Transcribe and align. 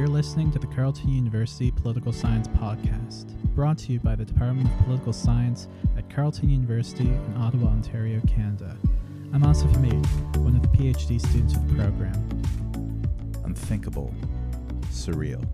You're 0.00 0.08
listening 0.08 0.50
to 0.52 0.58
the 0.58 0.66
Carleton 0.68 1.10
University 1.10 1.70
Political 1.70 2.12
Science 2.12 2.48
Podcast, 2.48 3.34
brought 3.54 3.76
to 3.80 3.92
you 3.92 4.00
by 4.00 4.16
the 4.16 4.24
Department 4.24 4.66
of 4.66 4.86
Political 4.86 5.12
Science 5.12 5.68
at 5.94 6.08
Carleton 6.08 6.48
University 6.48 7.04
in 7.04 7.34
Ottawa, 7.36 7.66
Ontario, 7.66 8.18
Canada. 8.26 8.78
I'm 9.34 9.42
Asif 9.42 9.70
Hamid, 9.74 10.06
one 10.38 10.56
of 10.56 10.62
the 10.62 10.68
PhD 10.68 11.20
students 11.20 11.54
of 11.54 11.68
the 11.68 11.74
program. 11.74 12.14
Unthinkable. 13.44 14.14
Surreal. 14.90 15.46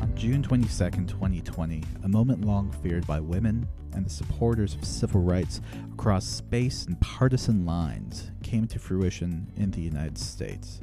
On 0.00 0.14
June 0.14 0.42
22, 0.42 0.68
2020, 1.06 1.82
a 2.04 2.08
moment 2.08 2.44
long 2.44 2.70
feared 2.82 3.06
by 3.06 3.20
women 3.20 3.66
and 3.94 4.04
the 4.04 4.10
supporters 4.10 4.74
of 4.74 4.84
civil 4.84 5.22
rights 5.22 5.62
across 5.94 6.26
space 6.26 6.84
and 6.84 7.00
partisan 7.00 7.64
lines 7.64 8.32
came 8.42 8.66
to 8.66 8.78
fruition 8.78 9.50
in 9.56 9.70
the 9.70 9.80
United 9.80 10.18
States 10.18 10.82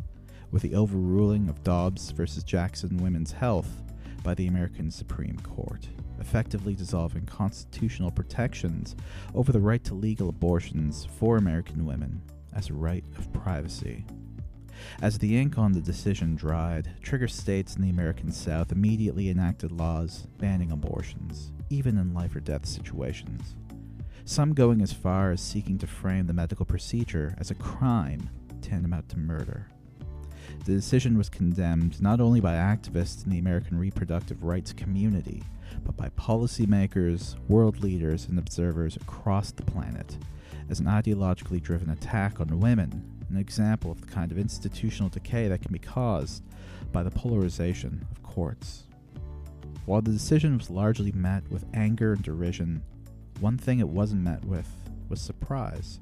with 0.51 0.61
the 0.61 0.75
overruling 0.75 1.49
of 1.49 1.63
Dobbs 1.63 2.11
versus 2.11 2.43
Jackson 2.43 2.97
Women's 2.97 3.31
Health 3.31 3.81
by 4.23 4.33
the 4.33 4.47
American 4.47 4.91
Supreme 4.91 5.37
Court, 5.39 5.87
effectively 6.19 6.75
dissolving 6.75 7.25
constitutional 7.25 8.11
protections 8.11 8.95
over 9.33 9.51
the 9.51 9.59
right 9.59 9.83
to 9.85 9.93
legal 9.93 10.29
abortions 10.29 11.07
for 11.17 11.37
American 11.37 11.85
women 11.85 12.21
as 12.53 12.69
a 12.69 12.73
right 12.73 13.05
of 13.17 13.31
privacy. 13.33 14.05
As 15.01 15.17
the 15.17 15.37
ink 15.37 15.57
on 15.57 15.71
the 15.71 15.81
decision 15.81 16.35
dried, 16.35 16.89
trigger 17.01 17.27
states 17.27 17.75
in 17.75 17.81
the 17.81 17.89
American 17.89 18.31
South 18.31 18.71
immediately 18.71 19.29
enacted 19.29 19.71
laws 19.71 20.27
banning 20.37 20.71
abortions, 20.71 21.51
even 21.69 21.97
in 21.97 22.13
life 22.13 22.35
or 22.35 22.39
death 22.39 22.65
situations. 22.65 23.55
Some 24.25 24.53
going 24.53 24.81
as 24.81 24.93
far 24.93 25.31
as 25.31 25.41
seeking 25.41 25.77
to 25.79 25.87
frame 25.87 26.27
the 26.27 26.33
medical 26.33 26.65
procedure 26.65 27.35
as 27.37 27.49
a 27.49 27.55
crime 27.55 28.29
tantamount 28.61 29.09
to 29.09 29.17
murder. 29.17 29.69
The 30.65 30.73
decision 30.73 31.17
was 31.17 31.29
condemned 31.29 32.01
not 32.01 32.19
only 32.19 32.41
by 32.41 32.55
activists 32.55 33.23
in 33.23 33.31
the 33.31 33.39
American 33.39 33.79
reproductive 33.79 34.43
rights 34.43 34.73
community, 34.73 35.43
but 35.85 35.95
by 35.95 36.09
policymakers, 36.09 37.35
world 37.47 37.81
leaders, 37.81 38.27
and 38.27 38.37
observers 38.37 38.95
across 38.95 39.51
the 39.51 39.63
planet 39.63 40.17
as 40.69 40.79
an 40.79 40.85
ideologically 40.87 41.61
driven 41.61 41.89
attack 41.89 42.41
on 42.41 42.59
women, 42.59 43.03
an 43.29 43.37
example 43.37 43.91
of 43.91 44.01
the 44.01 44.07
kind 44.07 44.31
of 44.31 44.37
institutional 44.37 45.09
decay 45.09 45.47
that 45.47 45.61
can 45.61 45.71
be 45.71 45.79
caused 45.79 46.43
by 46.91 47.03
the 47.03 47.11
polarization 47.11 48.05
of 48.11 48.23
courts. 48.23 48.83
While 49.85 50.01
the 50.01 50.11
decision 50.11 50.57
was 50.57 50.69
largely 50.69 51.11
met 51.13 51.49
with 51.49 51.65
anger 51.73 52.13
and 52.13 52.21
derision, 52.21 52.83
one 53.39 53.57
thing 53.57 53.79
it 53.79 53.87
wasn't 53.87 54.21
met 54.23 54.43
with 54.43 54.69
was 55.07 55.21
surprise. 55.21 55.99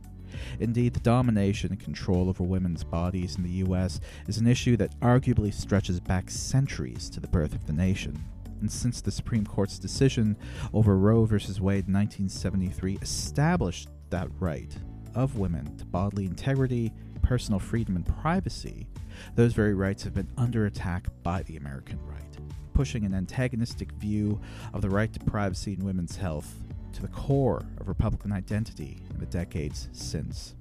Indeed, 0.59 0.93
the 0.93 0.99
domination 0.99 1.71
and 1.71 1.79
control 1.79 2.29
over 2.29 2.43
women's 2.43 2.83
bodies 2.83 3.35
in 3.35 3.43
the 3.43 3.65
US 3.65 3.99
is 4.27 4.37
an 4.37 4.47
issue 4.47 4.77
that 4.77 4.99
arguably 4.99 5.53
stretches 5.53 5.99
back 5.99 6.29
centuries 6.29 7.09
to 7.09 7.19
the 7.19 7.27
birth 7.27 7.53
of 7.53 7.65
the 7.65 7.73
nation. 7.73 8.23
And 8.61 8.71
since 8.71 9.01
the 9.01 9.11
Supreme 9.11 9.45
Court's 9.45 9.79
decision 9.79 10.37
over 10.73 10.97
Roe 10.97 11.25
v. 11.25 11.35
Wade 11.35 11.87
in 11.87 11.93
1973 11.93 12.99
established 13.01 13.89
that 14.09 14.29
right 14.39 14.73
of 15.13 15.37
women 15.37 15.77
to 15.77 15.85
bodily 15.85 16.25
integrity, 16.25 16.91
personal 17.21 17.59
freedom, 17.59 17.95
and 17.95 18.05
privacy, 18.21 18.87
those 19.35 19.53
very 19.53 19.73
rights 19.73 20.03
have 20.03 20.13
been 20.13 20.29
under 20.37 20.65
attack 20.65 21.07
by 21.23 21.43
the 21.43 21.57
American 21.57 21.99
right, 22.05 22.37
pushing 22.73 23.05
an 23.05 23.13
antagonistic 23.13 23.91
view 23.93 24.39
of 24.73 24.81
the 24.81 24.89
right 24.89 25.11
to 25.13 25.19
privacy 25.21 25.73
and 25.73 25.83
women's 25.83 26.17
health 26.17 26.64
to 26.95 27.01
the 27.01 27.07
core 27.09 27.65
of 27.79 27.87
Republican 27.87 28.31
identity 28.31 29.01
in 29.09 29.19
the 29.19 29.25
decades 29.25 29.89
since. 29.91 30.55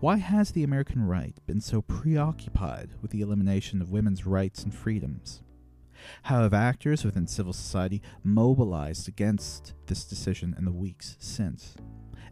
Why 0.00 0.16
has 0.16 0.50
the 0.50 0.64
American 0.64 1.06
right 1.06 1.34
been 1.46 1.60
so 1.60 1.80
preoccupied 1.82 2.90
with 3.00 3.10
the 3.10 3.22
elimination 3.22 3.80
of 3.80 3.90
women's 3.90 4.26
rights 4.26 4.62
and 4.62 4.74
freedoms? 4.74 5.42
How 6.24 6.42
have 6.42 6.52
actors 6.52 7.04
within 7.04 7.26
civil 7.26 7.54
society 7.54 8.02
mobilized 8.22 9.08
against 9.08 9.72
this 9.86 10.04
decision 10.04 10.54
in 10.58 10.66
the 10.66 10.72
weeks 10.72 11.16
since? 11.18 11.74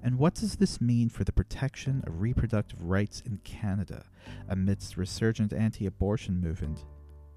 And 0.03 0.19
what 0.19 0.35
does 0.35 0.57
this 0.57 0.81
mean 0.81 1.09
for 1.09 1.25
the 1.25 1.33
protection 1.33 2.03
of 2.07 2.21
reproductive 2.21 2.83
rights 2.83 3.23
in 3.25 3.39
Canada 3.39 4.05
amidst 4.49 4.99
resurgent 4.99 5.55
anti 5.55 5.87
abortion 5.87 6.41
movement 6.41 6.85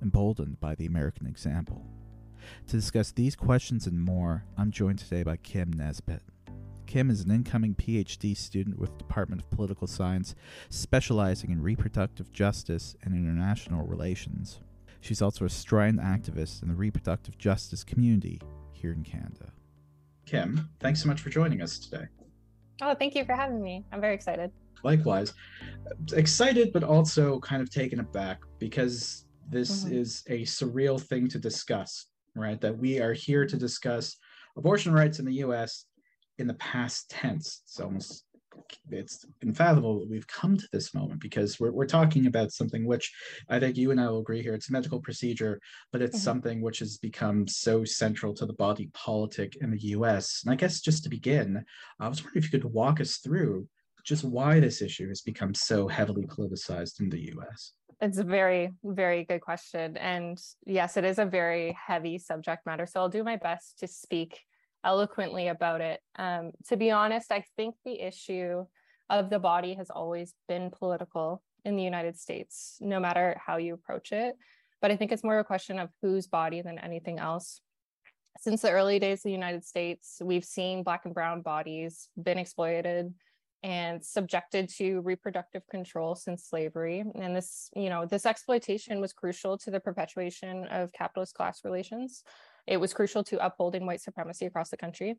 emboldened 0.01 0.59
by 0.59 0.75
the 0.75 0.85
American 0.85 1.28
example? 1.28 1.85
To 2.67 2.75
discuss 2.75 3.11
these 3.11 3.35
questions 3.35 3.88
and 3.88 4.00
more, 4.00 4.45
I'm 4.57 4.72
joined 4.72 5.00
today 5.00 5.23
by 5.23 5.38
Kim 5.38 5.72
Nesbitt. 5.72 6.22
Kim 6.85 7.09
is 7.09 7.22
an 7.22 7.31
incoming 7.31 7.75
PhD 7.75 8.38
student 8.38 8.79
with 8.79 8.91
the 8.91 8.97
Department 9.00 9.41
of 9.41 9.51
Political 9.51 9.88
Science, 9.88 10.35
specializing 10.69 11.51
in 11.51 11.61
reproductive 11.61 12.31
justice 12.31 12.95
and 13.03 13.13
international 13.13 13.85
relations. 13.85 14.59
She's 15.01 15.22
also 15.22 15.45
a 15.45 15.50
strident 15.50 16.01
activist 16.01 16.61
in 16.61 16.69
the 16.69 16.75
reproductive 16.75 17.38
justice 17.38 17.83
community 17.83 18.41
here 18.72 18.91
in 18.91 19.03
Canada. 19.03 19.51
Kim, 20.25 20.69
thanks 20.79 21.01
so 21.01 21.07
much 21.07 21.22
for 21.22 21.29
joining 21.29 21.62
us 21.62 21.77
today. 21.77 22.06
Oh, 22.81 22.95
thank 22.95 23.16
you 23.16 23.23
for 23.25 23.33
having 23.33 23.62
me. 23.62 23.85
I'm 23.91 24.01
very 24.01 24.16
excited. 24.16 24.51
Likewise. 24.83 25.33
Excited, 26.13 26.73
but 26.73 26.83
also 26.83 27.39
kind 27.39 27.62
of 27.62 27.69
taken 27.69 28.00
aback 28.00 28.41
because 28.59 29.25
this 29.50 29.83
mm-hmm. 29.83 29.95
is 29.95 30.23
a 30.27 30.41
surreal 30.41 31.00
thing 31.00 31.27
to 31.29 31.39
discuss 31.39 32.07
right? 32.35 32.59
That 32.62 32.78
we 32.78 33.00
are 33.00 33.13
here 33.13 33.46
to 33.46 33.57
discuss 33.57 34.18
abortion 34.57 34.94
rights 34.94 35.19
in 35.19 35.25
the 35.25 35.35
US 35.35 35.85
in 36.38 36.47
the 36.47 36.53
past 36.56 37.09
tense. 37.09 37.62
It's 37.66 37.79
almost 37.79 38.25
it's 38.90 39.25
unfathomable 39.41 40.00
that 40.00 40.09
we've 40.09 40.28
come 40.28 40.57
to 40.57 40.68
this 40.72 40.94
moment 40.94 41.19
because 41.19 41.59
we're, 41.59 41.72
we're 41.72 41.85
talking 41.85 42.25
about 42.25 42.51
something 42.51 42.85
which 42.85 43.13
I 43.50 43.59
think 43.59 43.78
you 43.78 43.91
and 43.91 44.00
I 44.00 44.07
will 44.07 44.19
agree 44.19 44.41
here. 44.41 44.53
It's 44.53 44.69
a 44.69 44.74
medical 44.74 45.01
procedure, 45.01 45.59
but 45.91 46.01
it's 46.01 46.18
mm-hmm. 46.18 46.24
something 46.24 46.62
which 46.62 46.79
has 46.79 46.97
become 46.97 47.47
so 47.47 47.84
central 47.84 48.34
to 48.35 48.45
the 48.45 48.53
body 48.53 48.90
politic 48.94 49.57
in 49.62 49.72
the 49.72 49.81
US. 49.90 50.41
And 50.44 50.53
I 50.53 50.56
guess 50.56 50.81
just 50.81 51.03
to 51.03 51.09
begin, 51.09 51.63
I 52.00 52.07
was 52.07 52.24
wondering 52.24 52.44
if 52.44 52.51
you 52.51 52.59
could 52.59 52.72
walk 52.72 53.01
us 53.01 53.18
through 53.18 53.68
just 54.06 54.24
why 54.24 54.59
this 54.59 54.81
issue 54.81 55.09
has 55.09 55.22
become 55.22 55.53
so 55.53 55.88
heavily 55.88 56.25
politicized 56.25 57.00
in 57.00 57.09
the 57.09 57.34
US. 57.34 57.74
It's 58.01 58.17
a 58.17 58.23
very, 58.23 58.73
very 58.83 59.23
good 59.23 59.41
question. 59.41 59.97
And 59.97 60.38
yes, 60.66 60.97
it 60.97 61.06
is 61.06 61.17
a 61.17 61.25
very 61.25 61.78
heavy 61.88 62.17
subject 62.17 62.66
matter. 62.66 62.85
So 62.85 63.00
I'll 63.00 63.09
do 63.09 63.23
my 63.23 63.38
best 63.38 63.79
to 63.79 63.88
speak 63.88 64.41
eloquently 64.83 65.47
about 65.47 65.81
it. 65.81 66.01
Um, 66.17 66.51
to 66.67 66.78
be 66.78 66.91
honest, 66.91 67.31
I 67.31 67.45
think 67.56 67.75
the 67.85 68.00
issue 68.01 68.66
of 69.09 69.29
the 69.29 69.39
body 69.39 69.75
has 69.75 69.89
always 69.89 70.33
been 70.47 70.72
political 70.72 71.41
in 71.63 71.75
the 71.75 71.83
United 71.83 72.17
States, 72.17 72.78
no 72.81 73.00
matter 73.00 73.39
how 73.44 73.57
you 73.57 73.73
approach 73.73 74.12
it. 74.12 74.35
But 74.81 74.91
I 74.91 74.97
think 74.97 75.12
it's 75.12 75.23
more 75.23 75.39
a 75.39 75.44
question 75.44 75.79
of 75.79 75.89
whose 76.01 76.27
body 76.27 76.62
than 76.62 76.77
anything 76.77 77.17
else. 77.17 77.62
Since 78.39 78.62
the 78.62 78.72
early 78.72 79.00
days 79.00 79.19
of 79.19 79.23
the 79.23 79.31
United 79.31 79.63
States, 79.63 80.17
we've 80.22 80.44
seen 80.44 80.83
Black 80.83 81.06
and 81.06 81.13
Brown 81.13 81.41
bodies 81.41 82.09
been 82.22 82.38
exploited 82.38 83.13
and 83.66 84.06
subjected 84.06 84.70
to 84.70 85.02
reproductive 85.02 85.68
control 85.68 86.14
since 86.14 86.46
slavery. 86.46 87.03
And 87.16 87.36
this, 87.36 87.72
you 87.76 87.90
know, 87.90 88.06
this 88.06 88.28
exploitation 88.28 89.02
was 89.02 89.12
crucial 89.12 89.58
to 89.58 89.72
the 89.72 89.80
perpetuation 89.80 90.68
of 90.68 90.94
capitalist 90.94 91.34
class 91.34 91.62
relations. 91.66 92.24
It 92.68 92.78
was 92.78 92.94
crucial 92.94 93.24
to 93.24 93.44
upholding 93.44 93.88
white 93.88 94.02
supremacy 94.02 94.46
across 94.46 94.70
the 94.70 94.78
country. 94.78 95.16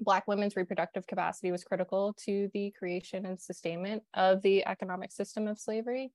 Black 0.00 0.26
women's 0.26 0.56
reproductive 0.56 1.06
capacity 1.06 1.52
was 1.52 1.64
critical 1.64 2.14
to 2.24 2.48
the 2.54 2.72
creation 2.78 3.26
and 3.26 3.38
sustainment 3.38 4.02
of 4.14 4.40
the 4.40 4.66
economic 4.66 5.12
system 5.12 5.46
of 5.46 5.58
slavery 5.58 6.12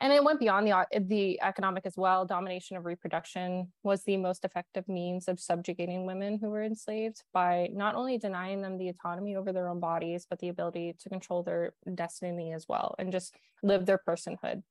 and 0.00 0.12
it 0.12 0.24
went 0.24 0.40
beyond 0.40 0.66
the 0.66 0.72
uh, 0.72 0.84
the 1.00 1.40
economic 1.42 1.84
as 1.84 1.96
well. 1.96 2.24
Domination 2.24 2.76
of 2.76 2.86
reproduction 2.86 3.72
was 3.82 4.02
the 4.04 4.16
most 4.16 4.44
effective 4.44 4.88
means 4.88 5.28
of 5.28 5.38
subjugating 5.38 6.06
women 6.06 6.38
who 6.40 6.48
were 6.50 6.64
enslaved 6.64 7.22
by 7.32 7.68
not 7.72 7.94
only 7.94 8.16
denying 8.16 8.62
them 8.62 8.78
the 8.78 8.88
autonomy 8.88 9.36
over 9.36 9.52
their 9.52 9.68
own 9.68 9.80
bodies 9.80 10.26
but 10.28 10.38
the 10.38 10.48
ability 10.48 10.94
to 11.00 11.08
control 11.08 11.42
their 11.42 11.74
destiny 11.94 12.52
as 12.52 12.66
well 12.68 12.94
and 12.98 13.12
just 13.12 13.34
live 13.62 13.84
their 13.84 14.00
personhood. 14.08 14.62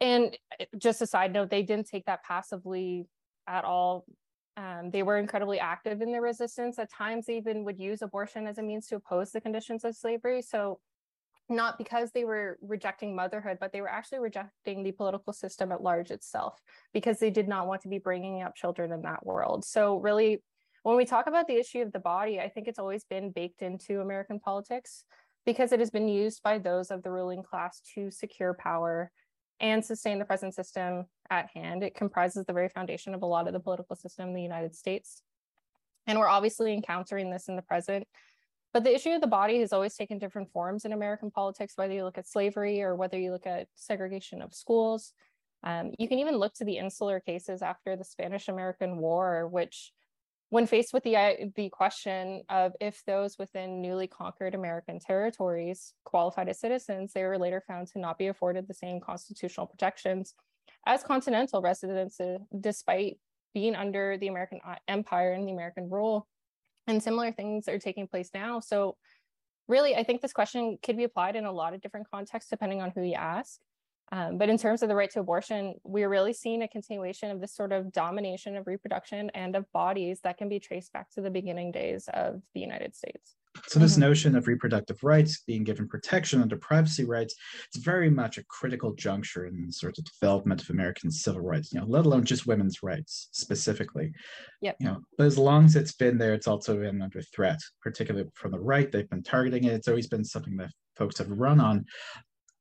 And 0.00 0.36
uh, 0.58 0.64
just 0.78 1.02
a 1.02 1.06
side 1.06 1.32
note 1.32 1.50
they 1.50 1.62
didn't 1.62 1.88
take 1.88 2.06
that 2.06 2.24
passively 2.24 3.06
at 3.46 3.64
all. 3.64 4.06
Um, 4.56 4.90
they 4.90 5.02
were 5.02 5.18
incredibly 5.18 5.60
active 5.60 6.00
in 6.00 6.10
their 6.10 6.22
resistance. 6.22 6.78
At 6.78 6.90
times 6.90 7.26
they 7.26 7.36
even 7.36 7.64
would 7.64 7.78
use 7.78 8.02
abortion 8.02 8.46
as 8.46 8.58
a 8.58 8.62
means 8.62 8.86
to 8.88 8.96
oppose 8.96 9.30
the 9.30 9.40
conditions 9.40 9.84
of 9.84 9.94
slavery. 9.94 10.42
So 10.42 10.80
not 11.50 11.78
because 11.78 12.12
they 12.12 12.24
were 12.24 12.58
rejecting 12.62 13.14
motherhood, 13.14 13.58
but 13.60 13.72
they 13.72 13.80
were 13.80 13.90
actually 13.90 14.20
rejecting 14.20 14.82
the 14.82 14.92
political 14.92 15.32
system 15.32 15.72
at 15.72 15.82
large 15.82 16.10
itself 16.10 16.60
because 16.94 17.18
they 17.18 17.30
did 17.30 17.48
not 17.48 17.66
want 17.66 17.82
to 17.82 17.88
be 17.88 17.98
bringing 17.98 18.42
up 18.42 18.54
children 18.54 18.92
in 18.92 19.02
that 19.02 19.24
world. 19.26 19.64
So, 19.64 19.98
really, 19.98 20.42
when 20.82 20.96
we 20.96 21.04
talk 21.04 21.26
about 21.26 21.46
the 21.46 21.56
issue 21.58 21.80
of 21.80 21.92
the 21.92 21.98
body, 21.98 22.40
I 22.40 22.48
think 22.48 22.68
it's 22.68 22.78
always 22.78 23.04
been 23.04 23.30
baked 23.30 23.62
into 23.62 24.00
American 24.00 24.40
politics 24.40 25.04
because 25.44 25.72
it 25.72 25.80
has 25.80 25.90
been 25.90 26.08
used 26.08 26.42
by 26.42 26.58
those 26.58 26.90
of 26.90 27.02
the 27.02 27.10
ruling 27.10 27.42
class 27.42 27.82
to 27.94 28.10
secure 28.10 28.54
power 28.54 29.10
and 29.60 29.84
sustain 29.84 30.18
the 30.18 30.24
present 30.24 30.54
system 30.54 31.04
at 31.28 31.48
hand. 31.54 31.82
It 31.82 31.94
comprises 31.94 32.46
the 32.46 32.52
very 32.52 32.68
foundation 32.70 33.14
of 33.14 33.22
a 33.22 33.26
lot 33.26 33.46
of 33.46 33.52
the 33.52 33.60
political 33.60 33.96
system 33.96 34.28
in 34.28 34.34
the 34.34 34.42
United 34.42 34.74
States. 34.74 35.22
And 36.06 36.18
we're 36.18 36.28
obviously 36.28 36.72
encountering 36.72 37.30
this 37.30 37.48
in 37.48 37.56
the 37.56 37.62
present 37.62 38.06
but 38.72 38.84
the 38.84 38.94
issue 38.94 39.10
of 39.10 39.20
the 39.20 39.26
body 39.26 39.60
has 39.60 39.72
always 39.72 39.94
taken 39.94 40.18
different 40.18 40.50
forms 40.52 40.84
in 40.84 40.92
American 40.92 41.30
politics, 41.30 41.74
whether 41.76 41.92
you 41.92 42.04
look 42.04 42.18
at 42.18 42.28
slavery 42.28 42.82
or 42.82 42.94
whether 42.94 43.18
you 43.18 43.32
look 43.32 43.46
at 43.46 43.68
segregation 43.74 44.42
of 44.42 44.54
schools. 44.54 45.12
Um, 45.62 45.92
you 45.98 46.08
can 46.08 46.18
even 46.18 46.36
look 46.36 46.54
to 46.54 46.64
the 46.64 46.78
insular 46.78 47.20
cases 47.20 47.62
after 47.62 47.96
the 47.96 48.04
Spanish 48.04 48.48
American 48.48 48.98
War, 48.98 49.46
which, 49.48 49.92
when 50.48 50.66
faced 50.66 50.92
with 50.94 51.02
the, 51.02 51.52
the 51.54 51.68
question 51.68 52.42
of 52.48 52.72
if 52.80 53.02
those 53.06 53.38
within 53.38 53.82
newly 53.82 54.06
conquered 54.06 54.54
American 54.54 54.98
territories 54.98 55.92
qualified 56.04 56.48
as 56.48 56.60
citizens, 56.60 57.12
they 57.12 57.24
were 57.24 57.38
later 57.38 57.62
found 57.66 57.88
to 57.88 57.98
not 57.98 58.18
be 58.18 58.28
afforded 58.28 58.66
the 58.66 58.74
same 58.74 59.00
constitutional 59.00 59.66
protections 59.66 60.34
as 60.86 61.02
continental 61.02 61.60
residents, 61.60 62.18
despite 62.58 63.18
being 63.52 63.74
under 63.74 64.16
the 64.16 64.28
American 64.28 64.60
uh, 64.66 64.76
Empire 64.88 65.32
and 65.32 65.46
the 65.46 65.52
American 65.52 65.90
rule. 65.90 66.26
And 66.86 67.02
similar 67.02 67.32
things 67.32 67.68
are 67.68 67.78
taking 67.78 68.06
place 68.06 68.30
now. 68.34 68.60
So, 68.60 68.96
really, 69.68 69.94
I 69.94 70.02
think 70.02 70.20
this 70.20 70.32
question 70.32 70.78
could 70.82 70.96
be 70.96 71.04
applied 71.04 71.36
in 71.36 71.44
a 71.44 71.52
lot 71.52 71.74
of 71.74 71.80
different 71.80 72.10
contexts 72.10 72.50
depending 72.50 72.82
on 72.82 72.90
who 72.90 73.02
you 73.02 73.14
ask. 73.14 73.60
Um, 74.12 74.38
but 74.38 74.48
in 74.48 74.58
terms 74.58 74.82
of 74.82 74.88
the 74.88 74.96
right 74.96 75.10
to 75.10 75.20
abortion, 75.20 75.74
we're 75.84 76.08
really 76.08 76.32
seeing 76.32 76.62
a 76.62 76.68
continuation 76.68 77.30
of 77.30 77.40
this 77.40 77.54
sort 77.54 77.72
of 77.72 77.92
domination 77.92 78.56
of 78.56 78.66
reproduction 78.66 79.30
and 79.34 79.54
of 79.54 79.70
bodies 79.72 80.20
that 80.24 80.36
can 80.36 80.48
be 80.48 80.58
traced 80.58 80.92
back 80.92 81.10
to 81.10 81.20
the 81.20 81.30
beginning 81.30 81.70
days 81.70 82.08
of 82.12 82.42
the 82.54 82.60
United 82.60 82.94
States. 82.94 83.36
So 83.66 83.78
this 83.80 83.92
mm-hmm. 83.92 84.02
notion 84.02 84.36
of 84.36 84.46
reproductive 84.46 85.02
rights 85.02 85.42
being 85.46 85.64
given 85.64 85.88
protection 85.88 86.40
under 86.40 86.56
privacy 86.56 87.04
rights 87.04 87.34
is 87.74 87.82
very 87.82 88.08
much 88.08 88.38
a 88.38 88.44
critical 88.44 88.94
juncture 88.94 89.46
in 89.46 89.66
the 89.66 89.72
sort 89.72 89.98
of 89.98 90.04
development 90.04 90.62
of 90.62 90.70
American 90.70 91.10
civil 91.10 91.40
rights, 91.40 91.72
you 91.72 91.80
know, 91.80 91.86
let 91.86 92.06
alone 92.06 92.24
just 92.24 92.46
women's 92.46 92.82
rights 92.82 93.28
specifically. 93.32 94.12
Yep. 94.62 94.76
You 94.80 94.86
know, 94.86 95.00
but 95.18 95.26
as 95.26 95.36
long 95.36 95.64
as 95.64 95.76
it's 95.76 95.92
been 95.92 96.16
there, 96.16 96.32
it's 96.32 96.46
also 96.46 96.76
been 96.78 97.02
under 97.02 97.22
threat, 97.22 97.58
particularly 97.82 98.28
from 98.34 98.52
the 98.52 98.60
right. 98.60 98.90
They've 98.90 99.10
been 99.10 99.22
targeting 99.22 99.64
it. 99.64 99.72
It's 99.72 99.88
always 99.88 100.06
been 100.06 100.24
something 100.24 100.56
that 100.58 100.70
folks 100.96 101.18
have 101.18 101.28
run 101.28 101.60
on. 101.60 101.84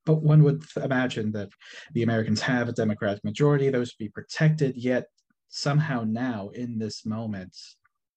But 0.10 0.24
one 0.24 0.42
would 0.42 0.64
imagine 0.84 1.32
that 1.34 1.50
the 1.94 2.02
Americans 2.02 2.42
have 2.42 2.68
a 2.68 2.72
Democratic 2.72 3.24
majority; 3.24 3.70
those 3.70 3.94
would 3.94 4.04
be 4.04 4.10
protected. 4.10 4.76
Yet 4.76 5.06
somehow 5.50 6.04
now, 6.04 6.50
in 6.56 6.80
this 6.80 7.06
moment, 7.06 7.56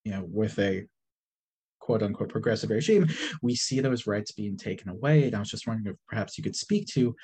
you 0.02 0.12
know, 0.12 0.24
with 0.26 0.58
a 0.58 0.86
quote 1.80 2.02
unquote 2.02 2.30
progressive 2.30 2.70
regime, 2.70 3.10
we 3.42 3.54
see 3.54 3.80
those 3.80 4.06
rights 4.06 4.32
being 4.32 4.56
taken 4.56 4.88
away. 4.88 5.24
And 5.24 5.36
I 5.36 5.38
was 5.38 5.50
just 5.50 5.66
wondering 5.66 5.94
if 5.94 6.00
perhaps 6.08 6.38
you 6.38 6.44
could 6.44 6.56
speak 6.56 6.86
to 6.94 7.14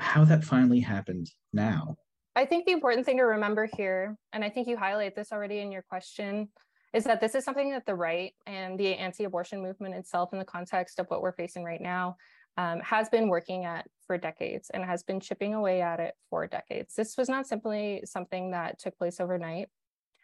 how 0.00 0.24
that 0.24 0.42
finally 0.42 0.80
happened 0.80 1.30
now. 1.52 1.94
I 2.34 2.46
think 2.46 2.66
the 2.66 2.72
important 2.72 3.06
thing 3.06 3.18
to 3.18 3.22
remember 3.22 3.68
here, 3.76 4.16
and 4.32 4.42
I 4.42 4.50
think 4.50 4.66
you 4.66 4.76
highlight 4.76 5.14
this 5.14 5.30
already 5.30 5.60
in 5.60 5.70
your 5.70 5.82
question, 5.82 6.48
is 6.92 7.04
that 7.04 7.20
this 7.20 7.36
is 7.36 7.44
something 7.44 7.70
that 7.70 7.86
the 7.86 7.94
right 7.94 8.32
and 8.48 8.76
the 8.76 8.96
anti 8.96 9.22
abortion 9.22 9.62
movement 9.62 9.94
itself, 9.94 10.32
in 10.32 10.40
the 10.40 10.44
context 10.44 10.98
of 10.98 11.06
what 11.06 11.22
we're 11.22 11.30
facing 11.30 11.62
right 11.62 11.80
now, 11.80 12.16
um, 12.56 12.80
has 12.80 13.08
been 13.08 13.28
working 13.28 13.64
at 13.64 13.86
for 14.06 14.18
decades 14.18 14.70
and 14.70 14.84
has 14.84 15.02
been 15.02 15.20
chipping 15.20 15.54
away 15.54 15.80
at 15.80 16.00
it 16.00 16.14
for 16.28 16.46
decades. 16.46 16.94
This 16.94 17.16
was 17.16 17.28
not 17.28 17.46
simply 17.46 18.02
something 18.04 18.50
that 18.50 18.78
took 18.78 18.98
place 18.98 19.20
overnight. 19.20 19.68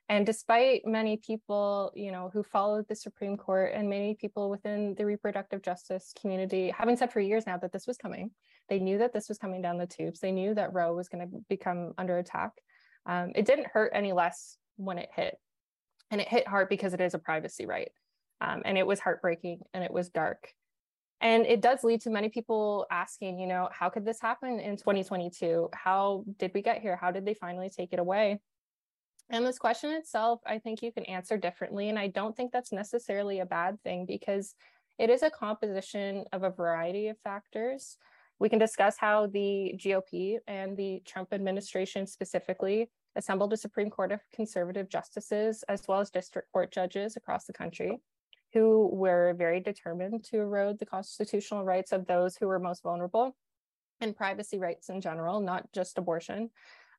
And 0.08 0.24
despite 0.24 0.86
many 0.86 1.16
people, 1.16 1.92
you 1.94 2.12
know, 2.12 2.30
who 2.32 2.42
followed 2.42 2.86
the 2.88 2.94
Supreme 2.94 3.36
Court 3.36 3.72
and 3.74 3.88
many 3.88 4.14
people 4.14 4.50
within 4.50 4.94
the 4.96 5.04
reproductive 5.04 5.62
justice 5.62 6.12
community 6.20 6.72
having 6.76 6.96
said 6.96 7.12
for 7.12 7.20
years 7.20 7.46
now 7.46 7.56
that 7.58 7.72
this 7.72 7.86
was 7.86 7.96
coming, 7.96 8.30
they 8.68 8.78
knew 8.78 8.98
that 8.98 9.12
this 9.12 9.28
was 9.28 9.38
coming 9.38 9.62
down 9.62 9.78
the 9.78 9.86
tubes. 9.86 10.20
They 10.20 10.32
knew 10.32 10.54
that 10.54 10.72
Roe 10.72 10.94
was 10.94 11.08
going 11.08 11.28
to 11.28 11.38
become 11.48 11.92
under 11.98 12.18
attack. 12.18 12.52
Um, 13.04 13.32
it 13.34 13.46
didn't 13.46 13.68
hurt 13.68 13.92
any 13.94 14.12
less 14.12 14.58
when 14.76 14.98
it 14.98 15.08
hit. 15.14 15.38
And 16.10 16.20
it 16.20 16.28
hit 16.28 16.46
hard 16.46 16.68
because 16.68 16.94
it 16.94 17.00
is 17.00 17.14
a 17.14 17.18
privacy 17.18 17.66
right. 17.66 17.90
Um, 18.40 18.62
and 18.64 18.78
it 18.78 18.86
was 18.86 19.00
heartbreaking 19.00 19.60
and 19.74 19.82
it 19.82 19.92
was 19.92 20.10
dark. 20.10 20.52
And 21.20 21.46
it 21.46 21.62
does 21.62 21.82
lead 21.82 22.02
to 22.02 22.10
many 22.10 22.28
people 22.28 22.86
asking, 22.90 23.38
you 23.38 23.46
know, 23.46 23.68
how 23.72 23.88
could 23.88 24.04
this 24.04 24.20
happen 24.20 24.60
in 24.60 24.76
2022? 24.76 25.70
How 25.72 26.24
did 26.38 26.52
we 26.54 26.60
get 26.60 26.82
here? 26.82 26.96
How 26.96 27.10
did 27.10 27.24
they 27.24 27.34
finally 27.34 27.70
take 27.70 27.92
it 27.92 27.98
away? 27.98 28.40
And 29.30 29.44
this 29.44 29.58
question 29.58 29.90
itself, 29.90 30.40
I 30.46 30.58
think 30.58 30.82
you 30.82 30.92
can 30.92 31.04
answer 31.04 31.36
differently. 31.36 31.88
And 31.88 31.98
I 31.98 32.08
don't 32.08 32.36
think 32.36 32.52
that's 32.52 32.72
necessarily 32.72 33.40
a 33.40 33.46
bad 33.46 33.82
thing 33.82 34.04
because 34.06 34.54
it 34.98 35.10
is 35.10 35.22
a 35.22 35.30
composition 35.30 36.24
of 36.32 36.42
a 36.42 36.50
variety 36.50 37.08
of 37.08 37.18
factors. 37.24 37.96
We 38.38 38.48
can 38.48 38.58
discuss 38.58 38.96
how 38.98 39.26
the 39.26 39.74
GOP 39.76 40.38
and 40.46 40.76
the 40.76 41.02
Trump 41.06 41.32
administration 41.32 42.06
specifically 42.06 42.90
assembled 43.16 43.52
a 43.52 43.56
Supreme 43.56 43.90
Court 43.90 44.12
of 44.12 44.20
conservative 44.32 44.90
justices, 44.90 45.64
as 45.68 45.82
well 45.88 46.00
as 46.00 46.10
district 46.10 46.52
court 46.52 46.70
judges 46.70 47.16
across 47.16 47.46
the 47.46 47.52
country, 47.52 47.98
who 48.56 48.88
were 48.90 49.34
very 49.36 49.60
determined 49.60 50.24
to 50.24 50.40
erode 50.40 50.78
the 50.78 50.86
constitutional 50.86 51.62
rights 51.62 51.92
of 51.92 52.06
those 52.06 52.38
who 52.38 52.46
were 52.46 52.58
most 52.58 52.82
vulnerable 52.82 53.36
and 54.00 54.16
privacy 54.16 54.58
rights 54.58 54.88
in 54.88 54.98
general, 55.02 55.40
not 55.40 55.70
just 55.74 55.98
abortion. 55.98 56.48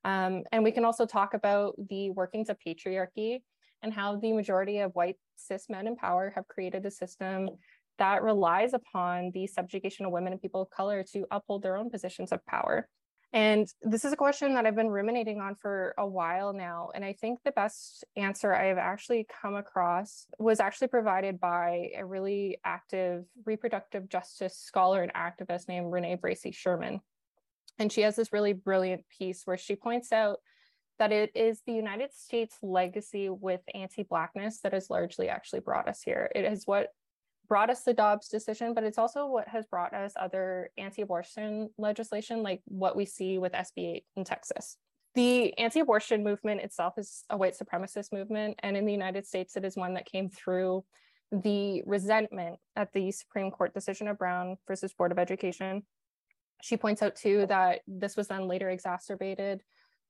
Um, 0.04 0.44
and 0.52 0.64
we 0.64 0.72
can 0.72 0.86
also 0.86 1.08
talk 1.08 1.34
about 1.34 1.74
the 1.90 2.12
workings 2.12 2.50
of 2.50 2.58
patriarchy 2.60 3.42
and 3.82 3.92
how 3.92 4.18
the 4.18 4.34
majority 4.34 4.78
of 4.82 4.94
white 4.94 5.16
cis 5.36 5.68
men 5.68 5.88
in 5.88 5.96
power 5.96 6.32
have 6.36 6.48
created 6.48 6.86
a 6.86 6.92
system 6.92 7.50
that 7.98 8.22
relies 8.22 8.76
upon 8.76 9.32
the 9.34 9.48
subjugation 9.48 10.06
of 10.06 10.12
women 10.12 10.34
and 10.34 10.42
people 10.42 10.62
of 10.62 10.70
color 10.70 11.04
to 11.14 11.26
uphold 11.32 11.64
their 11.64 11.76
own 11.76 11.90
positions 11.90 12.32
of 12.32 12.46
power. 12.46 12.88
And 13.34 13.68
this 13.82 14.06
is 14.06 14.14
a 14.14 14.18
question 14.18 14.54
that 14.54 14.66
I've 14.66 14.76
been 14.76 14.90
ruminating 14.90 15.42
on 15.42 15.56
for 15.56 15.94
a 15.98 16.08
while 16.08 16.54
now. 16.54 16.90
And 16.96 17.04
I 17.04 17.14
think 17.14 17.40
the 17.44 17.52
best 17.52 18.06
answer 18.16 18.54
I 18.54 18.68
have 18.68 18.78
actually 18.78 19.28
come 19.42 19.56
across 19.56 20.28
was 20.40 20.62
actually 20.62 20.88
provided 20.88 21.40
by 21.40 21.90
a 21.98 22.06
really 22.06 22.58
active 22.64 23.26
reproductive 23.46 24.08
justice 24.08 24.58
scholar 24.58 25.04
and 25.04 25.14
activist 25.14 25.68
named 25.68 25.92
Renee 25.92 26.18
Bracey 26.18 26.54
Sherman. 26.54 27.02
And 27.80 27.92
she 27.92 28.02
has 28.02 28.16
this 28.16 28.32
really 28.34 28.54
brilliant 28.54 29.04
piece 29.10 29.42
where 29.46 29.58
she 29.58 29.76
points 29.76 30.12
out 30.12 30.40
that 30.98 31.12
it 31.12 31.32
is 31.36 31.62
the 31.66 31.74
United 31.74 32.14
States 32.14 32.58
legacy 32.64 33.30
with 33.30 33.62
anti 33.76 34.04
Blackness 34.04 34.62
that 34.62 34.74
has 34.74 34.90
largely 34.90 35.30
actually 35.30 35.60
brought 35.60 35.88
us 35.88 36.02
here. 36.02 36.32
It 36.34 36.46
is 36.46 36.64
what 36.66 36.88
brought 37.48 37.70
us 37.70 37.84
the 37.84 37.94
Dobbs 37.94 38.28
decision, 38.28 38.74
but 38.74 38.84
it's 38.84 38.98
also 38.98 39.28
what 39.28 39.48
has 39.48 39.66
brought 39.66 39.94
us 39.94 40.14
other 40.20 40.72
anti 40.78 41.02
abortion 41.02 41.70
legislation, 41.78 42.44
like 42.44 42.62
what 42.66 42.96
we 42.96 43.06
see 43.06 43.38
with 43.38 43.54
SB 43.54 43.96
8 43.96 44.04
in 44.18 44.24
Texas. 44.24 44.78
The 45.16 45.58
anti 45.58 45.80
abortion 45.80 46.24
movement 46.24 46.62
itself 46.62 46.94
is 46.98 47.24
a 47.30 47.38
white 47.38 47.58
supremacist 47.58 48.12
movement. 48.12 48.60
And 48.64 48.78
in 48.78 48.86
the 48.86 48.92
United 48.92 49.26
States, 49.26 49.56
it 49.56 49.66
is 49.66 49.76
one 49.76 49.96
that 49.96 50.06
came 50.06 50.30
through 50.30 50.84
the 51.32 51.84
resentment 51.86 52.60
at 52.76 52.94
the 52.94 53.12
Supreme 53.12 53.52
Court 53.52 53.74
decision 53.74 54.08
of 54.08 54.18
Brown 54.18 54.58
versus 54.68 54.94
Board 54.94 55.12
of 55.12 55.20
Education 55.20 55.84
she 56.62 56.78
points 56.78 57.02
out 57.02 57.16
too 57.16 57.46
that 57.48 57.82
this 57.88 58.18
was 58.18 58.28
then 58.28 58.48
later 58.48 58.70
exacerbated 58.70 59.62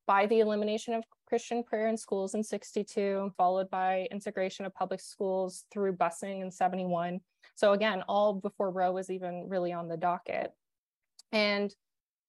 by 0.08 0.26
the 0.26 0.40
elimination 0.40 0.94
of 0.94 1.04
Christian 1.28 1.64
prayer 1.64 1.88
in 1.88 1.98
schools 1.98 2.34
in 2.34 2.44
62, 2.44 3.34
followed 3.38 3.70
by 3.70 4.08
integration 4.10 4.66
of 4.66 4.74
public 4.74 5.02
schools 5.02 5.66
through 5.72 5.98
busing 5.98 6.42
in 6.42 6.50
71. 6.50 7.20
So 7.56 7.74
again, 7.74 8.04
all 8.08 8.34
before 8.34 8.72
Roe 8.72 8.94
was 8.94 9.10
even 9.10 9.48
really 9.50 9.74
on 9.74 9.90
the 9.90 9.98
docket. 9.98 10.52
And 11.32 11.74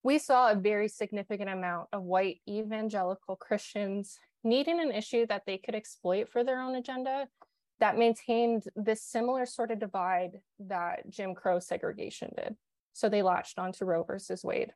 we 0.03 0.19
saw 0.19 0.51
a 0.51 0.57
very 0.57 0.89
significant 0.89 1.49
amount 1.49 1.89
of 1.93 2.03
white 2.03 2.41
evangelical 2.49 3.37
Christians 3.37 4.19
needing 4.43 4.81
an 4.81 4.93
issue 4.93 5.27
that 5.27 5.43
they 5.47 5.59
could 5.59 5.75
exploit 5.75 6.29
for 6.29 6.43
their 6.43 6.61
own 6.61 6.75
agenda 6.75 7.29
that 7.81 7.99
maintained 7.99 8.65
this 8.75 9.03
similar 9.03 9.47
sort 9.47 9.71
of 9.71 9.79
divide 9.79 10.41
that 10.59 11.09
Jim 11.09 11.35
Crow 11.35 11.61
segregation 11.61 12.33
did. 12.37 12.57
So 12.93 13.09
they 13.09 13.23
latched 13.23 13.59
onto 13.59 13.85
Roe 13.85 14.03
versus 14.03 14.43
Wade. 14.43 14.73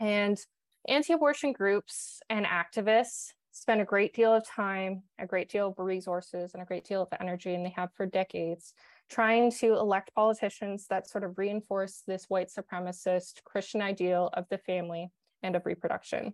And 0.00 0.40
anti 0.88 1.12
abortion 1.12 1.52
groups 1.52 2.20
and 2.30 2.46
activists 2.46 3.32
spend 3.52 3.80
a 3.80 3.84
great 3.84 4.14
deal 4.14 4.32
of 4.32 4.46
time, 4.46 5.02
a 5.18 5.26
great 5.26 5.50
deal 5.50 5.68
of 5.68 5.78
resources, 5.78 6.54
and 6.54 6.62
a 6.62 6.66
great 6.66 6.84
deal 6.84 7.02
of 7.02 7.08
energy, 7.20 7.54
and 7.54 7.64
they 7.64 7.74
have 7.76 7.92
for 7.94 8.06
decades, 8.06 8.74
trying 9.10 9.50
to 9.50 9.74
elect 9.74 10.14
politicians 10.14 10.86
that 10.88 11.08
sort 11.08 11.24
of 11.24 11.36
reinforce 11.36 12.02
this 12.06 12.26
white 12.28 12.48
supremacist 12.48 13.42
Christian 13.44 13.82
ideal 13.82 14.30
of 14.34 14.46
the 14.50 14.58
family 14.58 15.10
and 15.42 15.56
of 15.56 15.66
reproduction. 15.66 16.32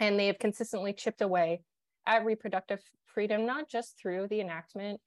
And 0.00 0.18
they 0.18 0.26
have 0.26 0.38
consistently 0.38 0.92
chipped 0.92 1.22
away 1.22 1.62
at 2.06 2.24
reproductive 2.24 2.80
freedom, 3.06 3.46
not 3.46 3.68
just 3.70 3.96
through 3.98 4.26
the 4.28 4.40
enactment 4.40 5.00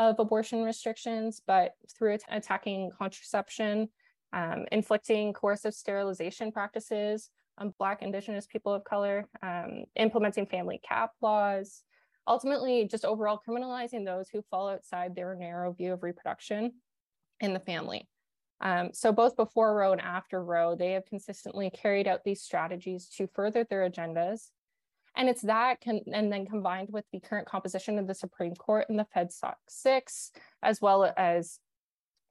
of 0.00 0.18
abortion 0.18 0.64
restrictions, 0.64 1.40
but 1.46 1.72
through 1.96 2.18
attacking 2.28 2.90
contraception, 2.98 3.88
um, 4.32 4.64
inflicting 4.72 5.32
coercive 5.32 5.74
sterilization 5.74 6.50
practices 6.50 7.30
on 7.58 7.74
Black, 7.78 8.02
Indigenous 8.02 8.46
people 8.46 8.72
of 8.72 8.84
color, 8.84 9.28
um, 9.42 9.84
implementing 9.96 10.46
family 10.46 10.80
cap 10.86 11.10
laws, 11.20 11.82
ultimately 12.26 12.86
just 12.86 13.04
overall 13.04 13.40
criminalizing 13.46 14.04
those 14.04 14.28
who 14.28 14.42
fall 14.50 14.68
outside 14.68 15.14
their 15.14 15.34
narrow 15.34 15.72
view 15.72 15.92
of 15.92 16.02
reproduction 16.02 16.72
in 17.40 17.52
the 17.52 17.60
family. 17.60 18.08
Um, 18.60 18.90
so 18.92 19.12
both 19.12 19.36
before 19.36 19.74
Roe 19.74 19.92
and 19.92 20.00
after 20.00 20.42
Roe, 20.42 20.76
they 20.76 20.92
have 20.92 21.04
consistently 21.04 21.70
carried 21.70 22.06
out 22.06 22.22
these 22.24 22.42
strategies 22.42 23.08
to 23.16 23.26
further 23.34 23.64
their 23.64 23.88
agendas. 23.88 24.50
And 25.16 25.28
it's 25.28 25.42
that 25.42 25.80
can, 25.80 26.00
and 26.12 26.32
then 26.32 26.46
combined 26.46 26.88
with 26.90 27.04
the 27.12 27.20
current 27.20 27.46
composition 27.46 27.98
of 27.98 28.06
the 28.06 28.14
Supreme 28.14 28.54
Court 28.54 28.86
and 28.88 28.98
the 28.98 29.06
FedSoc 29.14 29.54
6, 29.68 30.30
as 30.62 30.80
well 30.80 31.12
as 31.16 31.58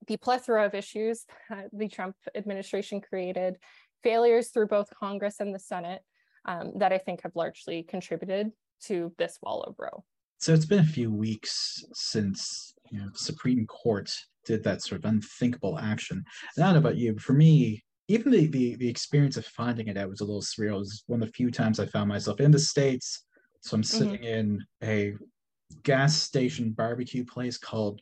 the 0.07 0.17
plethora 0.17 0.65
of 0.65 0.73
issues 0.73 1.25
the 1.73 1.87
Trump 1.87 2.15
administration 2.33 3.01
created, 3.01 3.57
failures 4.03 4.49
through 4.49 4.67
both 4.67 4.89
Congress 4.97 5.39
and 5.39 5.53
the 5.53 5.59
Senate, 5.59 6.01
um, 6.45 6.73
that 6.77 6.91
I 6.91 6.97
think 6.97 7.21
have 7.21 7.35
largely 7.35 7.83
contributed 7.83 8.51
to 8.85 9.13
this 9.17 9.37
fall 9.37 9.61
of 9.63 9.75
Roe. 9.77 10.03
So 10.39 10.53
it's 10.53 10.65
been 10.65 10.79
a 10.79 10.83
few 10.83 11.11
weeks 11.11 11.83
since 11.93 12.73
you 12.91 12.99
know, 12.99 13.09
the 13.11 13.19
Supreme 13.19 13.65
Court 13.67 14.11
did 14.45 14.63
that 14.63 14.81
sort 14.81 14.99
of 14.99 15.05
unthinkable 15.05 15.77
action. 15.79 16.23
And 16.55 16.63
I 16.63 16.67
don't 16.67 16.81
know 16.81 16.89
about 16.89 16.97
you, 16.97 17.13
but 17.13 17.21
for 17.21 17.33
me, 17.33 17.83
even 18.07 18.31
the, 18.31 18.47
the 18.47 18.75
the 18.75 18.89
experience 18.89 19.37
of 19.37 19.45
finding 19.45 19.87
it 19.87 19.97
out 19.97 20.09
was 20.09 20.21
a 20.21 20.25
little 20.25 20.41
surreal. 20.41 20.75
It 20.75 20.79
was 20.79 21.03
one 21.07 21.21
of 21.21 21.27
the 21.27 21.33
few 21.33 21.51
times 21.51 21.79
I 21.79 21.85
found 21.85 22.09
myself 22.09 22.41
in 22.41 22.51
the 22.51 22.59
States. 22.59 23.25
So 23.61 23.75
I'm 23.75 23.81
mm-hmm. 23.81 23.97
sitting 23.97 24.21
mm-hmm. 24.21 24.23
in 24.23 24.59
a 24.83 25.13
gas 25.83 26.15
station 26.15 26.71
barbecue 26.71 27.23
place 27.23 27.57
called 27.57 28.01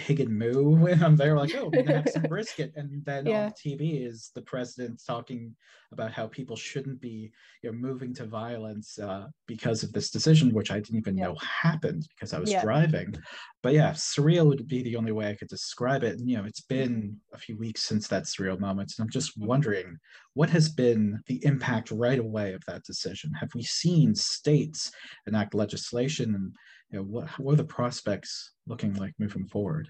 pig 0.00 0.20
and 0.20 0.36
moo 0.36 0.86
and 0.90 1.04
I'm 1.04 1.16
there 1.16 1.36
like, 1.36 1.54
oh, 1.54 1.70
we're 1.72 1.82
gonna 1.82 1.98
have 1.98 2.10
some 2.10 2.22
brisket. 2.28 2.72
And 2.74 3.04
then 3.04 3.26
yeah. 3.26 3.44
on 3.46 3.52
TV 3.52 4.06
is 4.06 4.30
the 4.34 4.42
president 4.42 5.02
talking 5.06 5.54
about 5.92 6.12
how 6.12 6.26
people 6.26 6.56
shouldn't 6.56 7.00
be, 7.00 7.30
you 7.62 7.70
know, 7.70 7.76
moving 7.76 8.14
to 8.14 8.24
violence 8.24 8.98
uh, 8.98 9.26
because 9.46 9.82
of 9.82 9.92
this 9.92 10.10
decision, 10.10 10.54
which 10.54 10.70
I 10.70 10.80
didn't 10.80 10.96
even 10.96 11.16
yeah. 11.16 11.26
know 11.26 11.36
happened 11.36 12.06
because 12.14 12.32
I 12.32 12.38
was 12.38 12.50
yeah. 12.50 12.62
driving. 12.62 13.14
But 13.62 13.74
yeah, 13.74 13.90
surreal 13.90 14.46
would 14.46 14.66
be 14.66 14.82
the 14.82 14.96
only 14.96 15.12
way 15.12 15.28
I 15.28 15.34
could 15.34 15.48
describe 15.48 16.02
it. 16.02 16.18
And 16.18 16.28
you 16.30 16.38
know, 16.38 16.44
it's 16.44 16.62
been 16.62 17.16
a 17.34 17.38
few 17.38 17.58
weeks 17.58 17.82
since 17.82 18.08
that 18.08 18.24
surreal 18.24 18.58
moment. 18.58 18.94
And 18.96 19.04
I'm 19.04 19.10
just 19.10 19.38
mm-hmm. 19.38 19.48
wondering 19.48 19.98
what 20.34 20.50
has 20.50 20.68
been 20.68 21.20
the 21.26 21.44
impact 21.44 21.90
right 21.90 22.18
away 22.18 22.52
of 22.52 22.64
that 22.66 22.84
decision? 22.84 23.32
Have 23.34 23.50
we 23.54 23.62
seen 23.62 24.14
states 24.14 24.92
enact 25.26 25.54
legislation 25.54 26.34
and 26.34 26.52
you 26.90 26.98
know, 26.98 27.04
what, 27.04 27.28
what 27.38 27.52
are 27.52 27.56
the 27.56 27.64
prospects 27.64 28.52
looking 28.66 28.94
like 28.94 29.14
moving 29.18 29.46
forward? 29.46 29.88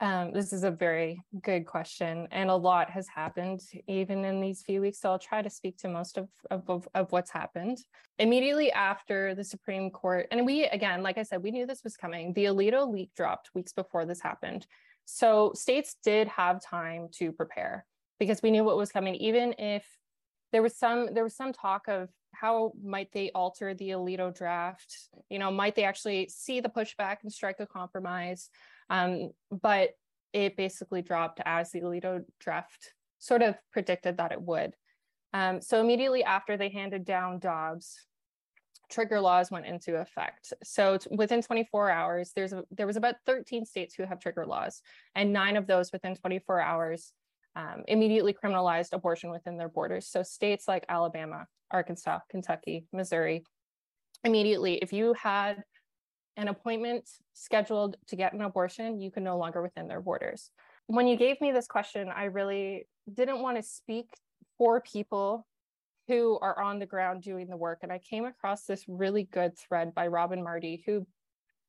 Um, 0.00 0.32
this 0.32 0.52
is 0.52 0.64
a 0.64 0.70
very 0.70 1.22
good 1.42 1.64
question, 1.64 2.26
and 2.32 2.50
a 2.50 2.56
lot 2.56 2.90
has 2.90 3.06
happened 3.06 3.60
even 3.86 4.24
in 4.24 4.40
these 4.40 4.62
few 4.62 4.80
weeks. 4.80 5.00
So 5.00 5.10
I'll 5.10 5.18
try 5.18 5.42
to 5.42 5.50
speak 5.50 5.78
to 5.78 5.88
most 5.88 6.18
of, 6.18 6.28
of, 6.50 6.88
of 6.92 7.12
what's 7.12 7.30
happened. 7.30 7.78
Immediately 8.18 8.72
after 8.72 9.32
the 9.36 9.44
Supreme 9.44 9.90
Court, 9.90 10.26
and 10.32 10.44
we, 10.44 10.64
again, 10.64 11.04
like 11.04 11.18
I 11.18 11.22
said, 11.22 11.40
we 11.40 11.52
knew 11.52 11.66
this 11.66 11.84
was 11.84 11.96
coming. 11.96 12.32
The 12.32 12.46
Alito 12.46 12.90
leak 12.90 13.10
dropped 13.16 13.50
weeks 13.54 13.72
before 13.72 14.04
this 14.04 14.20
happened. 14.20 14.66
So 15.04 15.52
states 15.54 15.96
did 16.02 16.26
have 16.28 16.60
time 16.60 17.06
to 17.18 17.30
prepare 17.30 17.86
because 18.18 18.42
we 18.42 18.50
knew 18.50 18.64
what 18.64 18.76
was 18.76 18.90
coming, 18.90 19.14
even 19.16 19.54
if 19.58 19.86
there 20.50 20.62
was 20.62 20.76
some 20.76 21.14
there 21.14 21.24
was 21.24 21.36
some 21.36 21.52
talk 21.52 21.88
of 21.88 22.08
how 22.42 22.72
might 22.82 23.12
they 23.12 23.30
alter 23.36 23.72
the 23.72 23.90
Alito 23.90 24.34
draft? 24.34 25.08
You 25.30 25.38
know, 25.38 25.52
might 25.52 25.76
they 25.76 25.84
actually 25.84 26.28
see 26.28 26.58
the 26.58 26.68
pushback 26.68 27.18
and 27.22 27.32
strike 27.32 27.60
a 27.60 27.66
compromise? 27.66 28.50
Um, 28.90 29.30
but 29.62 29.90
it 30.32 30.56
basically 30.56 31.02
dropped 31.02 31.40
as 31.46 31.70
the 31.70 31.82
Alito 31.82 32.24
draft 32.40 32.94
sort 33.20 33.42
of 33.42 33.54
predicted 33.70 34.16
that 34.16 34.32
it 34.32 34.42
would. 34.42 34.74
Um, 35.32 35.62
so 35.62 35.80
immediately 35.80 36.24
after 36.24 36.56
they 36.56 36.68
handed 36.68 37.04
down 37.04 37.38
Dobbs, 37.38 37.96
trigger 38.90 39.20
laws 39.20 39.52
went 39.52 39.66
into 39.66 40.00
effect. 40.00 40.52
So 40.64 40.98
within 41.12 41.42
24 41.42 41.90
hours, 41.90 42.32
there's 42.34 42.52
a, 42.52 42.64
there 42.72 42.88
was 42.88 42.96
about 42.96 43.14
13 43.24 43.64
states 43.64 43.94
who 43.94 44.04
have 44.04 44.18
trigger 44.18 44.46
laws, 44.46 44.82
and 45.14 45.32
nine 45.32 45.56
of 45.56 45.68
those 45.68 45.92
within 45.92 46.16
24 46.16 46.60
hours 46.60 47.12
um, 47.54 47.84
immediately 47.86 48.34
criminalized 48.34 48.92
abortion 48.92 49.30
within 49.30 49.56
their 49.56 49.68
borders. 49.68 50.08
So 50.08 50.24
states 50.24 50.66
like 50.66 50.84
Alabama, 50.88 51.46
Arkansas, 51.72 52.20
Kentucky, 52.30 52.86
Missouri, 52.92 53.44
immediately, 54.24 54.74
if 54.74 54.92
you 54.92 55.14
had 55.14 55.64
an 56.36 56.48
appointment 56.48 57.08
scheduled 57.34 57.96
to 58.06 58.16
get 58.16 58.32
an 58.32 58.42
abortion, 58.42 59.00
you 59.00 59.10
can 59.10 59.24
no 59.24 59.36
longer 59.36 59.62
within 59.62 59.88
their 59.88 60.00
borders. 60.00 60.50
When 60.86 61.06
you 61.06 61.16
gave 61.16 61.40
me 61.40 61.52
this 61.52 61.66
question, 61.66 62.08
I 62.14 62.24
really 62.24 62.86
didn't 63.12 63.42
want 63.42 63.56
to 63.56 63.62
speak 63.62 64.06
for 64.58 64.80
people 64.80 65.46
who 66.08 66.38
are 66.40 66.60
on 66.60 66.78
the 66.78 66.86
ground 66.86 67.22
doing 67.22 67.48
the 67.48 67.56
work. 67.56 67.80
And 67.82 67.92
I 67.92 67.98
came 67.98 68.24
across 68.24 68.64
this 68.64 68.84
really 68.88 69.24
good 69.24 69.56
thread 69.58 69.94
by 69.94 70.08
Robin 70.08 70.42
Marty, 70.42 70.82
who 70.86 71.06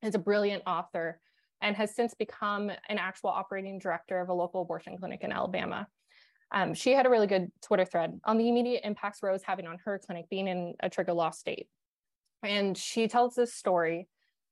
is 0.01 0.15
a 0.15 0.19
brilliant 0.19 0.63
author 0.65 1.19
and 1.61 1.75
has 1.75 1.95
since 1.95 2.13
become 2.13 2.69
an 2.69 2.97
actual 2.97 3.29
operating 3.29 3.79
director 3.79 4.19
of 4.19 4.29
a 4.29 4.33
local 4.33 4.61
abortion 4.61 4.97
clinic 4.97 5.23
in 5.23 5.31
Alabama. 5.31 5.87
Um, 6.51 6.73
she 6.73 6.91
had 6.91 7.05
a 7.05 7.09
really 7.09 7.27
good 7.27 7.51
Twitter 7.61 7.85
thread 7.85 8.19
on 8.25 8.37
the 8.37 8.49
immediate 8.49 8.81
impacts 8.83 9.23
Roe 9.23 9.33
is 9.33 9.43
having 9.43 9.67
on 9.67 9.77
her 9.85 9.99
clinic 9.99 10.29
being 10.29 10.47
in 10.47 10.75
a 10.81 10.89
trigger 10.89 11.13
law 11.13 11.31
state. 11.31 11.67
And 12.43 12.77
she 12.77 13.07
tells 13.07 13.35
this 13.35 13.53
story 13.53 14.07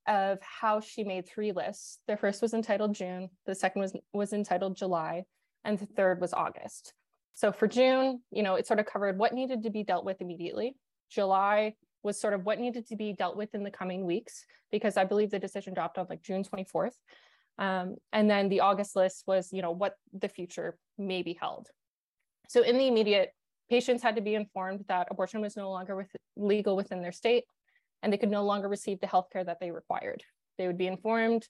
of 0.08 0.40
how 0.42 0.80
she 0.80 1.04
made 1.04 1.28
three 1.28 1.52
lists. 1.52 2.00
The 2.08 2.18
first 2.18 2.42
was 2.42 2.54
entitled 2.54 2.96
June, 2.96 3.30
the 3.46 3.54
second 3.54 3.82
was, 3.82 3.96
was 4.14 4.34
entitled 4.34 4.76
July, 4.76 5.26
and 5.64 5.78
the 5.78 5.86
third 5.86 6.22
was 6.22 6.34
August. 6.34 6.94
So 7.34 7.52
for 7.52 7.68
June, 7.68 8.22
you 8.32 8.44
know, 8.44 8.56
it 8.56 8.68
sort 8.68 8.80
of 8.80 8.86
covered 8.86 9.18
what 9.18 9.34
needed 9.34 9.64
to 9.64 9.70
be 9.70 9.84
dealt 9.84 10.06
with 10.06 10.22
immediately. 10.22 10.76
July 11.10 11.76
was 12.04 12.20
sort 12.20 12.34
of 12.34 12.46
what 12.46 12.60
needed 12.60 12.88
to 12.88 12.96
be 12.96 13.14
dealt 13.14 13.38
with 13.38 13.54
in 13.54 13.64
the 13.64 13.72
coming 13.72 14.06
weeks, 14.06 14.46
because 14.72 14.98
I 14.98 15.04
believe 15.04 15.30
the 15.30 15.40
decision 15.40 15.74
dropped 15.74 15.98
on 15.98 16.08
like 16.10 16.24
June 16.24 16.44
24th. 16.44 16.96
Um, 17.58 17.98
and 18.12 18.30
then 18.30 18.50
the 18.50 18.62
August 18.62 18.96
list 18.96 19.24
was, 19.28 19.50
you 19.52 19.62
know, 19.62 19.72
what 19.72 19.96
the 20.14 20.30
future 20.30 20.78
may 20.98 21.22
be 21.22 21.38
held. 21.40 21.68
So 22.52 22.64
in 22.64 22.78
the 22.78 22.88
immediate, 22.88 23.30
patients 23.70 24.04
had 24.04 24.18
to 24.18 24.22
be 24.22 24.36
informed 24.36 24.84
that 24.90 25.08
abortion 25.10 25.40
was 25.40 25.56
no 25.56 25.72
longer 25.72 25.96
with, 25.96 26.10
legal 26.36 26.76
within 26.76 27.02
their 27.02 27.14
state 27.14 27.46
and 28.04 28.12
they 28.12 28.18
could 28.18 28.30
no 28.30 28.44
longer 28.44 28.68
receive 28.68 29.00
the 29.00 29.08
healthcare 29.08 29.46
that 29.46 29.62
they 29.62 29.72
required. 29.72 30.22
They 30.58 30.68
would 30.68 30.78
be 30.78 30.88
informed 30.88 31.48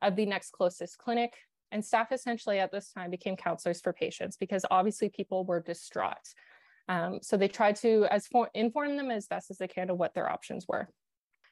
of 0.00 0.16
the 0.16 0.24
next 0.24 0.52
closest 0.52 0.96
clinic 0.96 1.34
and 1.70 1.84
staff 1.84 2.12
essentially 2.12 2.60
at 2.60 2.72
this 2.72 2.90
time 2.92 3.10
became 3.10 3.36
counselors 3.36 3.82
for 3.82 3.92
patients 3.92 4.38
because 4.38 4.64
obviously 4.70 5.10
people 5.10 5.44
were 5.44 5.60
distraught. 5.60 6.16
Um, 6.88 7.18
so 7.20 7.36
they 7.36 7.48
tried 7.48 7.76
to 7.76 8.06
as 8.10 8.26
for, 8.26 8.48
inform 8.54 8.96
them 8.96 9.10
as 9.10 9.26
best 9.26 9.50
as 9.50 9.58
they 9.58 9.68
can 9.68 9.90
of 9.90 9.98
what 9.98 10.14
their 10.14 10.32
options 10.32 10.64
were. 10.66 10.88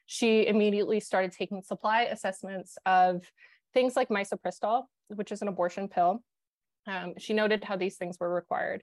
She 0.07 0.47
immediately 0.47 1.01
started 1.01 1.33
taking 1.33 1.61
supply 1.61 2.05
assessments 2.05 2.79
of 2.87 3.31
things 3.75 3.95
like 3.95 4.09
misoprostol, 4.09 4.85
which 5.09 5.33
is 5.33 5.43
an 5.43 5.49
abortion 5.49 5.87
pill, 5.87 6.23
um, 6.87 7.15
she 7.19 7.35
noted 7.35 7.65
how 7.65 7.77
these 7.77 7.97
things 7.97 8.19
were 8.21 8.33
required. 8.33 8.83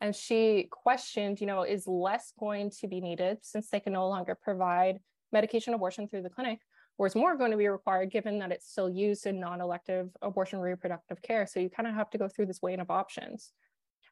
And 0.00 0.14
she 0.14 0.68
questioned, 0.70 1.40
you 1.40 1.46
know, 1.46 1.62
is 1.62 1.86
less 1.86 2.32
going 2.38 2.70
to 2.80 2.88
be 2.88 3.00
needed 3.00 3.38
since 3.42 3.70
they 3.70 3.80
can 3.80 3.94
no 3.94 4.08
longer 4.08 4.36
provide 4.40 4.98
medication 5.32 5.74
abortion 5.74 6.06
through 6.08 6.22
the 6.22 6.30
clinic, 6.30 6.60
or 6.98 7.06
is 7.06 7.14
more 7.14 7.36
going 7.36 7.50
to 7.50 7.56
be 7.56 7.68
required 7.68 8.10
given 8.10 8.38
that 8.40 8.52
it's 8.52 8.70
still 8.70 8.90
used 8.90 9.26
in 9.26 9.40
non 9.40 9.60
elective 9.60 10.10
abortion 10.22 10.58
reproductive 10.58 11.22
care? 11.22 11.46
So 11.46 11.60
you 11.60 11.70
kind 11.70 11.88
of 11.88 11.94
have 11.94 12.10
to 12.10 12.18
go 12.18 12.28
through 12.28 12.46
this 12.46 12.60
weighing 12.60 12.80
of 12.80 12.90
options. 12.90 13.52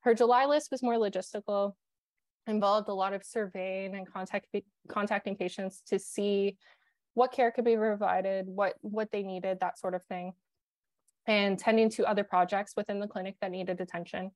Her 0.03 0.15
July 0.15 0.47
list 0.47 0.71
was 0.71 0.83
more 0.83 0.97
logistical, 0.97 1.75
involved 2.47 2.89
a 2.89 2.95
lot 2.95 3.13
of 3.13 3.25
surveying 3.25 3.95
and 3.95 4.07
contact, 4.11 4.47
contacting 4.89 5.37
patients 5.37 5.83
to 5.89 5.99
see 5.99 6.57
what 7.15 7.33
care 7.33 7.51
could 7.51 7.65
be 7.65 7.77
provided, 7.77 8.47
what, 8.47 8.75
what 8.81 9.11
they 9.13 9.23
needed, 9.23 9.59
that 9.61 9.79
sort 9.79 9.95
of 9.95 10.03
thing 10.05 10.33
and 11.27 11.59
tending 11.59 11.91
to 11.91 12.07
other 12.07 12.25
projects 12.25 12.75
within 12.77 13.01
the 13.01 13.09
clinic 13.09 13.37
that 13.41 13.51
needed 13.51 13.81
attention. 13.81 14.31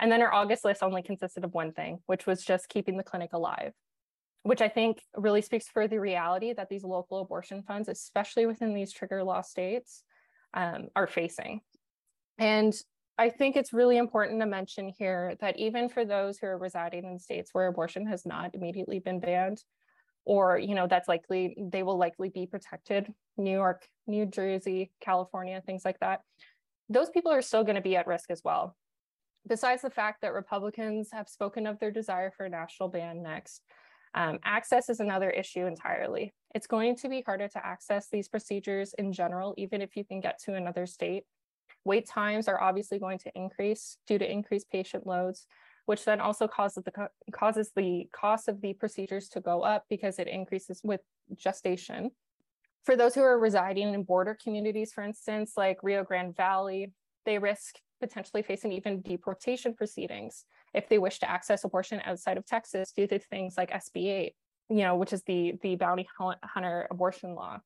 And 0.00 0.10
then 0.10 0.22
our 0.22 0.32
August 0.32 0.64
list 0.64 0.82
only 0.82 1.02
consisted 1.02 1.44
of 1.44 1.54
one 1.54 1.72
thing, 1.72 1.98
which 2.06 2.26
was 2.26 2.44
just 2.44 2.68
keeping 2.68 2.96
the 2.96 3.02
clinic 3.02 3.32
alive, 3.32 3.72
which 4.42 4.60
I 4.60 4.68
think 4.68 5.02
really 5.16 5.42
speaks 5.42 5.68
for 5.68 5.86
the 5.86 6.00
reality 6.00 6.52
that 6.52 6.68
these 6.68 6.84
local 6.84 7.20
abortion 7.20 7.62
funds, 7.62 7.88
especially 7.88 8.46
within 8.46 8.74
these 8.74 8.92
trigger 8.92 9.22
law 9.22 9.42
states, 9.42 10.02
um, 10.54 10.88
are 10.96 11.06
facing. 11.06 11.60
And 12.38 12.74
I 13.18 13.30
think 13.30 13.56
it's 13.56 13.72
really 13.72 13.98
important 13.98 14.40
to 14.40 14.46
mention 14.46 14.92
here 14.98 15.36
that 15.40 15.58
even 15.58 15.88
for 15.88 16.04
those 16.04 16.38
who 16.38 16.46
are 16.46 16.58
residing 16.58 17.04
in 17.04 17.18
states 17.18 17.50
where 17.52 17.66
abortion 17.66 18.06
has 18.06 18.24
not 18.24 18.54
immediately 18.54 18.98
been 18.98 19.20
banned, 19.20 19.62
or 20.24 20.58
you 20.58 20.74
know 20.74 20.86
that's 20.86 21.08
likely 21.08 21.56
they 21.58 21.82
will 21.82 21.98
likely 21.98 22.28
be 22.28 22.46
protected 22.46 23.12
new 23.36 23.52
york 23.52 23.86
new 24.06 24.26
jersey 24.26 24.92
california 25.00 25.62
things 25.64 25.84
like 25.84 25.98
that. 26.00 26.20
Those 26.88 27.10
people 27.10 27.32
are 27.32 27.42
still 27.42 27.64
going 27.64 27.76
to 27.76 27.80
be 27.80 27.96
at 27.96 28.06
risk 28.06 28.30
as 28.30 28.42
well. 28.44 28.76
Besides 29.48 29.82
the 29.82 29.90
fact 29.90 30.22
that 30.22 30.32
republicans 30.32 31.08
have 31.12 31.28
spoken 31.28 31.66
of 31.66 31.78
their 31.78 31.90
desire 31.90 32.30
for 32.30 32.46
a 32.46 32.50
national 32.50 32.88
ban 32.88 33.22
next 33.22 33.62
um, 34.14 34.38
access 34.44 34.90
is 34.90 35.00
another 35.00 35.30
issue 35.30 35.66
entirely. 35.66 36.34
It's 36.54 36.66
going 36.66 36.96
to 36.96 37.08
be 37.08 37.22
harder 37.22 37.48
to 37.48 37.66
access 37.66 38.08
these 38.10 38.28
procedures 38.28 38.94
in 38.98 39.12
general 39.12 39.54
even 39.56 39.80
if 39.80 39.96
you 39.96 40.04
can 40.04 40.20
get 40.20 40.38
to 40.44 40.54
another 40.54 40.86
state. 40.86 41.24
Wait 41.84 42.06
times 42.06 42.46
are 42.46 42.60
obviously 42.60 42.98
going 42.98 43.18
to 43.18 43.32
increase 43.34 43.96
due 44.06 44.18
to 44.18 44.30
increased 44.30 44.70
patient 44.70 45.06
loads 45.06 45.46
which 45.86 46.04
then 46.04 46.20
also 46.20 46.46
causes 46.46 46.84
the 46.84 47.08
causes 47.32 47.70
the 47.74 48.08
cost 48.12 48.48
of 48.48 48.60
the 48.60 48.74
procedures 48.74 49.28
to 49.28 49.40
go 49.40 49.62
up 49.62 49.84
because 49.88 50.18
it 50.18 50.28
increases 50.28 50.80
with 50.84 51.00
gestation. 51.36 52.10
For 52.84 52.96
those 52.96 53.14
who 53.14 53.22
are 53.22 53.38
residing 53.38 53.94
in 53.94 54.02
border 54.02 54.36
communities, 54.42 54.92
for 54.92 55.04
instance, 55.04 55.52
like 55.56 55.82
Rio 55.82 56.02
Grande 56.02 56.36
Valley, 56.36 56.92
they 57.24 57.38
risk 57.38 57.76
potentially 58.00 58.42
facing 58.42 58.72
even 58.72 59.00
deportation 59.02 59.74
proceedings 59.74 60.44
if 60.74 60.88
they 60.88 60.98
wish 60.98 61.20
to 61.20 61.30
access 61.30 61.64
abortion 61.64 62.00
outside 62.04 62.36
of 62.36 62.44
Texas 62.44 62.92
due 62.92 63.06
to 63.06 63.18
things 63.18 63.54
like 63.56 63.70
SB 63.70 64.06
8, 64.08 64.32
you 64.70 64.76
know, 64.78 64.96
which 64.96 65.12
is 65.12 65.22
the 65.24 65.54
the 65.62 65.76
bounty 65.76 66.06
hunter 66.18 66.86
abortion 66.90 67.34
law. 67.34 67.58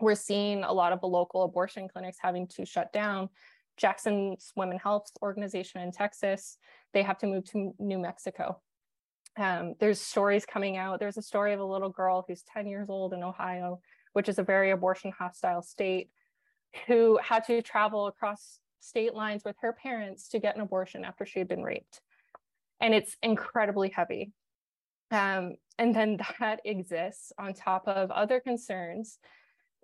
We're 0.00 0.14
seeing 0.14 0.64
a 0.64 0.72
lot 0.72 0.92
of 0.92 1.00
the 1.00 1.06
local 1.06 1.44
abortion 1.44 1.88
clinics 1.88 2.18
having 2.20 2.48
to 2.48 2.66
shut 2.66 2.92
down 2.92 3.28
Jackson's 3.76 4.52
Women 4.56 4.78
Health 4.78 5.10
Organization 5.22 5.80
in 5.80 5.92
Texas, 5.92 6.58
they 6.92 7.02
have 7.02 7.18
to 7.18 7.26
move 7.26 7.44
to 7.50 7.74
New 7.78 7.98
Mexico. 7.98 8.60
Um, 9.36 9.74
there's 9.80 10.00
stories 10.00 10.46
coming 10.46 10.76
out. 10.76 11.00
There's 11.00 11.16
a 11.16 11.22
story 11.22 11.52
of 11.52 11.60
a 11.60 11.64
little 11.64 11.88
girl 11.88 12.24
who's 12.26 12.44
10 12.52 12.66
years 12.66 12.88
old 12.88 13.12
in 13.12 13.22
Ohio, 13.22 13.80
which 14.12 14.28
is 14.28 14.38
a 14.38 14.44
very 14.44 14.70
abortion 14.70 15.12
hostile 15.16 15.62
state, 15.62 16.10
who 16.86 17.18
had 17.22 17.44
to 17.44 17.62
travel 17.62 18.06
across 18.06 18.60
state 18.80 19.14
lines 19.14 19.42
with 19.44 19.56
her 19.60 19.72
parents 19.72 20.28
to 20.28 20.38
get 20.38 20.54
an 20.54 20.62
abortion 20.62 21.04
after 21.04 21.26
she 21.26 21.38
had 21.38 21.48
been 21.48 21.62
raped. 21.62 22.00
And 22.80 22.94
it's 22.94 23.16
incredibly 23.22 23.88
heavy. 23.88 24.32
Um, 25.10 25.54
and 25.78 25.94
then 25.94 26.18
that 26.40 26.60
exists 26.64 27.32
on 27.38 27.54
top 27.54 27.88
of 27.88 28.10
other 28.10 28.40
concerns 28.40 29.18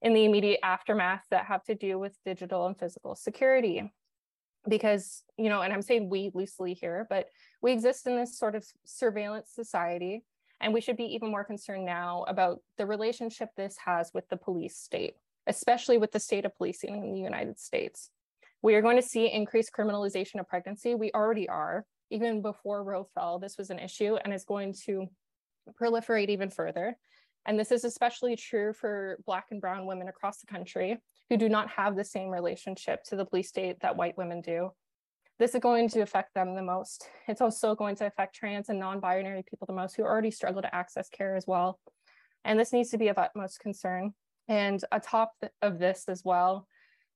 in 0.02 0.14
the 0.14 0.25
immediate 0.25 0.61
aftermath 0.62 1.25
that 1.30 1.47
have 1.47 1.62
to 1.64 1.75
do 1.75 1.99
with 1.99 2.16
digital 2.25 2.66
and 2.66 2.78
physical 2.78 3.14
security. 3.14 3.92
Because, 4.69 5.23
you 5.38 5.49
know, 5.49 5.62
and 5.62 5.73
I'm 5.73 5.83
saying 5.83 6.11
we 6.11 6.30
loosely 6.35 6.75
here, 6.75 7.07
but 7.09 7.26
we 7.62 7.73
exist 7.73 8.07
in 8.07 8.16
this 8.16 8.38
sort 8.38 8.54
of 8.54 8.64
surveillance 8.85 9.50
society. 9.54 10.25
And 10.61 10.75
we 10.75 10.83
should 10.83 10.99
be 10.99 11.14
even 11.14 11.30
more 11.30 11.45
concerned 11.45 11.87
now 11.87 12.25
about 12.28 12.61
the 12.76 12.85
relationship 12.85 13.49
this 13.57 13.76
has 13.85 14.11
with 14.12 14.28
the 14.28 14.37
police 14.37 14.76
state, 14.76 15.14
especially 15.47 15.97
with 15.97 16.12
the 16.12 16.21
state 16.21 16.45
of 16.45 16.54
policing 16.57 17.02
in 17.02 17.14
the 17.14 17.21
United 17.21 17.59
States. 17.59 18.11
We 18.61 18.75
are 18.75 18.83
going 18.83 18.97
to 18.97 19.02
see 19.02 19.33
increased 19.33 19.71
criminalization 19.76 20.38
of 20.38 20.49
pregnancy. 20.49 20.95
We 20.95 21.11
already 21.12 21.49
are. 21.49 21.87
Even 22.11 22.42
before 22.42 22.85
Roe 22.85 23.09
fell, 23.14 23.38
this 23.38 23.57
was 23.57 23.71
an 23.71 23.78
issue 23.78 24.16
and 24.16 24.35
is 24.35 24.45
going 24.45 24.75
to 24.85 25.09
proliferate 25.80 26.28
even 26.28 26.50
further. 26.50 26.99
And 27.47 27.59
this 27.59 27.73
is 27.73 27.85
especially 27.85 28.37
true 28.37 28.73
for 28.73 29.18
Black 29.26 29.47
and 29.50 29.61
Brown 29.61 29.87
women 29.87 30.09
across 30.09 30.38
the 30.38 30.47
country 30.47 30.99
who 31.28 31.37
do 31.37 31.49
not 31.49 31.70
have 31.70 31.97
the 31.97 32.04
same 32.04 32.28
relationship 32.28 33.02
to 33.04 33.16
the 33.16 33.25
police 33.25 33.49
state 33.49 33.80
that 33.80 33.97
white 33.97 34.16
women 34.18 34.40
do. 34.40 34.70
This 35.38 35.54
is 35.54 35.61
going 35.61 35.88
to 35.90 36.00
affect 36.00 36.35
them 36.35 36.54
the 36.54 36.62
most. 36.62 37.09
It's 37.26 37.40
also 37.40 37.75
going 37.75 37.97
to 37.97 38.06
affect 38.06 38.35
trans 38.35 38.68
and 38.68 38.78
non 38.78 39.00
binary 39.00 39.42
people 39.49 39.66
the 39.66 39.73
most 39.73 39.97
who 39.97 40.02
already 40.02 40.30
struggle 40.30 40.61
to 40.61 40.75
access 40.75 41.09
care 41.09 41.35
as 41.35 41.47
well. 41.47 41.80
And 42.44 42.61
this 42.61 42.73
needs 42.73 42.90
to 42.90 42.99
be 42.99 43.09
of 43.09 43.16
utmost 43.16 43.59
concern. 43.59 44.12
And 44.49 44.85
atop 44.92 45.32
of 45.62 45.78
this 45.78 46.04
as 46.09 46.23
well, 46.25 46.66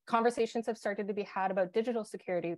conversations 0.07 0.67
have 0.67 0.79
started 0.79 1.09
to 1.09 1.15
be 1.15 1.25
had 1.25 1.51
about 1.51 1.73
digital 1.73 2.05
security 2.05 2.55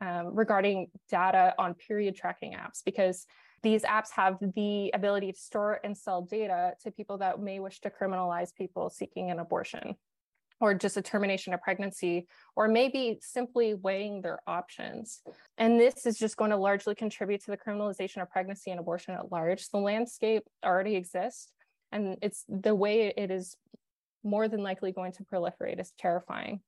um, 0.00 0.34
regarding 0.34 0.90
data 1.10 1.54
on 1.58 1.74
period 1.74 2.16
tracking 2.16 2.54
apps 2.54 2.82
because 2.84 3.26
these 3.62 3.82
apps 3.82 4.10
have 4.12 4.38
the 4.54 4.90
ability 4.94 5.32
to 5.32 5.38
store 5.38 5.80
and 5.84 5.96
sell 5.96 6.22
data 6.22 6.72
to 6.82 6.90
people 6.90 7.18
that 7.18 7.40
may 7.40 7.60
wish 7.60 7.80
to 7.80 7.90
criminalize 7.90 8.54
people 8.54 8.90
seeking 8.90 9.30
an 9.30 9.38
abortion 9.38 9.96
or 10.60 10.74
just 10.74 10.96
a 10.98 11.02
termination 11.02 11.54
of 11.54 11.62
pregnancy, 11.62 12.26
or 12.54 12.68
maybe 12.68 13.18
simply 13.22 13.74
weighing 13.74 14.20
their 14.20 14.40
options. 14.46 15.22
And 15.56 15.80
this 15.80 16.04
is 16.04 16.18
just 16.18 16.36
going 16.36 16.50
to 16.50 16.56
largely 16.56 16.94
contribute 16.94 17.42
to 17.44 17.50
the 17.50 17.56
criminalization 17.56 18.20
of 18.20 18.30
pregnancy 18.30 18.70
and 18.70 18.78
abortion 18.78 19.14
at 19.14 19.32
large. 19.32 19.68
The 19.70 19.78
landscape 19.78 20.42
already 20.62 20.96
exists, 20.96 21.50
and 21.90 22.18
it's 22.20 22.44
the 22.46 22.74
way 22.74 23.12
it 23.16 23.30
is 23.30 23.56
more 24.22 24.48
than 24.48 24.62
likely 24.62 24.92
going 24.92 25.12
to 25.12 25.24
proliferate 25.24 25.80
is 25.80 25.92
terrifying. 25.98 26.60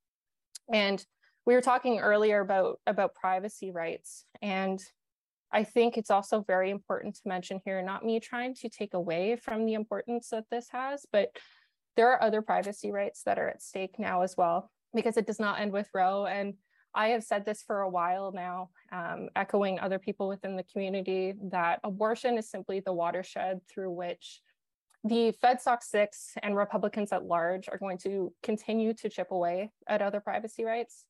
And 0.72 1.04
we 1.44 1.54
were 1.54 1.60
talking 1.60 1.98
earlier 1.98 2.40
about 2.40 2.80
about 2.86 3.14
privacy 3.14 3.72
rights 3.72 4.24
and 4.40 4.82
I 5.52 5.64
think 5.64 5.98
it's 5.98 6.10
also 6.10 6.42
very 6.46 6.70
important 6.70 7.16
to 7.16 7.28
mention 7.28 7.60
here, 7.64 7.82
not 7.82 8.04
me 8.04 8.20
trying 8.20 8.54
to 8.56 8.68
take 8.68 8.94
away 8.94 9.36
from 9.36 9.66
the 9.66 9.74
importance 9.74 10.30
that 10.30 10.48
this 10.50 10.68
has, 10.70 11.06
but 11.12 11.36
there 11.96 12.10
are 12.10 12.22
other 12.22 12.40
privacy 12.40 12.90
rights 12.90 13.22
that 13.24 13.38
are 13.38 13.48
at 13.48 13.62
stake 13.62 13.98
now 13.98 14.22
as 14.22 14.34
well, 14.36 14.70
because 14.94 15.16
it 15.16 15.26
does 15.26 15.38
not 15.38 15.60
end 15.60 15.72
with 15.72 15.88
Roe. 15.92 16.24
And 16.24 16.54
I 16.94 17.08
have 17.08 17.22
said 17.22 17.44
this 17.44 17.62
for 17.62 17.80
a 17.80 17.88
while 17.88 18.32
now, 18.32 18.70
um, 18.92 19.28
echoing 19.36 19.78
other 19.78 19.98
people 19.98 20.26
within 20.26 20.56
the 20.56 20.64
community, 20.64 21.34
that 21.50 21.80
abortion 21.84 22.38
is 22.38 22.50
simply 22.50 22.80
the 22.80 22.92
watershed 22.92 23.60
through 23.68 23.90
which 23.90 24.40
the 25.04 25.34
FedSoc 25.42 25.82
6 25.82 26.34
and 26.42 26.56
Republicans 26.56 27.12
at 27.12 27.24
large 27.24 27.68
are 27.68 27.78
going 27.78 27.98
to 27.98 28.32
continue 28.42 28.94
to 28.94 29.08
chip 29.08 29.32
away 29.32 29.72
at 29.88 30.00
other 30.00 30.20
privacy 30.20 30.64
rights, 30.64 31.06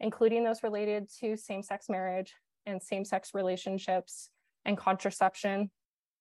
including 0.00 0.44
those 0.44 0.62
related 0.62 1.08
to 1.20 1.36
same 1.36 1.62
sex 1.62 1.88
marriage, 1.88 2.34
and 2.68 2.82
same 2.82 3.04
sex 3.04 3.30
relationships 3.34 4.30
and 4.64 4.76
contraception. 4.76 5.70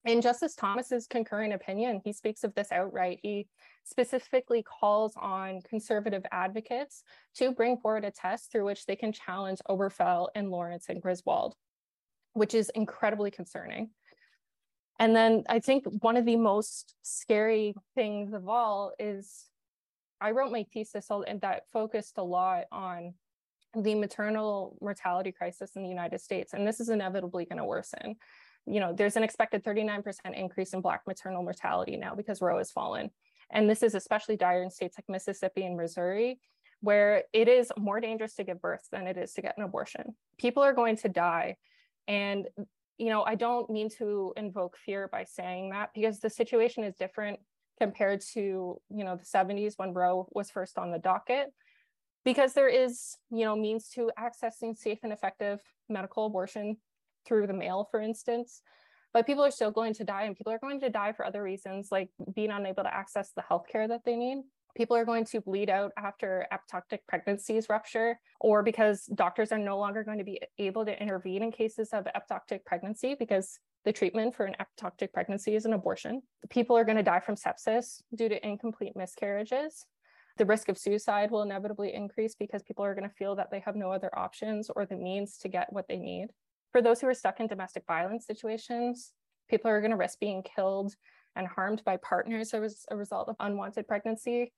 In 0.06 0.22
Justice 0.22 0.56
Thomas's 0.56 1.06
concurring 1.06 1.52
opinion, 1.52 2.02
he 2.04 2.14
speaks 2.14 2.44
of 2.44 2.56
this 2.56 2.72
outright. 2.72 3.20
He 3.22 3.48
specifically 3.84 4.64
calls 4.64 5.14
on 5.18 5.62
conservative 5.68 6.24
advocates 6.32 7.04
to 7.36 7.52
bring 7.52 7.78
forward 7.78 8.06
a 8.06 8.12
test 8.12 8.52
through 8.52 8.66
which 8.66 8.86
they 8.86 8.96
can 8.96 9.12
challenge 9.12 9.60
Obergefell 9.70 10.30
and 10.34 10.50
Lawrence 10.50 10.86
and 10.88 11.02
Griswold, 11.02 11.56
which 12.34 12.54
is 12.54 12.72
incredibly 12.74 13.32
concerning. 13.32 13.90
And 15.00 15.16
then 15.16 15.44
I 15.50 15.60
think 15.60 15.86
one 16.02 16.18
of 16.18 16.26
the 16.26 16.38
most 16.38 16.96
scary 17.02 17.76
things 17.94 18.34
of 18.34 18.48
all 18.48 18.94
is 18.98 19.46
I 20.20 20.32
wrote 20.32 20.52
my 20.52 20.66
thesis 20.74 21.08
and 21.10 21.42
that 21.42 21.70
focused 21.72 22.18
a 22.18 22.24
lot 22.24 22.64
on 22.72 23.14
the 23.84 23.96
maternal 23.96 24.78
mortality 24.82 25.32
crisis 25.32 25.76
in 25.76 25.84
the 25.84 25.90
United 25.90 26.20
States, 26.20 26.54
and 26.54 26.68
this 26.68 26.80
is 26.80 26.90
inevitably 26.90 27.46
going 27.46 27.58
to 27.58 27.66
worsen. 27.66 28.16
You 28.66 28.80
know, 28.80 28.94
there's 28.94 29.16
an 29.16 29.24
expected 29.24 29.64
39% 29.64 30.04
increase 30.34 30.74
in 30.74 30.82
Black 30.82 31.02
maternal 31.08 31.44
mortality 31.44 31.96
now 31.96 32.16
because 32.16 32.42
Roe 32.42 32.58
has 32.58 32.72
fallen. 32.72 33.12
And 33.50 33.70
this 33.70 33.82
is 33.82 33.96
especially 33.96 34.36
dire 34.36 34.62
in 34.62 34.70
states 34.70 34.98
like 34.98 35.08
Mississippi 35.08 35.66
and 35.66 35.78
Missouri, 35.78 36.40
where 36.82 37.24
it 37.32 37.48
is 37.48 37.72
more 37.78 38.02
dangerous 38.02 38.36
to 38.36 38.44
give 38.44 38.62
birth 38.62 38.86
than 38.92 39.08
it 39.08 39.18
is 39.18 39.34
to 39.34 39.42
get 39.42 39.58
an 39.58 39.64
abortion. 39.64 40.16
People 40.38 40.64
are 40.64 40.74
going 40.74 40.98
to 40.98 41.10
die. 41.10 41.56
And, 42.08 42.48
you 42.98 43.10
know, 43.10 43.24
I 43.24 43.36
don't 43.36 43.70
mean 43.70 43.90
to 44.00 44.34
invoke 44.36 44.78
fear 44.78 45.08
by 45.08 45.24
saying 45.24 45.70
that 45.70 45.92
because 45.94 46.20
the 46.20 46.30
situation 46.30 46.84
is 46.84 46.96
different 46.96 47.40
compared 47.80 48.22
to, 48.34 48.82
you 48.90 49.04
know, 49.04 49.16
the 49.16 49.24
70s 49.24 49.76
when 49.78 49.94
Roe 49.94 50.28
was 50.32 50.50
first 50.50 50.78
on 50.78 50.92
the 50.92 51.00
docket 51.00 51.54
because 52.26 52.54
there 52.54 52.70
is, 52.70 53.16
you 53.30 53.46
know, 53.46 53.56
means 53.56 53.90
to 53.90 54.12
accessing 54.20 54.78
safe 54.78 55.00
and 55.04 55.14
effective 55.14 55.60
medical 55.90 56.26
abortion 56.26 56.78
through 57.26 57.48
the 57.48 57.54
mail, 57.54 57.88
for 57.90 58.02
instance. 58.02 58.62
But 59.14 59.26
people 59.26 59.44
are 59.44 59.52
still 59.52 59.72
going 59.72 59.94
to 59.96 60.04
die, 60.04 60.24
and 60.24 60.36
people 60.36 60.52
are 60.52 60.60
going 60.60 60.80
to 60.82 60.90
die 60.90 61.14
for 61.14 61.26
other 61.26 61.42
reasons, 61.42 61.90
like 61.92 62.10
being 62.36 62.52
unable 62.52 62.84
to 62.84 62.94
access 62.94 63.32
the 63.36 63.44
healthcare 63.50 63.88
that 63.88 64.04
they 64.06 64.16
need. 64.16 64.44
People 64.76 64.96
are 64.96 65.06
going 65.06 65.26
to 65.26 65.42
bleed 65.42 65.70
out 65.70 65.92
after 65.98 66.46
ectopic 66.54 67.00
pregnancies 67.08 67.68
rupture, 67.70 68.20
or 68.40 68.62
because 68.62 69.06
doctors 69.06 69.52
are 69.52 69.58
no 69.58 69.78
longer 69.80 70.04
going 70.04 70.20
to 70.20 70.24
be 70.24 70.40
able 70.60 70.86
to 70.86 71.02
intervene 71.02 71.42
in 71.42 71.52
cases 71.52 71.90
of 71.94 72.06
ectopic 72.16 72.64
pregnancy 72.64 73.16
because 73.18 73.60
the 73.86 73.94
treatment 73.94 74.36
for 74.36 74.46
an 74.46 74.56
ectopic 74.60 75.14
pregnancy 75.14 75.56
is 75.56 75.66
an 75.66 75.74
abortion. 75.74 76.22
People 76.50 76.78
are 76.78 76.84
going 76.84 76.98
to 76.98 77.04
die 77.04 77.22
from 77.22 77.36
sepsis 77.36 78.02
due 78.14 78.30
to 78.30 78.48
incomplete 78.48 78.96
miscarriages 78.96 79.86
the 80.38 80.46
risk 80.46 80.70
of 80.70 80.78
suicide 80.78 81.32
will 81.32 81.42
inevitably 81.42 81.94
increase 81.94 82.36
because 82.36 82.64
people 82.64 82.86
are 82.86 82.94
going 82.94 83.08
to 83.08 83.16
feel 83.16 83.36
that 83.36 83.50
they 83.52 83.60
have 83.60 83.76
no 83.76 83.92
other 83.92 84.10
options 84.18 84.70
or 84.76 84.86
the 84.86 84.96
means 84.96 85.38
to 85.40 85.48
get 85.48 85.72
what 85.74 85.88
they 85.88 85.98
need. 85.98 86.28
For 86.72 86.82
those 86.82 87.02
who 87.02 87.08
are 87.08 87.14
stuck 87.14 87.40
in 87.40 87.48
domestic 87.48 87.84
violence 87.88 88.26
situations, 88.26 89.14
people 89.50 89.72
are 89.72 89.82
going 89.82 89.92
to 89.92 89.98
risk 89.98 90.20
being 90.20 90.44
killed 90.44 90.94
and 91.36 91.48
harmed 91.48 91.84
by 91.84 91.98
partners 91.98 92.54
as 92.54 92.86
a 92.90 92.96
result 92.96 93.30
of 93.30 93.36
unwanted 93.40 93.88
pregnancy. 93.88 94.54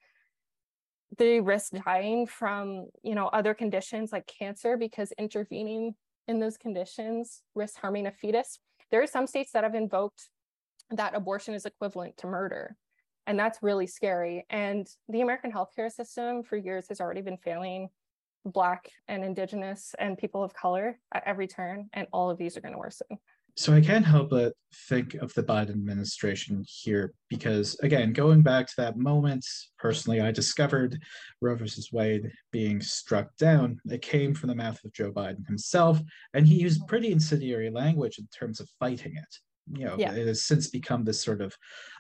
They 1.18 1.40
risk 1.40 1.74
dying 1.86 2.28
from, 2.28 2.88
you 3.04 3.16
know, 3.16 3.28
other 3.28 3.54
conditions 3.54 4.12
like 4.12 4.28
cancer 4.28 4.78
because 4.78 5.12
intervening 5.18 5.96
in 6.28 6.40
those 6.40 6.58
conditions 6.58 7.42
risks 7.56 7.78
harming 7.78 8.08
a 8.08 8.12
fetus. 8.12 8.60
There 8.92 9.02
are 9.02 9.08
some 9.08 9.28
states 9.28 9.52
that 9.54 9.64
have 9.64 9.76
invoked 9.76 10.30
that 10.92 11.16
abortion 11.16 11.54
is 11.54 11.66
equivalent 11.66 12.18
to 12.18 12.28
murder. 12.28 12.76
And 13.30 13.38
that's 13.38 13.62
really 13.62 13.86
scary. 13.86 14.44
And 14.50 14.88
the 15.08 15.22
American 15.22 15.52
healthcare 15.52 15.92
system 15.92 16.42
for 16.42 16.58
years 16.58 16.88
has 16.90 17.00
already 17.00 17.22
been 17.22 17.38
failing 17.38 17.90
Black 18.44 18.90
and 19.08 19.24
Indigenous 19.24 19.94
and 20.00 20.18
people 20.18 20.44
of 20.44 20.52
color 20.56 20.98
at 21.14 21.22
every 21.28 21.48
turn. 21.48 21.92
And 21.94 22.08
all 22.12 22.32
of 22.32 22.40
these 22.40 22.58
are 22.58 22.62
going 22.62 22.74
to 22.74 22.80
worsen. 22.80 23.20
So 23.56 23.72
I 23.72 23.82
can't 23.82 24.06
help 24.06 24.32
but 24.32 24.54
think 24.88 25.14
of 25.14 25.32
the 25.36 25.44
Biden 25.44 25.70
administration 25.70 26.66
here 26.68 27.14
because, 27.30 27.78
again, 27.84 28.14
going 28.14 28.42
back 28.42 28.66
to 28.66 28.74
that 28.78 28.98
moment, 28.98 29.46
personally, 29.78 30.22
I 30.22 30.32
discovered 30.32 30.98
Roe 31.40 31.56
versus 31.56 31.92
Wade 31.92 32.32
being 32.52 32.82
struck 32.82 33.36
down. 33.38 33.80
It 33.86 34.02
came 34.02 34.34
from 34.34 34.50
the 34.50 34.56
mouth 34.56 34.84
of 34.84 34.94
Joe 34.94 35.12
Biden 35.12 35.46
himself, 35.46 36.00
and 36.34 36.48
he 36.48 36.56
used 36.56 36.88
pretty 36.88 37.12
incendiary 37.12 37.70
language 37.70 38.18
in 38.18 38.28
terms 38.28 38.60
of 38.60 38.68
fighting 38.80 39.16
it 39.16 39.38
you 39.74 39.86
know 39.86 39.96
yeah. 39.98 40.12
it 40.14 40.28
has 40.28 40.44
since 40.44 40.68
become 40.68 41.04
this 41.04 41.22
sort 41.22 41.42
of 41.42 41.56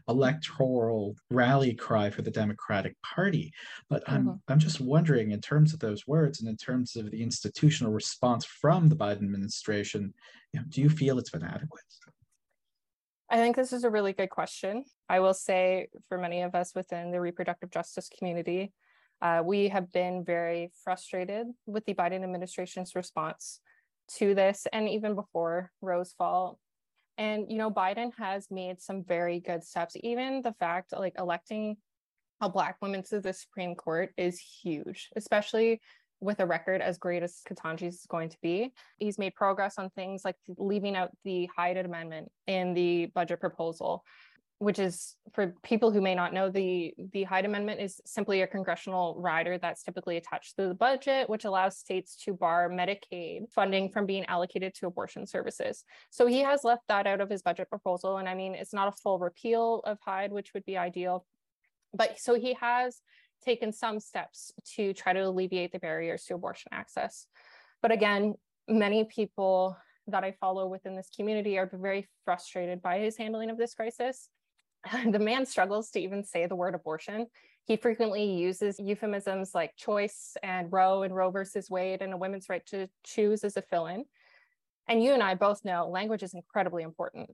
electoral 0.08 1.16
rally 1.30 1.74
cry 1.74 2.10
for 2.10 2.22
the 2.22 2.32
democratic 2.32 2.96
party 3.02 3.54
but 3.90 4.04
i'm 4.08 4.26
mm-hmm. 4.26 4.52
i'm 4.52 4.60
just 4.60 4.80
wondering 4.82 5.32
in 5.32 5.42
terms 5.42 5.74
of 5.74 5.80
those 5.80 6.08
words 6.08 6.40
and 6.40 6.50
in 6.50 6.58
terms 6.58 6.96
of 6.96 7.10
the 7.12 7.22
institutional 7.22 7.92
response 7.92 8.46
from 8.46 8.90
the 8.90 8.96
biden 8.96 9.24
administration 9.24 10.14
you 10.54 10.60
know, 10.60 10.66
do 10.70 10.82
you 10.82 10.90
feel 10.90 11.20
it's 11.20 11.30
been 11.30 11.44
adequate 11.44 11.84
I 13.32 13.38
think 13.38 13.56
this 13.56 13.74
is 13.74 13.84
a 13.84 13.92
really 13.92 14.14
good 14.14 14.32
question. 14.32 14.86
I 15.08 15.20
will 15.20 15.36
say 15.36 15.90
for 16.08 16.18
many 16.18 16.42
of 16.42 16.56
us 16.56 16.74
within 16.74 17.12
the 17.12 17.22
reproductive 17.22 17.70
justice 17.70 18.10
community, 18.18 18.74
uh, 19.22 19.44
we 19.46 19.68
have 19.68 19.92
been 19.92 20.24
very 20.24 20.72
frustrated 20.84 21.46
with 21.68 21.86
the 21.86 21.94
Biden 21.94 22.24
administration's 22.24 22.96
response 22.96 23.60
to 24.16 24.34
this 24.34 24.66
and 24.74 24.90
even 24.90 25.14
before 25.14 25.72
Roe's 25.82 26.14
fall 26.18 26.58
And, 27.20 27.52
you 27.52 27.58
know, 27.58 27.70
Biden 27.70 28.12
has 28.18 28.48
made 28.50 28.82
some 28.82 29.04
very 29.04 29.42
good 29.42 29.64
steps. 29.64 29.96
Even 30.02 30.42
the 30.42 30.54
fact 30.54 30.94
like 30.98 31.16
electing 31.20 31.76
a 32.40 32.50
Black 32.50 32.78
woman 32.82 33.04
to 33.10 33.20
the 33.20 33.34
Supreme 33.34 33.76
Court 33.76 34.12
is 34.18 34.40
huge, 34.40 35.10
especially 35.18 35.82
with 36.22 36.40
a 36.40 36.46
record 36.46 36.82
as 36.82 36.98
great 36.98 37.22
as 37.22 37.42
Ketanji's 37.48 37.96
is 37.96 38.06
going 38.08 38.30
to 38.30 38.38
be. 38.42 38.72
He's 38.98 39.20
made 39.20 39.36
progress 39.36 39.78
on 39.78 39.90
things 39.90 40.24
like 40.24 40.38
leaving 40.58 40.96
out 40.96 41.12
the 41.26 41.50
Hyde 41.56 41.78
Amendment 41.78 42.32
in 42.48 42.74
the 42.74 43.08
budget 43.08 43.42
proposal, 43.42 44.04
which 44.60 44.78
is 44.78 45.16
for 45.34 45.56
people 45.64 45.90
who 45.90 46.02
may 46.02 46.14
not 46.14 46.34
know, 46.34 46.50
the, 46.50 46.94
the 47.14 47.24
Hyde 47.24 47.46
Amendment 47.46 47.80
is 47.80 48.02
simply 48.06 48.42
a 48.42 48.48
congressional 48.48 49.16
rider 49.18 49.58
that's 49.58 49.84
typically 49.84 50.18
attached 50.18 50.58
to 50.58 50.68
the 50.68 50.74
budget, 50.74 51.30
which 51.30 51.46
allows 51.46 51.78
states 51.78 52.18
to 52.26 52.34
bar 52.34 52.70
Medicaid 52.70 53.50
funding 53.52 53.90
from 53.90 54.06
being 54.06 54.26
allocated 54.26 54.76
to 54.76 54.88
abortion 54.88 55.26
services. 55.26 55.86
So 56.10 56.28
he 56.28 56.40
has 56.42 56.66
left 56.66 56.84
that 56.90 57.08
out 57.08 57.22
of 57.22 57.30
his 57.30 57.42
budget 57.42 57.70
proposal. 57.70 58.18
And 58.18 58.28
I 58.28 58.36
mean, 58.36 58.54
it's 58.54 58.74
not 58.74 58.90
a 58.90 58.98
full 59.02 59.18
repeal 59.18 59.82
of 59.86 59.98
Hyde, 60.02 60.34
which 60.34 60.54
would 60.54 60.66
be 60.66 60.78
ideal. 60.78 61.26
But 61.94 62.20
so 62.20 62.34
he 62.34 62.54
has 62.56 63.02
taken 63.42 63.72
some 63.72 64.02
steps 64.02 64.52
to 64.76 64.94
try 64.94 65.14
to 65.14 65.22
alleviate 65.22 65.72
the 65.72 65.80
barriers 65.80 66.26
to 66.26 66.36
abortion 66.36 66.70
access. 66.74 67.28
But 67.82 67.94
again, 67.94 68.34
many 68.68 69.06
people 69.06 69.78
that 70.08 70.26
I 70.26 70.34
follow 70.34 70.68
within 70.68 70.98
this 70.98 71.10
community 71.16 71.58
are 71.58 71.70
very 71.72 72.10
frustrated 72.26 72.82
by 72.82 73.00
his 73.00 73.16
handling 73.16 73.50
of 73.50 73.58
this 73.58 73.74
crisis. 73.74 74.28
the 75.12 75.20
man 75.20 75.46
struggles 75.46 75.90
to 75.92 76.00
even 76.00 76.24
say 76.24 76.46
the 76.46 76.56
word 76.56 76.76
abortion. 76.76 77.28
He 77.66 77.76
frequently 77.76 78.24
uses 78.24 78.80
euphemisms 78.80 79.52
like 79.54 79.76
choice 79.76 80.36
and 80.42 80.72
Roe 80.72 81.04
and 81.04 81.16
Roe 81.16 81.30
versus 81.30 81.70
Wade 81.70 82.02
and 82.02 82.14
a 82.14 82.18
women's 82.18 82.50
right 82.50 82.66
to 82.68 82.88
choose 83.04 83.44
as 83.44 83.58
a 83.58 83.62
fill 83.62 83.88
in. 83.88 84.06
And 84.88 85.04
you 85.04 85.14
and 85.14 85.22
I 85.22 85.36
both 85.36 85.64
know 85.64 85.88
language 85.88 86.24
is 86.24 86.34
incredibly 86.34 86.84
important 86.84 87.30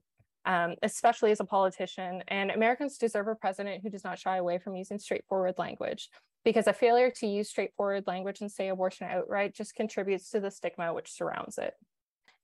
um, 0.46 0.76
especially 0.82 1.32
as 1.32 1.40
a 1.40 1.44
politician. 1.44 2.22
And 2.28 2.50
Americans 2.50 2.96
deserve 2.96 3.28
a 3.28 3.34
president 3.34 3.82
who 3.82 3.90
does 3.90 4.04
not 4.04 4.18
shy 4.18 4.36
away 4.36 4.58
from 4.58 4.76
using 4.76 4.98
straightforward 4.98 5.56
language 5.58 6.08
because 6.44 6.68
a 6.68 6.72
failure 6.72 7.10
to 7.10 7.26
use 7.26 7.50
straightforward 7.50 8.04
language 8.06 8.40
and 8.40 8.50
say 8.50 8.68
abortion 8.68 9.08
outright 9.10 9.54
just 9.54 9.74
contributes 9.74 10.30
to 10.30 10.40
the 10.40 10.50
stigma 10.50 10.94
which 10.94 11.12
surrounds 11.12 11.58
it. 11.58 11.74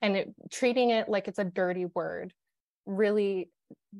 And 0.02 0.16
it, 0.16 0.34
treating 0.50 0.90
it 0.90 1.08
like 1.08 1.28
it's 1.28 1.38
a 1.38 1.44
dirty 1.44 1.86
word 1.86 2.34
really 2.84 3.48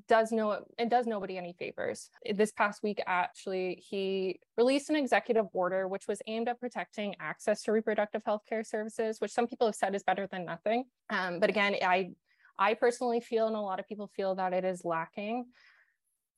does 0.08 0.32
no 0.32 0.64
it 0.78 0.88
does 0.88 1.06
nobody 1.06 1.37
any 1.37 1.54
favors. 1.58 2.08
This 2.35 2.52
past 2.52 2.82
week, 2.82 3.02
actually, 3.06 3.82
he 3.88 4.40
released 4.56 4.90
an 4.90 4.96
executive 4.96 5.46
order 5.52 5.88
which 5.88 6.08
was 6.08 6.20
aimed 6.26 6.48
at 6.48 6.61
protecting 6.61 7.14
access 7.20 7.62
to 7.62 7.72
reproductive 7.72 8.22
health 8.24 8.42
care 8.48 8.64
services, 8.64 9.20
which 9.20 9.32
some 9.32 9.46
people 9.46 9.66
have 9.66 9.74
said 9.74 9.94
is 9.94 10.02
better 10.02 10.26
than 10.26 10.44
nothing. 10.44 10.85
Um, 11.11 11.40
but 11.40 11.50
again, 11.50 11.76
I 11.82 12.11
I 12.58 12.74
personally 12.74 13.20
feel, 13.20 13.46
and 13.46 13.56
a 13.56 13.61
lot 13.61 13.80
of 13.80 13.88
people 13.88 14.11
feel, 14.14 14.35
that 14.37 14.52
it 14.52 14.64
is 14.64 14.85
lacking. 14.85 15.46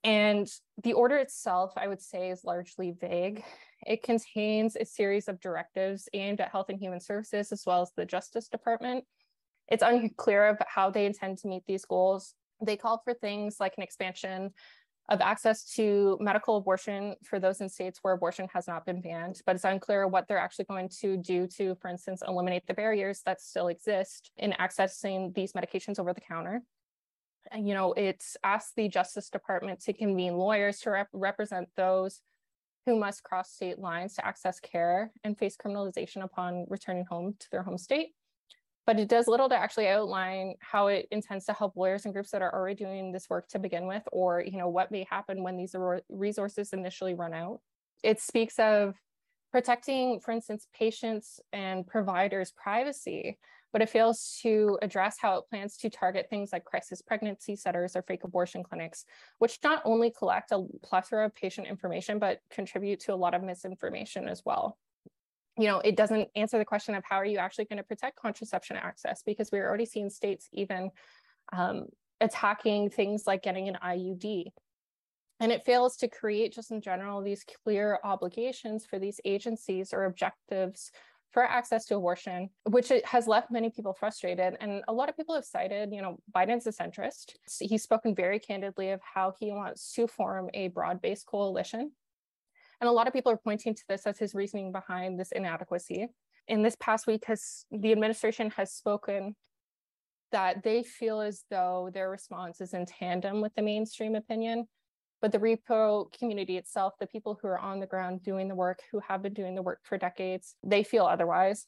And 0.05 0.47
the 0.83 0.92
order 0.92 1.16
itself, 1.16 1.73
I 1.77 1.88
would 1.88 2.01
say, 2.01 2.31
is 2.31 2.44
largely 2.44 2.94
vague. 2.99 3.42
It 3.87 4.03
contains 4.03 4.77
a 4.77 4.85
series 4.85 5.29
of 5.29 5.40
directives 5.40 6.09
aimed 6.12 6.40
at 6.40 6.51
Health 6.51 6.66
and 6.68 6.79
Human 6.79 7.01
Services 7.01 7.53
as 7.53 7.64
well 7.66 7.83
as 7.83 7.90
the 7.97 8.05
Justice 8.05 8.49
Department. 8.49 9.05
It's 9.68 9.83
unclear 9.83 10.47
of 10.47 10.59
how 10.66 10.90
they 10.90 11.07
intend 11.07 11.38
to 11.38 11.49
meet 11.49 11.62
these 11.66 11.87
goals. 11.87 12.35
They 12.62 12.77
call 12.77 13.01
for 13.05 13.14
things 13.14 13.57
like 13.61 13.75
an 13.77 13.83
expansion 13.83 14.53
of 15.11 15.21
access 15.21 15.64
to 15.75 16.17
medical 16.21 16.57
abortion 16.57 17.14
for 17.25 17.38
those 17.38 17.61
in 17.61 17.69
states 17.69 17.99
where 18.03 18.14
abortion 18.14 18.49
has 18.55 18.67
not 18.67 18.87
been 18.87 19.03
banned, 19.03 19.40
but 19.45 19.55
it's 19.55 19.64
unclear 19.64 20.09
what 20.09 20.27
they're 20.27 20.38
actually 20.38 20.64
going 20.64 20.88
to 20.88 21.17
do 21.19 21.47
to, 21.47 21.75
for 21.75 21.88
instance, 21.88 22.23
eliminate 22.27 22.67
the 22.67 22.75
barriers 22.75 23.21
that 23.27 23.40
still 23.40 23.69
exist 23.69 24.31
in 24.38 24.53
accessing 24.53 25.35
these 25.35 25.53
medications 25.53 25.99
over 25.99 26.14
the 26.14 26.23
counter. 26.23 26.62
And, 27.51 27.69
you 27.69 27.75
know, 27.75 27.93
it's 27.93 28.38
asked 28.43 28.77
the 28.77 28.88
Justice 28.88 29.29
Department 29.29 29.81
to 29.81 29.93
convene 29.93 30.38
lawyers 30.38 30.79
to 30.81 30.90
rep- 30.90 31.09
represent 31.12 31.69
those 31.77 32.23
who 32.87 32.99
must 32.99 33.23
cross 33.23 33.51
state 33.51 33.79
lines 33.79 34.14
to 34.14 34.27
access 34.27 34.59
care 34.59 35.11
and 35.23 35.37
face 35.37 35.57
criminalization 35.57 36.23
upon 36.25 36.64
returning 36.69 37.05
home 37.05 37.35
to 37.40 37.51
their 37.51 37.62
home 37.62 37.79
state 37.79 38.14
but 38.87 38.99
it 38.99 39.09
does 39.09 39.29
little 39.29 39.49
to 39.49 39.57
actually 39.57 39.88
outline 39.88 40.55
how 40.61 40.88
it 40.88 41.09
intends 41.11 41.47
to 41.47 41.53
help 41.53 41.77
lawyers 41.77 42.05
and 42.05 42.12
groups 42.12 42.31
that 42.31 42.42
are 42.42 42.55
already 42.55 42.75
doing 42.85 43.12
this 43.12 43.31
work 43.31 43.49
to 43.49 43.59
begin 43.59 43.87
with, 43.87 44.03
or 44.12 44.42
you 44.42 44.59
know 44.59 44.68
what 44.68 44.90
may 44.90 45.07
happen 45.11 45.42
when 45.42 45.57
these 45.57 45.75
resources 46.09 46.73
initially 46.73 47.14
run 47.14 47.33
out. 47.33 47.61
It 48.03 48.20
speaks 48.20 48.59
of 48.59 48.94
protecting, 49.51 50.20
for 50.20 50.33
instance, 50.33 50.66
patients 50.77 51.40
and 51.53 51.87
providers' 51.87 52.53
privacy, 52.53 53.38
but 53.73 53.81
it 53.81 53.88
fails 53.88 54.38
to 54.42 54.79
address 54.83 55.16
how 55.20 55.38
it 55.38 55.44
plans 55.49 55.77
to 55.79 55.88
target 55.88 56.27
things 56.29 56.53
like 56.53 56.64
crisis 56.64 57.01
pregnancy 57.01 57.57
centers 57.57 57.97
or 57.97 58.03
fake 58.03 58.25
abortion 58.25 58.62
clinics, 58.62 59.05
which 59.38 59.59
not 59.64 59.81
only 59.85 60.11
collect 60.11 60.53
a 60.53 60.66
plethora 60.83 61.25
of 61.25 61.35
patient 61.35 61.66
information, 61.66 62.18
but 62.18 62.40
contribute 62.51 63.01
to 63.01 63.14
a 63.14 63.16
lot 63.16 63.35
of 63.35 63.42
misinformation 63.42 64.29
as 64.29 64.42
well 64.44 64.77
you 65.59 65.67
know, 65.67 65.79
it 65.79 65.97
doesn't 65.97 66.29
answer 66.35 66.59
the 66.59 66.64
question 66.64 66.95
of 66.95 67.05
how 67.05 67.17
are 67.17 67.25
you 67.25 67.38
actually 67.38 67.67
going 67.67 67.77
to 67.79 67.85
protect 67.85 68.17
contraception 68.17 68.77
access 68.77 69.23
because 69.25 69.51
we're 69.53 69.67
already 69.67 69.87
seeing 69.87 70.11
states 70.11 70.49
even 70.53 70.90
um, 71.53 71.87
attacking 72.21 72.90
things 72.90 73.25
like 73.27 73.43
getting 73.43 73.69
an 73.69 73.79
IUD. 73.85 74.47
And 75.40 75.53
it 75.53 75.64
fails 75.64 75.97
to 75.99 76.09
create, 76.09 76.55
just 76.55 76.71
in 76.71 76.81
general, 76.81 77.21
these 77.21 77.45
clear 77.64 77.99
obligations 78.05 78.87
for 78.87 78.99
these 78.99 79.21
agencies 79.25 79.93
or 79.93 80.05
objectives 80.05 80.90
for 81.31 81.43
access 81.43 81.85
to 81.87 81.97
abortion, 81.97 82.49
which 82.71 82.93
has 83.05 83.27
left 83.27 83.51
many 83.51 83.69
people 83.69 83.93
frustrated. 83.93 84.57
And 84.61 84.83
a 84.87 84.93
lot 84.93 85.09
of 85.09 85.17
people 85.17 85.35
have 85.35 85.45
cited, 85.45 85.93
you 85.93 86.01
know, 86.01 86.19
Biden's 86.35 86.67
a 86.69 86.71
centrist. 86.71 87.33
He's 87.61 87.83
spoken 87.83 88.14
very 88.14 88.38
candidly 88.38 88.90
of 88.90 89.01
how 89.03 89.35
he 89.40 89.51
wants 89.51 89.93
to 89.95 90.07
form 90.07 90.49
a 90.55 90.69
broad 90.69 91.03
based 91.03 91.27
coalition 91.27 91.90
and 92.85 92.90
a 92.90 92.92
lot 92.92 93.07
of 93.07 93.14
people 93.14 93.33
are 93.33 93.38
pointing 93.38 93.75
to 93.75 93.83
this 93.88 94.07
as 94.07 94.18
his 94.18 94.35
reasoning 94.35 94.70
behind 94.70 95.18
this 95.18 95.33
inadequacy. 95.33 96.07
In 96.49 96.62
this 96.62 96.77
past 96.79 97.07
week, 97.07 97.25
has 97.27 97.64
the 97.70 97.92
administration 97.92 98.51
has 98.51 98.73
spoken 98.73 99.35
that 100.33 100.62
they 100.62 100.83
feel 100.83 101.23
as 101.23 101.44
though 101.51 101.88
their 101.94 102.11
response 102.11 102.61
is 102.61 102.75
in 102.75 102.85
tandem 102.85 103.40
with 103.40 103.55
the 103.55 103.62
mainstream 103.62 104.14
opinion. 104.14 104.68
But 105.23 105.33
the 105.33 105.38
repro 105.38 106.12
community 106.12 106.59
itself, 106.59 106.92
the 107.01 107.07
people 107.07 107.38
who 107.40 107.49
are 107.49 107.59
on 107.59 107.81
the 107.81 107.87
ground 107.87 108.23
doing 108.23 108.49
the 108.49 108.55
work, 108.55 108.81
who 108.92 109.01
have 109.01 109.23
been 109.23 109.33
doing 109.33 109.55
the 109.55 109.62
work 109.62 109.81
for 109.85 109.97
decades, 109.97 110.55
they 110.62 110.83
feel 110.83 111.07
otherwise. 111.07 111.66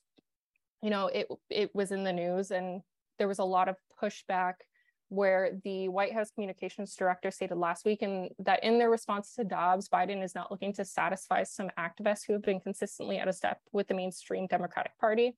You 0.83 0.91
know, 0.91 1.07
it 1.07 1.29
it 1.49 1.75
was 1.75 1.93
in 1.93 2.05
the 2.05 2.13
news 2.13 2.51
and 2.51 2.83
there 3.19 3.29
was 3.29 3.39
a 3.39 3.45
lot 3.45 3.71
of 3.71 3.77
pushback 4.03 4.57
where 5.09 5.53
the 5.63 5.89
White 5.89 6.13
House 6.13 6.31
communications 6.31 6.95
director 6.95 7.31
stated 7.31 7.57
last 7.57 7.85
week 7.85 8.03
and 8.03 8.31
that 8.41 8.65
in 8.65 8.79
their 8.79 8.91
response 8.91 9.35
to 9.35 9.45
Dobbs, 9.45 9.89
Biden 9.89 10.23
is 10.23 10.35
not 10.35 10.51
looking 10.51 10.73
to 10.75 10.85
satisfy 10.85 11.45
some 11.45 11.71
activists 11.79 12.23
who 12.27 12.33
have 12.33 12.43
been 12.43 12.61
consistently 12.61 13.19
out 13.19 13.29
of 13.29 13.35
step 13.35 13.61
with 13.73 13.87
the 13.87 13.95
mainstream 13.95 14.47
Democratic 14.47 14.99
Party. 14.99 15.37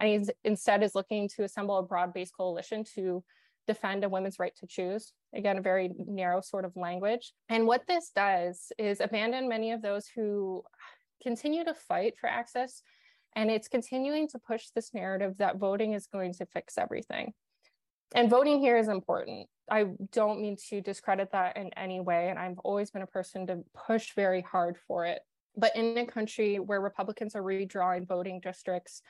And 0.00 0.10
he's 0.10 0.30
instead 0.44 0.82
is 0.82 0.94
looking 0.94 1.28
to 1.36 1.44
assemble 1.44 1.78
a 1.78 1.82
broad-based 1.82 2.36
coalition 2.36 2.84
to 2.94 3.24
defend 3.66 4.04
a 4.04 4.08
women's 4.08 4.38
right 4.38 4.54
to 4.56 4.66
choose. 4.66 5.12
Again, 5.34 5.58
a 5.58 5.62
very 5.62 5.90
narrow 5.98 6.40
sort 6.40 6.64
of 6.64 6.76
language. 6.76 7.32
And 7.48 7.66
what 7.66 7.86
this 7.86 8.10
does 8.14 8.70
is 8.78 9.00
abandon 9.00 9.48
many 9.48 9.72
of 9.72 9.82
those 9.82 10.06
who 10.14 10.62
continue 11.22 11.64
to 11.64 11.74
fight 11.74 12.14
for 12.18 12.28
access. 12.28 12.82
And 13.34 13.50
it's 13.50 13.68
continuing 13.68 14.28
to 14.28 14.38
push 14.38 14.68
this 14.74 14.94
narrative 14.94 15.38
that 15.38 15.56
voting 15.56 15.94
is 15.94 16.06
going 16.06 16.34
to 16.34 16.46
fix 16.46 16.78
everything 16.78 17.32
and 18.16 18.30
voting 18.30 18.60
here 18.60 18.76
is 18.76 18.88
important. 18.88 19.48
I 19.70 19.86
don't 20.12 20.40
mean 20.40 20.56
to 20.68 20.80
discredit 20.80 21.32
that 21.32 21.56
in 21.56 21.70
any 21.76 22.00
way. 22.00 22.30
And 22.30 22.38
I've 22.38 22.58
always 22.60 22.90
been 22.90 23.02
a 23.02 23.06
person 23.06 23.46
to 23.48 23.64
push 23.74 24.14
very 24.14 24.42
hard 24.42 24.76
for 24.86 25.04
it. 25.06 25.20
But 25.56 25.74
in 25.76 25.96
a 25.98 26.06
country 26.06 26.58
where 26.58 26.80
Republicans 26.80 27.34
are 27.34 27.42
redrawing 27.42 28.06
voting 28.06 28.40
districts, 28.40 29.02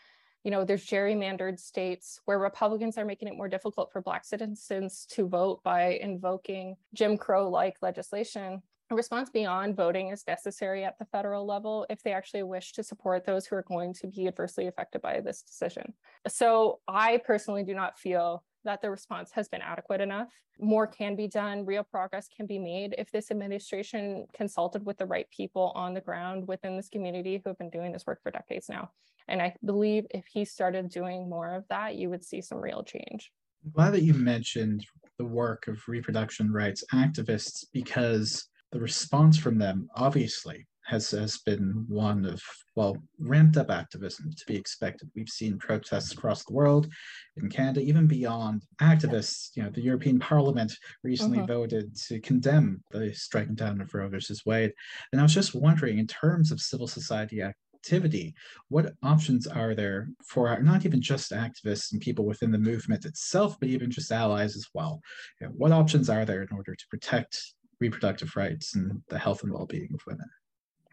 you 0.45 0.51
know, 0.51 0.65
there's 0.65 0.87
gerrymandered 0.87 1.59
states 1.59 2.21
where 2.25 2.39
Republicans 2.39 2.97
are 2.99 3.05
making 3.05 3.29
it 3.29 3.37
more 3.37 3.49
difficult 3.49 3.91
for 3.93 4.01
Black 4.01 4.25
citizens 4.25 5.07
to 5.11 5.29
vote 5.29 5.63
by 5.65 5.99
invoking 6.01 6.77
Jim 6.95 7.17
Crow 7.17 7.49
like 7.49 7.77
legislation. 7.83 8.63
A 8.91 8.95
response 8.95 9.29
beyond 9.29 9.77
voting 9.77 10.11
is 10.11 10.23
necessary 10.29 10.85
at 10.85 10.97
the 11.01 11.05
federal 11.07 11.45
level 11.45 11.85
if 11.91 12.01
they 12.05 12.13
actually 12.13 12.45
wish 12.45 12.73
to 12.75 12.85
support 12.85 13.25
those 13.25 13.45
who 13.45 13.57
are 13.57 13.65
going 13.65 13.93
to 13.95 14.07
be 14.07 14.29
adversely 14.29 14.69
affected 14.69 15.03
by 15.03 15.21
this 15.21 15.43
decision. 15.43 15.93
So 16.29 16.79
I 16.87 17.19
personally 17.27 17.65
do 17.65 17.75
not 17.75 17.99
feel 17.99 18.45
that 18.67 18.83
the 18.83 18.91
response 18.91 19.31
has 19.33 19.49
been 19.49 19.63
adequate 19.63 20.01
enough. 20.01 20.29
More 20.61 20.87
can 20.87 21.17
be 21.17 21.27
done, 21.27 21.65
real 21.65 21.83
progress 21.83 22.29
can 22.29 22.47
be 22.47 22.59
made 22.59 22.95
if 22.99 23.11
this 23.11 23.31
administration 23.31 24.27
consulted 24.35 24.85
with 24.85 24.99
the 24.99 25.07
right 25.07 25.29
people 25.31 25.73
on 25.75 25.95
the 25.95 26.01
ground 26.01 26.47
within 26.47 26.77
this 26.77 26.89
community 26.89 27.41
who 27.43 27.51
have 27.51 27.59
been 27.59 27.71
doing 27.71 27.93
this 27.93 28.07
work 28.07 28.23
for 28.23 28.31
decades 28.31 28.69
now. 28.69 28.91
And 29.29 29.41
I 29.41 29.55
believe 29.65 30.07
if 30.11 30.27
he 30.27 30.45
started 30.45 30.91
doing 30.91 31.29
more 31.29 31.55
of 31.55 31.65
that, 31.69 31.97
you 31.97 32.11
would 32.11 32.25
see 32.25 32.41
some 32.41 32.59
real 32.59 32.83
change. 32.83 33.33
I'm 33.65 33.73
glad 33.73 33.95
that 33.95 34.03
you 34.03 34.15
mentioned 34.15 34.87
the 35.19 35.25
work 35.25 35.67
of 35.67 35.81
reproduction 35.89 36.53
rights 36.53 36.85
activists 36.93 37.65
because 37.73 38.47
the 38.73 38.81
response 38.81 39.39
from 39.39 39.59
them 39.59 39.89
obviously 39.97 40.67
has, 40.87 41.11
has 41.11 41.39
been 41.39 41.85
one 41.89 42.25
of, 42.25 42.41
well, 42.77 42.97
ramped 43.19 43.57
up 43.57 43.71
activism 43.71 44.31
to 44.31 44.45
be 44.47 44.57
expected. 44.57 45.11
We've 45.17 45.29
seen 45.29 45.59
protests 45.59 46.13
across 46.13 46.45
the 46.45 46.53
world, 46.53 46.89
in 47.37 47.51
Canada, 47.51 47.81
even 47.81 48.07
beyond 48.07 48.63
activists. 48.81 49.51
You 49.55 49.65
know, 49.65 49.71
the 49.71 49.83
European 49.83 50.21
Parliament 50.21 50.73
recently 51.03 51.39
mm-hmm. 51.39 51.49
voted 51.49 51.97
to 52.07 52.21
condemn 52.21 52.83
the 52.93 53.13
striking 53.15 53.57
down 53.57 53.81
of 53.81 53.93
Roe 53.93 54.09
versus 54.09 54.47
Wade. 54.47 54.73
And 55.11 55.21
I 55.21 55.25
was 55.25 55.35
just 55.35 55.55
wondering, 55.55 55.99
in 55.99 56.07
terms 56.07 56.53
of 56.53 56.61
civil 56.61 56.87
society 56.87 57.43
activity, 57.43 58.35
what 58.69 58.95
options 59.03 59.47
are 59.47 59.75
there 59.75 60.09
for 60.25 60.57
not 60.63 60.87
even 60.87 61.01
just 61.01 61.33
activists 61.33 61.93
and 61.93 62.01
people 62.01 62.27
within 62.27 62.53
the 62.53 62.59
movement 62.59 63.05
itself, 63.05 63.57
but 63.59 63.69
even 63.69 63.91
just 63.91 64.13
allies 64.13 64.55
as 64.57 64.67
well? 64.73 65.01
You 65.41 65.49
know, 65.49 65.53
what 65.57 65.73
options 65.73 66.09
are 66.09 66.25
there 66.25 66.43
in 66.43 66.49
order 66.53 66.75
to 66.77 66.85
protect 66.91 67.41
reproductive 67.81 68.35
rights 68.37 68.77
and 68.77 69.03
the 69.09 69.19
health 69.19 69.43
and 69.43 69.53
well-being 69.53 69.91
of 69.93 70.01
women? 70.07 70.29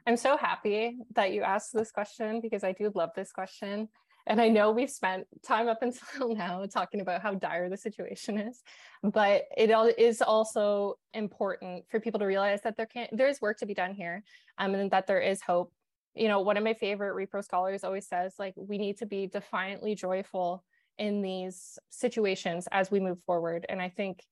I'm 0.05 0.17
so 0.17 0.35
happy 0.37 0.97
that 1.15 1.31
you 1.31 1.43
asked 1.43 1.73
this 1.73 1.91
question 1.91 2.41
because 2.41 2.63
I 2.63 2.73
do 2.73 2.91
love 2.93 3.11
this 3.15 3.31
question. 3.31 3.87
And 4.25 4.39
I 4.39 4.47
know 4.47 4.71
we've 4.71 4.89
spent 4.89 5.27
time 5.45 5.67
up 5.67 5.79
until 5.81 6.35
now 6.35 6.65
talking 6.65 7.01
about 7.01 7.21
how 7.21 7.33
dire 7.33 7.69
the 7.69 7.77
situation 7.77 8.37
is, 8.37 8.63
but 9.01 9.43
it 9.57 9.69
is 9.97 10.21
also 10.21 10.95
important 11.13 11.85
for 11.89 11.99
people 11.99 12.19
to 12.19 12.25
realize 12.25 12.61
that 12.61 12.77
there 12.77 12.85
can 12.85 13.07
there 13.11 13.27
is 13.27 13.41
work 13.41 13.57
to 13.59 13.65
be 13.65 13.73
done 13.73 13.93
here, 13.93 14.23
um, 14.57 14.75
and 14.75 14.91
that 14.91 15.07
there 15.07 15.21
is 15.21 15.41
hope. 15.41 15.73
You 16.15 16.27
know, 16.27 16.41
one 16.41 16.57
of 16.57 16.63
my 16.63 16.73
favorite 16.75 17.15
repro 17.15 17.43
scholars 17.43 17.83
always 17.83 18.07
says, 18.07 18.35
like, 18.37 18.53
we 18.55 18.77
need 18.77 18.99
to 18.99 19.05
be 19.05 19.27
defiantly 19.27 19.95
joyful 19.95 20.63
in 20.99 21.21
these 21.23 21.79
situations 21.89 22.67
as 22.71 22.91
we 22.91 22.99
move 22.99 23.17
forward. 23.25 23.65
And 23.67 23.81
I 23.81 23.89
think 23.89 24.23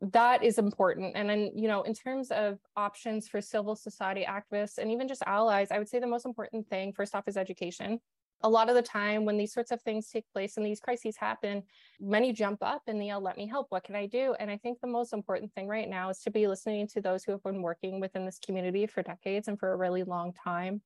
that 0.00 0.44
is 0.44 0.58
important. 0.58 1.16
And 1.16 1.28
then, 1.28 1.50
you 1.54 1.66
know, 1.66 1.82
in 1.82 1.92
terms 1.92 2.30
of 2.30 2.58
options 2.76 3.28
for 3.28 3.40
civil 3.40 3.74
society 3.74 4.24
activists 4.28 4.78
and 4.78 4.90
even 4.90 5.08
just 5.08 5.22
allies, 5.26 5.68
I 5.70 5.78
would 5.78 5.88
say 5.88 5.98
the 5.98 6.06
most 6.06 6.24
important 6.24 6.68
thing, 6.68 6.92
first 6.92 7.14
off, 7.14 7.26
is 7.26 7.36
education. 7.36 7.98
A 8.42 8.48
lot 8.48 8.68
of 8.68 8.76
the 8.76 8.82
time 8.82 9.24
when 9.24 9.36
these 9.36 9.52
sorts 9.52 9.72
of 9.72 9.82
things 9.82 10.08
take 10.08 10.24
place 10.32 10.56
and 10.56 10.64
these 10.64 10.78
crises 10.78 11.16
happen, 11.16 11.64
many 11.98 12.32
jump 12.32 12.58
up 12.62 12.82
and 12.86 13.00
they 13.00 13.06
yell, 13.06 13.20
let 13.20 13.36
me 13.36 13.48
help. 13.48 13.66
What 13.70 13.82
can 13.82 13.96
I 13.96 14.06
do? 14.06 14.36
And 14.38 14.48
I 14.48 14.56
think 14.56 14.80
the 14.80 14.86
most 14.86 15.12
important 15.12 15.52
thing 15.54 15.66
right 15.66 15.88
now 15.88 16.10
is 16.10 16.20
to 16.20 16.30
be 16.30 16.46
listening 16.46 16.86
to 16.88 17.00
those 17.00 17.24
who 17.24 17.32
have 17.32 17.42
been 17.42 17.62
working 17.62 17.98
within 17.98 18.24
this 18.24 18.38
community 18.38 18.86
for 18.86 19.02
decades 19.02 19.48
and 19.48 19.58
for 19.58 19.72
a 19.72 19.76
really 19.76 20.04
long 20.04 20.32
time 20.32 20.80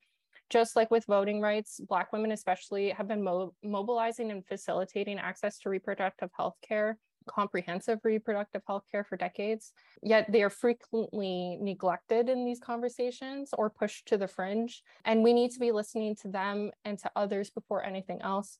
just 0.51 0.77
like 0.77 0.91
with 0.91 1.07
voting 1.07 1.41
rights, 1.41 1.81
Black 1.89 2.13
women 2.13 2.31
especially 2.31 2.91
have 2.91 3.09
been 3.09 3.23
mo- 3.23 3.55
mobilizing 3.63 4.31
and 4.31 4.47
facilitating 4.47 5.19
access 5.19 5.59
to 5.59 5.71
reproductive 5.71 6.29
health 6.37 6.57
care 6.61 6.99
comprehensive 7.27 8.01
reproductive 8.05 8.63
health 8.67 8.85
care 8.91 9.05
for 9.05 9.17
decades, 9.17 9.73
yet 10.03 10.31
they 10.31 10.43
are 10.43 10.51
frequently 10.51 11.59
neglected 11.61 12.29
in 12.29 12.45
these 12.45 12.61
conversations 12.61 13.51
or 13.57 13.71
pushed 13.71 14.07
to 14.09 14.17
the 14.17 14.29
fringe. 14.29 14.83
And 15.05 15.23
we 15.23 15.33
need 15.33 15.51
to 15.53 15.59
be 15.61 15.73
listening 15.73 16.17
to 16.23 16.29
them 16.29 16.71
and 16.85 16.99
to 17.01 17.11
others 17.17 17.51
before 17.51 17.85
anything 17.85 18.21
else. 18.23 18.59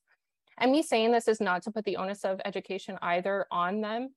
And 0.59 0.71
me 0.71 0.83
saying 0.83 1.11
this 1.11 1.27
is 1.27 1.41
not 1.41 1.63
to 1.63 1.71
put 1.71 1.85
the 1.85 1.97
onus 1.97 2.23
of 2.23 2.39
education 2.45 2.97
either 3.01 3.47
on 3.51 3.81
them, 3.81 4.09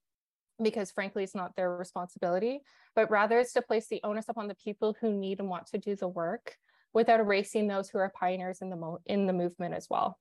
because 0.62 0.90
frankly, 0.90 1.24
it's 1.24 1.34
not 1.34 1.56
their 1.56 1.70
responsibility, 1.76 2.60
but 2.94 3.10
rather 3.10 3.38
it's 3.38 3.52
to 3.54 3.62
place 3.62 3.88
the 3.88 4.00
onus 4.04 4.28
upon 4.28 4.48
the 4.48 4.54
people 4.54 4.96
who 5.00 5.12
need 5.12 5.40
and 5.40 5.48
want 5.48 5.66
to 5.68 5.78
do 5.78 5.96
the 5.96 6.08
work 6.08 6.56
without 6.92 7.20
erasing 7.20 7.66
those 7.66 7.88
who 7.88 7.98
are 7.98 8.12
pioneers 8.18 8.62
in 8.62 8.70
the 8.70 8.76
mo- 8.76 9.00
in 9.06 9.26
the 9.26 9.32
movement 9.32 9.74
as 9.74 9.86
well. 9.90 10.18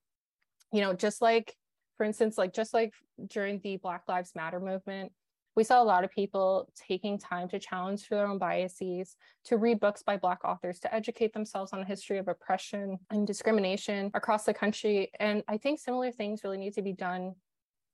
You 0.71 0.81
know, 0.81 0.93
just 0.93 1.21
like 1.21 1.55
for 1.97 2.05
instance, 2.05 2.38
like 2.38 2.53
just 2.53 2.73
like 2.73 2.93
during 3.27 3.60
the 3.63 3.77
Black 3.77 4.03
Lives 4.08 4.34
Matter 4.36 4.60
movement, 4.60 5.12
we 5.55 5.63
saw 5.63 5.81
a 5.81 5.86
lot 5.86 6.03
of 6.03 6.12
people 6.12 6.69
taking 6.75 7.17
time 7.17 7.47
to 7.49 7.60
challenge 7.60 8.10
their 8.10 8.27
own 8.27 8.38
biases, 8.38 9.15
to 9.45 9.58
read 9.58 9.79
books 9.79 10.03
by 10.03 10.17
Black 10.17 10.43
authors, 10.43 10.79
to 10.81 10.93
educate 10.93 11.34
themselves 11.34 11.71
on 11.71 11.79
the 11.79 11.86
history 11.86 12.17
of 12.17 12.27
oppression 12.27 12.97
and 13.10 13.25
discrimination 13.25 14.12
across 14.13 14.43
the 14.43 14.53
country. 14.53 15.12
And 15.19 15.43
I 15.47 15.58
think 15.58 15.79
similar 15.79 16.12
things 16.12 16.43
really 16.43 16.58
need 16.58 16.73
to 16.73 16.81
be 16.81 16.91
done 16.91 17.36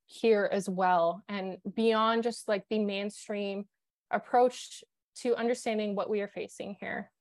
here 0.07 0.49
as 0.51 0.67
well. 0.67 1.23
And 1.29 1.57
beyond 1.75 2.23
just 2.23 2.47
like 2.47 2.65
the 2.69 2.79
mainstream 2.79 3.65
approach 4.09 4.83
to 5.17 5.35
understanding 5.35 5.95
what 5.95 6.09
we 6.09 6.21
are 6.21 6.27
facing 6.27 6.77
here. 6.79 7.11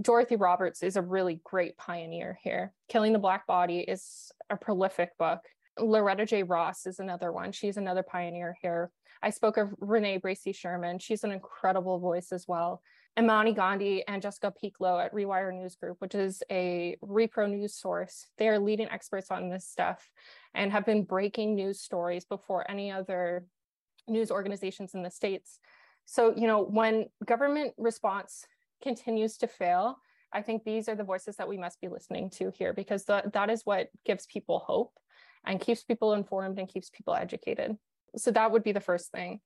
Dorothy 0.00 0.36
Roberts 0.36 0.84
is 0.84 0.96
a 0.96 1.02
really 1.02 1.40
great 1.42 1.76
pioneer 1.76 2.38
here. 2.42 2.72
Killing 2.88 3.12
the 3.12 3.18
Black 3.18 3.46
Body 3.46 3.80
is 3.80 4.30
a 4.48 4.56
prolific 4.56 5.18
book 5.18 5.40
Loretta 5.78 6.26
J. 6.26 6.42
Ross 6.42 6.86
is 6.86 6.98
another 6.98 7.32
one. 7.32 7.52
She's 7.52 7.76
another 7.76 8.02
pioneer 8.02 8.56
here. 8.60 8.90
I 9.22 9.30
spoke 9.30 9.56
of 9.56 9.74
Renee 9.80 10.18
Bracey 10.18 10.54
Sherman. 10.54 10.98
She's 10.98 11.24
an 11.24 11.30
incredible 11.30 11.98
voice 11.98 12.32
as 12.32 12.46
well. 12.48 12.82
Imani 13.18 13.52
Gandy 13.52 14.04
and 14.06 14.22
Jessica 14.22 14.52
Pieklo 14.52 15.04
at 15.04 15.12
Rewire 15.12 15.52
News 15.52 15.74
Group, 15.74 16.00
which 16.00 16.14
is 16.14 16.42
a 16.50 16.96
repro 17.02 17.50
news 17.50 17.74
source. 17.74 18.26
They 18.38 18.48
are 18.48 18.58
leading 18.58 18.88
experts 18.88 19.30
on 19.30 19.50
this 19.50 19.66
stuff 19.66 20.10
and 20.54 20.72
have 20.72 20.86
been 20.86 21.04
breaking 21.04 21.54
news 21.54 21.80
stories 21.80 22.24
before 22.24 22.70
any 22.70 22.90
other 22.90 23.46
news 24.08 24.30
organizations 24.30 24.94
in 24.94 25.02
the 25.02 25.10
States. 25.10 25.58
So, 26.06 26.34
you 26.36 26.46
know, 26.46 26.62
when 26.62 27.06
government 27.24 27.74
response 27.78 28.46
continues 28.82 29.36
to 29.38 29.46
fail, 29.46 29.98
I 30.32 30.42
think 30.42 30.64
these 30.64 30.88
are 30.88 30.94
the 30.94 31.04
voices 31.04 31.36
that 31.36 31.48
we 31.48 31.58
must 31.58 31.80
be 31.80 31.88
listening 31.88 32.30
to 32.30 32.50
here 32.50 32.72
because 32.72 33.04
the, 33.04 33.22
that 33.32 33.50
is 33.50 33.66
what 33.66 33.88
gives 34.06 34.26
people 34.26 34.60
hope 34.60 34.92
and 35.46 35.60
keeps 35.60 35.82
people 35.82 36.12
informed 36.12 36.58
and 36.58 36.68
keeps 36.68 36.90
people 36.90 37.14
educated. 37.14 37.76
So 38.16 38.30
that 38.32 38.50
would 38.50 38.62
be 38.62 38.72
the 38.72 38.80
first 38.80 39.10
thing. 39.10 39.40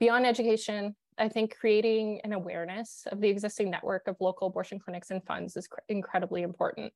Beyond 0.00 0.26
education, 0.26 0.94
I 1.16 1.28
think 1.28 1.56
creating 1.56 2.20
an 2.24 2.32
awareness 2.32 3.06
of 3.10 3.20
the 3.20 3.28
existing 3.28 3.70
network 3.70 4.08
of 4.08 4.16
local 4.20 4.48
abortion 4.48 4.78
clinics 4.78 5.10
and 5.10 5.24
funds 5.24 5.56
is 5.56 5.68
cr- 5.68 5.80
incredibly 5.88 6.42
important. 6.42 6.92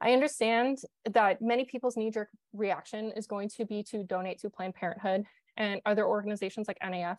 I 0.00 0.12
understand 0.12 0.78
that 1.10 1.40
many 1.40 1.64
people's 1.64 1.96
knee 1.96 2.10
jerk 2.10 2.28
reaction 2.52 3.12
is 3.16 3.26
going 3.26 3.48
to 3.50 3.64
be 3.64 3.82
to 3.84 4.04
donate 4.04 4.40
to 4.40 4.50
Planned 4.50 4.74
Parenthood 4.74 5.24
and 5.56 5.80
other 5.86 6.06
organizations 6.06 6.68
like 6.68 6.78
NAF. 6.80 7.18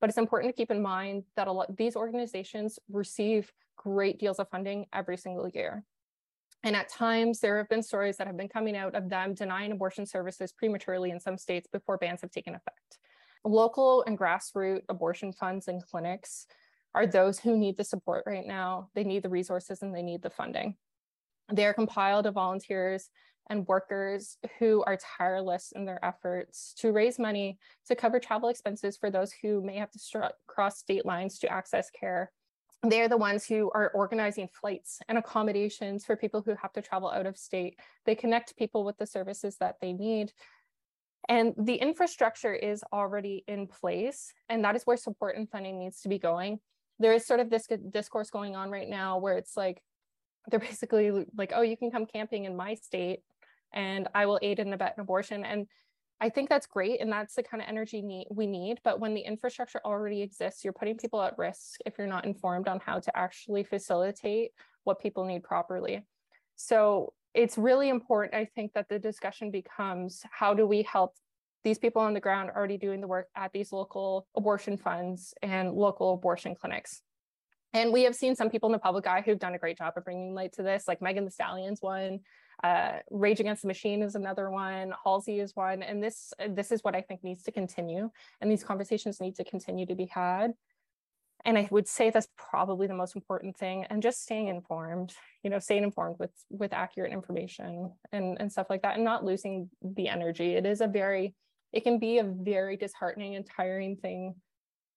But 0.00 0.10
it's 0.10 0.18
important 0.18 0.54
to 0.54 0.56
keep 0.56 0.70
in 0.70 0.82
mind 0.82 1.24
that 1.36 1.48
a 1.48 1.52
lot 1.52 1.76
these 1.76 1.96
organizations 1.96 2.78
receive 2.90 3.52
great 3.76 4.18
deals 4.18 4.38
of 4.38 4.48
funding 4.50 4.86
every 4.92 5.16
single 5.16 5.48
year. 5.48 5.84
And 6.62 6.76
at 6.76 6.90
times, 6.90 7.40
there 7.40 7.56
have 7.56 7.68
been 7.68 7.82
stories 7.82 8.18
that 8.18 8.26
have 8.26 8.36
been 8.36 8.48
coming 8.48 8.76
out 8.76 8.94
of 8.94 9.08
them 9.08 9.34
denying 9.34 9.72
abortion 9.72 10.04
services 10.04 10.52
prematurely 10.52 11.10
in 11.10 11.18
some 11.18 11.38
states 11.38 11.66
before 11.72 11.96
bans 11.96 12.20
have 12.20 12.30
taken 12.30 12.54
effect. 12.54 12.98
Local 13.44 14.02
and 14.06 14.18
grassroots 14.18 14.82
abortion 14.88 15.32
funds 15.32 15.68
and 15.68 15.84
clinics 15.84 16.46
are 16.94 17.06
those 17.06 17.38
who 17.38 17.56
need 17.56 17.78
the 17.78 17.84
support 17.84 18.24
right 18.26 18.46
now. 18.46 18.90
They 18.94 19.04
need 19.04 19.22
the 19.22 19.30
resources 19.30 19.80
and 19.82 19.94
they 19.94 20.02
need 20.02 20.22
the 20.22 20.30
funding. 20.30 20.76
They 21.50 21.64
are 21.64 21.74
compiled 21.74 22.26
of 22.26 22.34
volunteers 22.34 23.08
and 23.48 23.66
workers 23.66 24.36
who 24.58 24.84
are 24.86 24.98
tireless 25.18 25.72
in 25.74 25.84
their 25.84 26.04
efforts 26.04 26.74
to 26.78 26.92
raise 26.92 27.18
money 27.18 27.58
to 27.86 27.96
cover 27.96 28.20
travel 28.20 28.48
expenses 28.48 28.96
for 28.96 29.10
those 29.10 29.32
who 29.32 29.62
may 29.62 29.76
have 29.76 29.90
to 29.90 30.30
cross 30.46 30.78
state 30.78 31.06
lines 31.06 31.38
to 31.38 31.52
access 31.52 31.90
care 31.90 32.30
they're 32.82 33.08
the 33.08 33.16
ones 33.16 33.44
who 33.46 33.70
are 33.74 33.90
organizing 33.94 34.48
flights 34.48 35.00
and 35.08 35.18
accommodations 35.18 36.04
for 36.04 36.16
people 36.16 36.42
who 36.42 36.54
have 36.60 36.72
to 36.72 36.82
travel 36.82 37.10
out 37.10 37.26
of 37.26 37.36
state. 37.36 37.78
They 38.06 38.14
connect 38.14 38.56
people 38.56 38.84
with 38.84 38.96
the 38.96 39.06
services 39.06 39.56
that 39.60 39.76
they 39.80 39.92
need. 39.92 40.32
And 41.28 41.54
the 41.58 41.74
infrastructure 41.74 42.54
is 42.54 42.82
already 42.92 43.44
in 43.46 43.66
place, 43.66 44.32
and 44.48 44.64
that 44.64 44.74
is 44.74 44.84
where 44.84 44.96
support 44.96 45.36
and 45.36 45.48
funding 45.48 45.78
needs 45.78 46.00
to 46.00 46.08
be 46.08 46.18
going. 46.18 46.58
There 46.98 47.12
is 47.12 47.26
sort 47.26 47.40
of 47.40 47.50
this 47.50 47.68
discourse 47.90 48.30
going 48.30 48.56
on 48.56 48.70
right 48.70 48.88
now 48.88 49.18
where 49.18 49.36
it's 49.36 49.56
like, 49.56 49.82
they're 50.50 50.60
basically 50.60 51.26
like, 51.36 51.52
oh, 51.54 51.62
you 51.62 51.76
can 51.76 51.90
come 51.90 52.06
camping 52.06 52.46
in 52.46 52.56
my 52.56 52.74
state 52.74 53.20
and 53.72 54.08
I 54.14 54.26
will 54.26 54.38
aid 54.42 54.58
and 54.58 54.72
abet 54.72 54.94
an 54.96 55.02
abortion. 55.02 55.44
And 55.44 55.66
I 56.20 56.28
think 56.28 56.48
that's 56.48 56.66
great. 56.66 57.00
And 57.00 57.10
that's 57.10 57.34
the 57.34 57.42
kind 57.42 57.62
of 57.62 57.68
energy 57.68 58.02
need, 58.02 58.26
we 58.30 58.46
need. 58.46 58.78
But 58.84 59.00
when 59.00 59.14
the 59.14 59.22
infrastructure 59.22 59.80
already 59.84 60.20
exists, 60.22 60.64
you're 60.64 60.72
putting 60.72 60.98
people 60.98 61.22
at 61.22 61.38
risk 61.38 61.80
if 61.86 61.96
you're 61.96 62.06
not 62.06 62.26
informed 62.26 62.68
on 62.68 62.80
how 62.80 62.98
to 63.00 63.16
actually 63.16 63.64
facilitate 63.64 64.50
what 64.84 65.00
people 65.00 65.24
need 65.24 65.42
properly. 65.42 66.06
So 66.56 67.14
it's 67.32 67.56
really 67.56 67.88
important, 67.88 68.34
I 68.34 68.44
think, 68.44 68.74
that 68.74 68.88
the 68.88 68.98
discussion 68.98 69.50
becomes 69.50 70.22
how 70.30 70.52
do 70.52 70.66
we 70.66 70.82
help 70.82 71.14
these 71.62 71.78
people 71.78 72.02
on 72.02 72.14
the 72.14 72.20
ground 72.20 72.50
already 72.54 72.76
doing 72.76 73.00
the 73.00 73.06
work 73.06 73.28
at 73.36 73.52
these 73.52 73.72
local 73.72 74.26
abortion 74.36 74.76
funds 74.76 75.32
and 75.42 75.72
local 75.72 76.14
abortion 76.14 76.54
clinics? 76.54 77.02
And 77.72 77.92
we 77.92 78.02
have 78.02 78.16
seen 78.16 78.34
some 78.34 78.50
people 78.50 78.68
in 78.68 78.72
the 78.72 78.78
public 78.78 79.06
eye 79.06 79.22
who've 79.24 79.38
done 79.38 79.54
a 79.54 79.58
great 79.58 79.78
job 79.78 79.94
of 79.96 80.04
bringing 80.04 80.34
light 80.34 80.52
to 80.54 80.62
this, 80.62 80.88
like 80.88 81.00
Megan 81.00 81.24
Thee 81.24 81.30
Stallion's 81.30 81.80
one, 81.80 82.20
uh, 82.62 82.98
Rage 83.10 83.40
Against 83.40 83.62
the 83.62 83.68
Machine 83.68 84.02
is 84.02 84.14
another 84.14 84.50
one. 84.50 84.92
Halsey 85.04 85.40
is 85.40 85.56
one, 85.56 85.82
and 85.82 86.02
this 86.02 86.32
this 86.48 86.72
is 86.72 86.84
what 86.84 86.94
I 86.94 87.00
think 87.00 87.24
needs 87.24 87.42
to 87.44 87.52
continue, 87.52 88.10
and 88.40 88.50
these 88.50 88.64
conversations 88.64 89.20
need 89.20 89.36
to 89.36 89.44
continue 89.44 89.86
to 89.86 89.94
be 89.94 90.06
had. 90.06 90.52
And 91.46 91.56
I 91.56 91.68
would 91.70 91.88
say 91.88 92.10
that's 92.10 92.28
probably 92.36 92.86
the 92.86 92.94
most 92.94 93.16
important 93.16 93.56
thing, 93.56 93.84
and 93.84 94.02
just 94.02 94.22
staying 94.22 94.48
informed. 94.48 95.14
You 95.42 95.50
know, 95.50 95.58
staying 95.58 95.84
informed 95.84 96.16
with 96.18 96.32
with 96.50 96.72
accurate 96.72 97.12
information 97.12 97.92
and 98.12 98.38
and 98.38 98.52
stuff 98.52 98.68
like 98.68 98.82
that, 98.82 98.96
and 98.96 99.04
not 99.04 99.24
losing 99.24 99.70
the 99.82 100.08
energy. 100.08 100.54
It 100.54 100.66
is 100.66 100.82
a 100.82 100.86
very, 100.86 101.34
it 101.72 101.82
can 101.82 101.98
be 101.98 102.18
a 102.18 102.24
very 102.24 102.76
disheartening 102.76 103.36
and 103.36 103.46
tiring 103.56 103.96
thing 103.96 104.34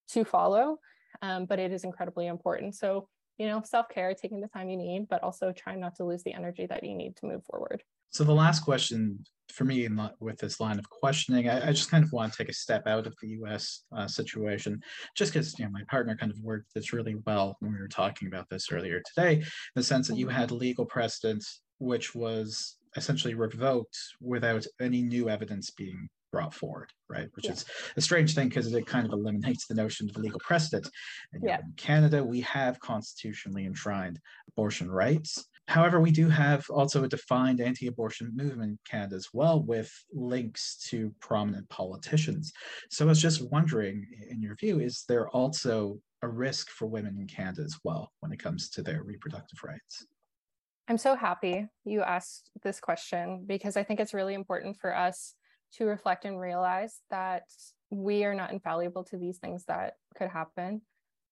to 0.10 0.26
follow, 0.26 0.80
um, 1.22 1.46
but 1.46 1.60
it 1.60 1.72
is 1.72 1.86
incredibly 1.86 2.28
important. 2.28 2.76
So 2.76 3.08
you 3.38 3.48
know, 3.48 3.62
self 3.64 3.90
care, 3.90 4.14
taking 4.14 4.42
the 4.42 4.48
time 4.48 4.70
you 4.70 4.78
need, 4.78 5.08
but 5.10 5.24
also 5.24 5.52
trying 5.52 5.80
not 5.80 5.96
to 5.96 6.06
lose 6.06 6.24
the 6.24 6.34
energy 6.34 6.66
that 6.68 6.84
you 6.84 6.96
need 6.96 7.16
to 7.18 7.26
move 7.26 7.44
forward. 7.46 7.84
So 8.10 8.24
the 8.24 8.34
last 8.34 8.60
question 8.60 9.24
for 9.52 9.66
me 9.66 9.88
with 10.20 10.38
this 10.38 10.60
line 10.60 10.80
of 10.80 10.90
questioning, 10.90 11.50
I, 11.50 11.70
I, 11.70 11.72
just 11.72 11.90
kind 11.90 12.04
of 12.04 12.12
want 12.12 12.32
to 12.32 12.38
take 12.38 12.50
a 12.50 12.54
step 12.54 12.88
out 12.88 13.08
of 13.08 13.16
the 13.22 13.30
U.S. 13.30 13.84
Uh, 13.96 14.08
situation, 14.08 14.82
just 15.16 15.34
because 15.34 15.58
you 15.58 15.66
know 15.66 15.72
my 15.72 15.82
partner 15.90 16.16
kind 16.16 16.32
of 16.32 16.40
worked 16.42 16.74
this 16.74 16.94
really 16.94 17.16
well 17.26 17.58
when 17.60 17.72
we 17.74 17.80
were 17.80 17.88
talking 17.88 18.28
about 18.28 18.50
this 18.50 18.72
earlier 18.72 19.02
today, 19.14 19.36
in 19.36 19.46
the 19.76 19.84
sense 19.84 20.08
that 20.08 20.18
you 20.18 20.28
mm-hmm. 20.28 20.36
had 20.36 20.52
legal 20.52 20.86
precedent 20.86 21.44
which 21.80 22.16
was 22.16 22.78
essentially 22.96 23.34
revoked 23.34 23.98
without 24.22 24.66
any 24.80 25.02
new 25.02 25.30
evidence 25.30 25.72
being 25.72 26.08
brought 26.34 26.54
forward, 26.54 26.90
right? 27.08 27.30
Which 27.36 27.46
yeah. 27.46 27.52
is 27.52 27.66
a 27.96 28.02
strange 28.02 28.34
thing 28.34 28.50
because 28.50 28.74
it 28.74 28.88
kind 28.88 29.06
of 29.06 29.14
eliminates 29.14 29.68
the 29.68 29.76
notion 29.76 30.10
of 30.10 30.18
legal 30.18 30.40
precedent. 30.40 30.90
And 31.32 31.44
yeah. 31.46 31.60
in 31.60 31.74
Canada, 31.78 32.24
we 32.24 32.42
have 32.42 32.80
constitutionally 32.80 33.66
enshrined 33.66 34.20
abortion 34.50 34.92
rights. 34.92 35.46
However, 35.68 36.02
we 36.02 36.12
do 36.12 36.28
have 36.28 36.66
also 36.70 37.04
a 37.04 37.08
defined 37.08 37.62
anti 37.62 37.88
abortion 37.88 38.32
movement 38.36 38.72
in 38.72 38.80
Canada 38.90 39.16
as 39.16 39.28
well, 39.32 39.64
with 39.64 39.90
links 40.12 40.76
to 40.90 41.14
prominent 41.22 41.70
politicians. 41.70 42.52
So 42.90 43.06
I 43.06 43.10
was 43.10 43.22
just 43.22 43.50
wondering, 43.52 44.06
in 44.30 44.42
your 44.42 44.56
view, 44.56 44.82
is 44.82 45.06
there 45.08 45.30
also 45.30 46.00
a 46.24 46.28
risk 46.28 46.70
for 46.70 46.88
women 46.88 47.16
in 47.20 47.28
Canada 47.28 47.62
as 47.62 47.78
well 47.84 48.12
when 48.22 48.32
it 48.34 48.40
comes 48.40 48.70
to 48.72 48.82
their 48.82 49.04
reproductive 49.04 49.60
rights? 49.64 50.06
I'm 50.90 50.98
so 50.98 51.16
happy 51.16 51.68
you 51.86 52.02
asked 52.02 52.50
this 52.64 52.82
question 52.82 53.46
because 53.46 53.78
I 53.78 53.84
think 53.84 54.00
it's 54.00 54.14
really 54.14 54.34
important 54.34 54.78
for 54.82 54.94
us 54.94 55.36
to 55.78 55.86
reflect 55.86 56.26
and 56.26 56.40
realize 56.40 57.00
that 57.10 57.44
we 57.90 58.24
are 58.24 58.36
not 58.36 58.52
infallible 58.52 59.04
to 59.06 59.18
these 59.18 59.38
things 59.38 59.66
that 59.66 59.94
could 60.16 60.30
happen. 60.30 60.82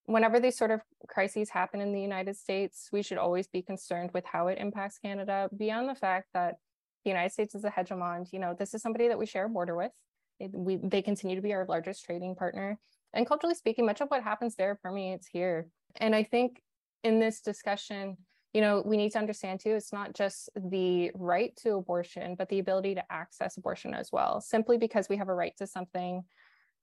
Whenever 0.06 0.40
these 0.40 0.58
sort 0.58 0.72
of 0.72 0.82
crises 1.08 1.50
happen 1.50 1.80
in 1.80 1.94
the 1.94 2.02
United 2.02 2.36
States, 2.36 2.90
we 2.92 3.04
should 3.04 3.18
always 3.18 3.48
be 3.48 3.62
concerned 3.62 4.12
with 4.14 4.26
how 4.26 4.48
it 4.48 4.58
impacts 4.58 4.98
Canada 4.98 5.50
beyond 5.56 5.88
the 5.88 5.96
fact 5.96 6.28
that 6.34 6.56
the 7.04 7.10
United 7.10 7.32
States 7.32 7.56
is 7.56 7.64
a 7.64 7.70
hegemon. 7.70 8.26
You 8.32 8.40
know, 8.40 8.56
this 8.58 8.74
is 8.74 8.82
somebody 8.82 9.08
that 9.08 9.18
we 9.18 9.26
share 9.26 9.46
a 9.46 9.50
border 9.50 9.76
with. 9.76 9.92
It, 10.40 10.52
we, 10.54 10.78
they 10.82 11.02
continue 11.02 11.36
to 11.36 11.42
be 11.42 11.54
our 11.54 11.66
largest 11.68 12.04
trading 12.04 12.36
partner. 12.36 12.80
And 13.14 13.28
culturally 13.28 13.56
speaking, 13.56 13.86
much 13.86 14.02
of 14.02 14.10
what 14.10 14.24
happens 14.24 14.56
there 14.56 14.76
permeates 14.82 15.28
here. 15.28 15.68
And 15.98 16.16
I 16.16 16.24
think 16.24 16.62
in 17.04 17.20
this 17.20 17.42
discussion, 17.42 18.18
you 18.54 18.62
know, 18.62 18.84
we 18.86 18.98
need 18.98 19.12
to 19.14 19.20
understand 19.20 19.60
too, 19.60 19.72
it's 19.72 19.94
not 19.94 20.14
just 20.14 20.50
the 20.56 21.12
right 21.16 21.56
to 21.58 21.76
abortion, 21.76 22.36
but 22.36 22.50
the 22.50 22.60
ability 22.60 22.96
to 22.96 23.12
access 23.12 23.58
abortion 23.58 23.94
as 23.94 24.12
well. 24.12 24.42
Simply 24.42 24.78
because 24.78 25.08
we 25.08 25.18
have 25.18 25.30
a 25.30 25.34
right 25.34 25.56
to 25.58 25.68
something 25.68 26.24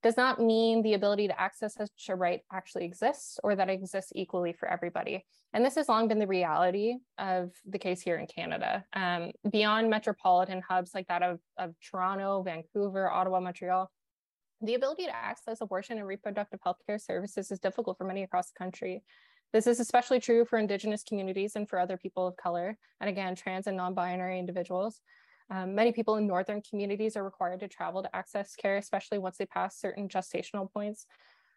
does 0.02 0.16
not 0.16 0.40
mean 0.40 0.82
the 0.82 0.94
ability 0.94 1.26
to 1.26 1.40
access 1.40 1.74
such 1.74 2.08
a 2.08 2.14
right 2.14 2.42
actually 2.52 2.84
exists 2.84 3.40
or 3.42 3.56
that 3.56 3.68
it 3.68 3.72
exists 3.72 4.12
equally 4.14 4.52
for 4.52 4.68
everybody. 4.68 5.24
And 5.52 5.64
this 5.64 5.74
has 5.74 5.88
long 5.88 6.06
been 6.08 6.20
the 6.20 6.26
reality 6.26 6.98
of 7.18 7.50
the 7.68 7.78
case 7.78 8.00
here 8.00 8.16
in 8.16 8.26
Canada. 8.26 8.84
Um, 8.92 9.32
beyond 9.50 9.90
metropolitan 9.90 10.62
hubs 10.66 10.92
like 10.94 11.08
that 11.08 11.22
of, 11.22 11.40
of 11.58 11.74
Toronto, 11.80 12.42
Vancouver, 12.42 13.10
Ottawa, 13.10 13.40
Montreal, 13.40 13.90
the 14.62 14.74
ability 14.74 15.06
to 15.06 15.14
access 15.14 15.60
abortion 15.60 15.98
and 15.98 16.06
reproductive 16.06 16.60
health 16.62 16.78
care 16.86 16.98
services 16.98 17.50
is 17.50 17.58
difficult 17.58 17.98
for 17.98 18.04
many 18.04 18.22
across 18.22 18.50
the 18.50 18.58
country. 18.58 19.02
This 19.52 19.66
is 19.66 19.80
especially 19.80 20.20
true 20.20 20.44
for 20.44 20.58
Indigenous 20.58 21.02
communities 21.02 21.56
and 21.56 21.68
for 21.68 21.78
other 21.78 21.96
people 21.96 22.26
of 22.26 22.36
color, 22.36 22.76
and 23.00 23.08
again, 23.08 23.34
trans 23.34 23.66
and 23.66 23.76
non-binary 23.76 24.38
individuals. 24.38 25.00
Um, 25.50 25.74
many 25.74 25.92
people 25.92 26.16
in 26.16 26.26
Northern 26.26 26.60
communities 26.60 27.16
are 27.16 27.24
required 27.24 27.60
to 27.60 27.68
travel 27.68 28.02
to 28.02 28.14
access 28.14 28.54
care, 28.54 28.76
especially 28.76 29.18
once 29.18 29.38
they 29.38 29.46
pass 29.46 29.80
certain 29.80 30.08
gestational 30.08 30.70
points. 30.70 31.06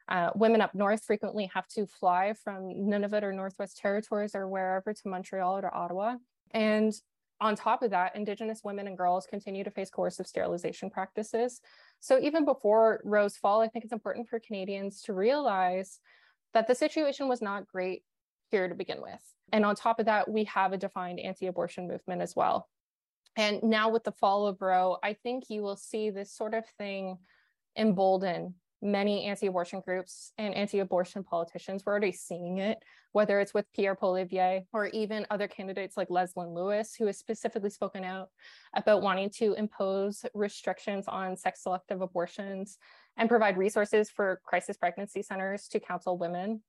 Uh, 0.08 0.30
women 0.36 0.62
up 0.62 0.74
north 0.74 1.04
frequently 1.04 1.50
have 1.54 1.68
to 1.68 1.86
fly 1.86 2.34
from 2.34 2.64
Nunavut 2.64 3.24
or 3.24 3.34
Northwest 3.34 3.78
Territories 3.78 4.36
or 4.36 4.48
wherever 4.48 4.94
to 4.94 5.08
Montreal 5.08 5.58
or 5.58 5.62
to 5.62 5.72
Ottawa. 5.72 6.16
And 6.52 6.94
on 7.40 7.56
top 7.56 7.82
of 7.82 7.92
that, 7.92 8.16
Indigenous 8.16 8.62
women 8.64 8.88
and 8.88 8.98
girls 8.98 9.26
continue 9.26 9.64
to 9.64 9.72
face 9.72 9.90
coercive 9.90 10.28
sterilization 10.28 10.90
practices. 10.90 11.60
So 12.00 12.20
even 12.20 12.46
before 12.46 13.02
Roe's 13.04 13.36
fall, 13.38 13.62
I 13.62 13.68
think 13.68 13.84
it's 13.84 13.94
important 13.94 14.30
for 14.30 14.40
Canadians 14.40 15.02
to 15.04 15.14
realize 15.14 16.00
that 16.54 16.68
the 16.68 16.76
situation 16.76 17.28
was 17.28 17.42
not 17.42 17.68
great 17.68 18.04
here 18.50 18.68
to 18.68 18.76
begin 18.76 19.02
with. 19.02 19.22
And 19.54 19.66
on 19.66 19.76
top 19.76 20.00
of 20.00 20.06
that, 20.06 20.30
we 20.30 20.44
have 20.46 20.74
a 20.74 20.78
defined 20.78 21.20
anti 21.20 21.48
abortion 21.48 21.88
movement 21.88 22.22
as 22.22 22.36
well. 22.36 22.70
And 23.38 23.64
now 23.64 23.90
with 23.90 24.04
the 24.04 24.12
fall 24.12 24.48
of 24.48 24.62
Roe, 24.62 24.98
I 25.04 25.14
think 25.14 25.50
you 25.50 25.62
will 25.62 25.78
see 25.78 26.10
this 26.10 26.34
sort 26.34 26.54
of 26.54 26.66
thing 26.78 27.18
embolden 27.78 28.56
many 28.82 29.26
anti-abortion 29.26 29.82
groups 29.82 30.34
and 30.38 30.56
anti-abortion 30.56 31.24
politicians. 31.24 31.84
We're 31.86 31.92
already 31.92 32.12
seeing 32.12 32.58
it, 32.58 32.80
whether 33.12 33.40
it's 33.40 33.54
with 33.54 33.72
Pierre 33.74 33.96
Poilievre 33.96 34.66
or 34.74 34.88
even 34.88 35.28
other 35.30 35.48
candidates 35.48 35.96
like 35.96 36.10
Leslyn 36.10 36.56
Lewis, 36.56 36.96
who 36.96 37.06
has 37.06 37.18
specifically 37.18 37.70
spoken 37.70 38.04
out 38.04 38.30
about 38.76 39.04
wanting 39.04 39.30
to 39.38 39.54
impose 39.54 40.26
restrictions 40.34 41.06
on 41.08 41.38
sex-selective 41.38 42.02
abortions 42.02 42.80
and 43.18 43.30
provide 43.30 43.58
resources 43.58 44.10
for 44.10 44.42
crisis 44.44 44.78
pregnancy 44.78 45.22
centers 45.22 45.68
to 45.70 45.80
counsel 45.80 46.18
women. 46.18 46.62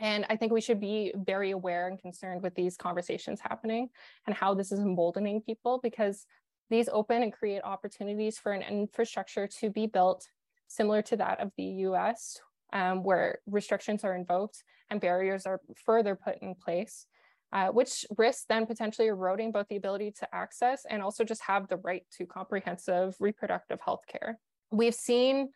And 0.00 0.26
I 0.28 0.36
think 0.36 0.52
we 0.52 0.60
should 0.60 0.80
be 0.80 1.12
very 1.14 1.52
aware 1.52 1.86
and 1.86 1.98
concerned 1.98 2.42
with 2.42 2.54
these 2.54 2.76
conversations 2.76 3.40
happening 3.40 3.90
and 4.26 4.34
how 4.34 4.54
this 4.54 4.72
is 4.72 4.80
emboldening 4.80 5.40
people 5.40 5.78
because 5.82 6.26
these 6.70 6.88
open 6.88 7.22
and 7.22 7.32
create 7.32 7.62
opportunities 7.62 8.38
for 8.38 8.52
an 8.52 8.62
infrastructure 8.62 9.46
to 9.60 9.70
be 9.70 9.86
built 9.86 10.26
similar 10.66 11.02
to 11.02 11.16
that 11.16 11.40
of 11.40 11.52
the 11.56 11.64
US, 11.64 12.40
um, 12.72 13.02
where 13.02 13.38
restrictions 13.46 14.02
are 14.04 14.16
invoked 14.16 14.64
and 14.90 15.00
barriers 15.00 15.46
are 15.46 15.60
further 15.84 16.16
put 16.16 16.38
in 16.42 16.54
place, 16.54 17.06
uh, 17.52 17.68
which 17.68 18.04
risks 18.16 18.46
then 18.48 18.66
potentially 18.66 19.08
eroding 19.08 19.52
both 19.52 19.68
the 19.68 19.76
ability 19.76 20.10
to 20.10 20.34
access 20.34 20.84
and 20.88 21.02
also 21.02 21.22
just 21.22 21.42
have 21.42 21.68
the 21.68 21.76
right 21.76 22.04
to 22.18 22.26
comprehensive 22.26 23.14
reproductive 23.20 23.78
health 23.84 24.02
care. 24.08 24.38
We've 24.72 24.94
seen 24.94 25.50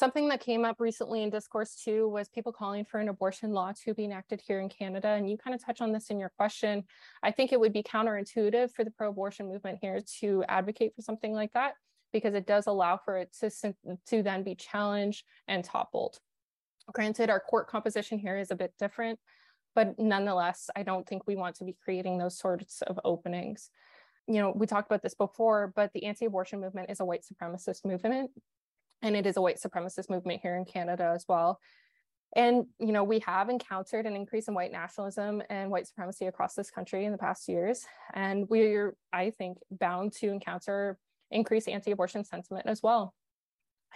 Something 0.00 0.30
that 0.30 0.40
came 0.40 0.64
up 0.64 0.80
recently 0.80 1.22
in 1.22 1.28
discourse 1.28 1.74
too 1.74 2.08
was 2.08 2.26
people 2.30 2.52
calling 2.52 2.86
for 2.86 3.00
an 3.00 3.10
abortion 3.10 3.50
law 3.50 3.72
to 3.84 3.92
be 3.92 4.06
enacted 4.06 4.40
here 4.40 4.58
in 4.58 4.70
Canada. 4.70 5.08
And 5.08 5.28
you 5.28 5.36
kind 5.36 5.54
of 5.54 5.62
touch 5.62 5.82
on 5.82 5.92
this 5.92 6.08
in 6.08 6.18
your 6.18 6.32
question. 6.38 6.84
I 7.22 7.30
think 7.30 7.52
it 7.52 7.60
would 7.60 7.74
be 7.74 7.82
counterintuitive 7.82 8.72
for 8.72 8.82
the 8.82 8.90
pro 8.90 9.10
abortion 9.10 9.46
movement 9.46 9.78
here 9.82 10.00
to 10.20 10.42
advocate 10.48 10.94
for 10.96 11.02
something 11.02 11.34
like 11.34 11.52
that 11.52 11.74
because 12.14 12.32
it 12.32 12.46
does 12.46 12.66
allow 12.66 12.96
for 12.96 13.18
it 13.18 13.36
to, 13.40 13.74
to 14.06 14.22
then 14.22 14.42
be 14.42 14.54
challenged 14.54 15.22
and 15.48 15.62
toppled. 15.62 16.16
Granted, 16.90 17.28
our 17.28 17.38
court 17.38 17.68
composition 17.68 18.18
here 18.18 18.38
is 18.38 18.50
a 18.50 18.56
bit 18.56 18.72
different, 18.78 19.18
but 19.74 19.98
nonetheless, 19.98 20.70
I 20.74 20.82
don't 20.82 21.06
think 21.06 21.26
we 21.26 21.36
want 21.36 21.56
to 21.56 21.64
be 21.64 21.76
creating 21.84 22.16
those 22.16 22.38
sorts 22.38 22.80
of 22.80 22.98
openings. 23.04 23.68
You 24.26 24.40
know, 24.40 24.54
we 24.56 24.66
talked 24.66 24.90
about 24.90 25.02
this 25.02 25.14
before, 25.14 25.74
but 25.76 25.92
the 25.92 26.06
anti 26.06 26.24
abortion 26.24 26.58
movement 26.58 26.88
is 26.88 27.00
a 27.00 27.04
white 27.04 27.26
supremacist 27.30 27.84
movement 27.84 28.30
and 29.02 29.16
it 29.16 29.26
is 29.26 29.36
a 29.36 29.40
white 29.40 29.60
supremacist 29.60 30.10
movement 30.10 30.40
here 30.42 30.56
in 30.56 30.64
Canada 30.64 31.12
as 31.14 31.24
well. 31.28 31.58
And 32.36 32.66
you 32.78 32.92
know, 32.92 33.02
we 33.02 33.18
have 33.20 33.48
encountered 33.48 34.06
an 34.06 34.14
increase 34.14 34.46
in 34.46 34.54
white 34.54 34.70
nationalism 34.70 35.42
and 35.50 35.70
white 35.70 35.88
supremacy 35.88 36.26
across 36.26 36.54
this 36.54 36.70
country 36.70 37.04
in 37.04 37.12
the 37.12 37.18
past 37.18 37.48
years, 37.48 37.84
and 38.14 38.48
we're, 38.48 38.94
I 39.12 39.30
think, 39.30 39.58
bound 39.70 40.12
to 40.14 40.28
encounter 40.28 40.98
increased 41.30 41.68
anti-abortion 41.68 42.24
sentiment 42.24 42.66
as 42.66 42.82
well. 42.82 43.14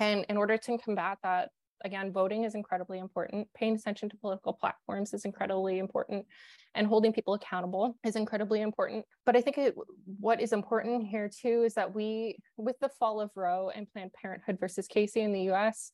And 0.00 0.24
in 0.28 0.36
order 0.36 0.56
to 0.56 0.78
combat 0.78 1.18
that, 1.22 1.50
again, 1.84 2.12
voting 2.12 2.44
is 2.44 2.54
incredibly 2.54 2.98
important. 2.98 3.48
Paying 3.54 3.76
attention 3.76 4.08
to 4.08 4.16
political 4.16 4.52
platforms 4.52 5.14
is 5.14 5.24
incredibly 5.24 5.78
important, 5.78 6.26
and 6.74 6.86
holding 6.86 7.12
people 7.12 7.34
accountable 7.34 7.96
is 8.04 8.16
incredibly 8.16 8.60
important. 8.60 9.04
But 9.26 9.36
I 9.36 9.40
think 9.40 9.58
it, 9.58 9.74
what 10.18 10.40
is 10.40 10.52
important 10.52 11.06
here 11.06 11.28
too 11.28 11.62
is 11.64 11.74
that 11.74 11.94
we, 11.94 12.38
with 12.56 12.78
the 12.80 12.88
fall 12.88 13.20
of 13.20 13.30
Roe 13.34 13.70
and 13.74 13.90
Planned 13.92 14.12
Parenthood 14.20 14.58
versus 14.60 14.86
Casey 14.86 15.20
in 15.20 15.32
the 15.32 15.52
US, 15.52 15.90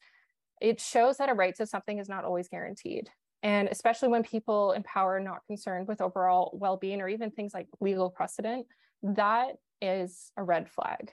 it 0.60 0.80
shows 0.80 1.16
that 1.16 1.30
a 1.30 1.34
right 1.34 1.54
to 1.56 1.66
something 1.66 1.98
is 1.98 2.08
not 2.08 2.24
always 2.24 2.48
guaranteed. 2.48 3.08
And 3.42 3.68
especially 3.68 4.08
when 4.08 4.22
people 4.22 4.72
in 4.72 4.82
power 4.82 5.16
are 5.16 5.20
not 5.20 5.46
concerned 5.46 5.88
with 5.88 6.02
overall 6.02 6.50
well 6.52 6.76
being 6.76 7.00
or 7.00 7.08
even 7.08 7.30
things 7.30 7.54
like 7.54 7.66
legal 7.80 8.10
precedent, 8.10 8.66
that 9.02 9.52
is 9.80 10.30
a 10.36 10.42
red 10.42 10.68
flag. 10.68 11.12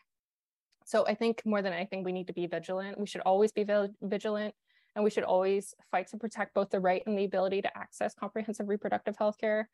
So 0.87 1.05
I 1.05 1.15
think 1.15 1.41
more 1.45 1.61
than 1.61 1.73
anything, 1.73 2.01
we 2.01 2.13
need 2.13 2.27
to 2.27 2.33
be 2.33 2.47
vigilant. 2.47 2.97
We 2.97 3.07
should 3.07 3.19
always 3.25 3.51
be 3.51 3.65
vigilant 4.01 4.55
and 4.95 5.03
we 5.03 5.09
should 5.09 5.25
always 5.25 5.73
fight 5.91 6.07
to 6.07 6.17
protect 6.17 6.53
both 6.53 6.69
the 6.69 6.79
right 6.79 7.03
and 7.05 7.19
the 7.19 7.25
ability 7.25 7.61
to 7.63 7.77
access 7.77 8.15
comprehensive 8.15 8.69
reproductive 8.69 9.17
health 9.17 9.37
care. 9.37 9.69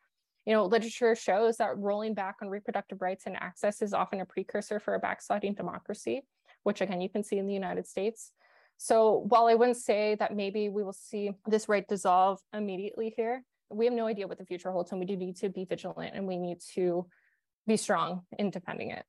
You 0.47 0.53
know, 0.53 0.65
literature 0.65 1.13
shows 1.13 1.57
that 1.57 1.77
rolling 1.77 2.15
back 2.15 2.37
on 2.41 2.49
reproductive 2.49 2.99
rights 2.99 3.27
and 3.27 3.35
access 3.35 3.83
is 3.83 3.93
often 3.93 4.21
a 4.21 4.25
precursor 4.25 4.79
for 4.79 4.95
a 4.95 4.99
backsliding 4.99 5.53
democracy, 5.53 6.23
which 6.63 6.81
again, 6.81 6.99
you 6.99 7.09
can 7.09 7.23
see 7.23 7.37
in 7.37 7.45
the 7.45 7.53
United 7.53 7.85
States. 7.85 8.31
So 8.77 9.23
while 9.27 9.45
I 9.45 9.53
wouldn't 9.53 9.77
say 9.77 10.15
that 10.15 10.35
maybe 10.35 10.67
we 10.67 10.83
will 10.83 10.93
see 10.93 11.29
this 11.45 11.69
right 11.69 11.87
dissolve 11.87 12.39
immediately 12.53 13.13
here, 13.15 13.43
we 13.69 13.85
have 13.85 13.93
no 13.93 14.07
idea 14.07 14.25
what 14.27 14.39
the 14.39 14.45
future 14.45 14.71
holds 14.71 14.89
and 14.89 14.99
we 14.99 15.05
do 15.05 15.15
need 15.15 15.35
to 15.37 15.49
be 15.49 15.65
vigilant 15.65 16.15
and 16.15 16.27
we 16.27 16.37
need 16.37 16.57
to 16.73 17.05
be 17.67 17.77
strong 17.77 18.23
in 18.39 18.49
defending 18.49 18.89
it. 18.89 19.05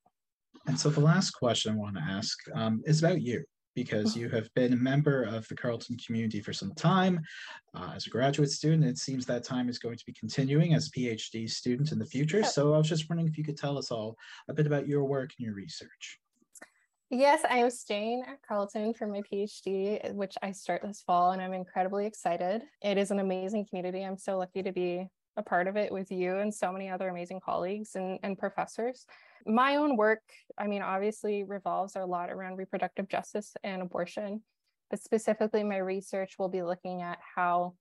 And 0.67 0.79
so 0.79 0.89
the 0.89 1.01
last 1.01 1.33
question 1.33 1.73
I 1.73 1.77
want 1.77 1.97
to 1.97 2.03
ask 2.03 2.39
um, 2.55 2.83
is 2.87 3.03
about 3.03 3.21
you 3.21 3.45
because 3.75 4.17
you 4.17 4.29
have 4.29 4.49
been 4.55 4.73
a 4.73 4.77
member 4.77 5.25
of 5.25 5.47
the 5.49 5.55
Carleton 5.55 5.97
community 5.99 6.41
for 6.41 6.53
some 6.53 6.73
time 6.75 7.21
uh, 7.75 7.93
as 7.95 8.07
a 8.07 8.11
graduate 8.11 8.51
student. 8.51 8.85
It 8.85 8.99
seems 8.99 9.27
that 9.27 9.45
time 9.45 9.69
is 9.69 9.79
going 9.79 9.97
to 9.97 10.05
be 10.07 10.13
continuing 10.13 10.75
as 10.75 10.87
a 10.87 10.91
PhD 10.91 11.51
student 11.51 11.93
in 11.93 11.99
the 11.99 12.07
future. 12.07 12.45
So 12.45 12.73
I 12.73 12.79
was 12.79 12.89
just 12.89 13.09
wondering 13.09 13.29
if 13.29 13.37
you 13.37 13.45
could 13.45 13.59
tell 13.59 13.77
us 13.77 13.91
all 13.91 14.17
a 14.49 14.55
bit 14.55 14.67
about 14.67 14.87
your 14.87 15.05
work 15.05 15.31
and 15.39 15.47
your 15.47 15.55
research. 15.55 16.19
Yes, 17.11 17.43
I 17.49 17.59
am 17.59 17.71
staying 17.71 18.23
at 18.27 18.43
Carleton 18.47 18.95
for 18.95 19.07
my 19.07 19.23
PhD, 19.31 20.13
which 20.15 20.35
I 20.43 20.53
start 20.53 20.83
this 20.83 21.03
fall, 21.03 21.33
and 21.33 21.43
I'm 21.43 21.53
incredibly 21.53 22.07
excited. 22.07 22.63
It 22.83 22.97
is 22.97 23.11
an 23.11 23.19
amazing 23.19 23.67
community. 23.67 24.03
I'm 24.03 24.17
so 24.17 24.39
lucky 24.39 24.63
to 24.63 24.73
be 24.73 25.09
a 25.37 25.43
part 25.43 25.67
of 25.67 25.77
it 25.77 25.93
with 25.93 26.11
you 26.11 26.39
and 26.39 26.55
so 26.55 26.73
many 26.73 26.89
other 26.89 27.09
amazing 27.09 27.41
colleagues 27.41 27.97
and, 27.97 28.19
and 28.23 28.39
professors. 28.39 29.07
My 29.47 29.77
own 29.77 29.97
work, 29.97 30.23
I 30.57 30.67
mean, 30.67 30.83
obviously 30.83 31.45
revolves 31.45 31.97
a 31.97 32.05
lot 32.05 32.31
around 32.31 32.57
reproductive 32.57 33.09
justice 33.09 33.55
and 33.63 33.83
abortion, 33.83 34.43
but 34.91 35.03
specifically, 35.03 35.65
my 35.65 35.79
research 35.79 36.35
will 36.39 36.49
be 36.49 36.63
looking 36.63 37.03
at 37.03 37.19
how 37.35 37.75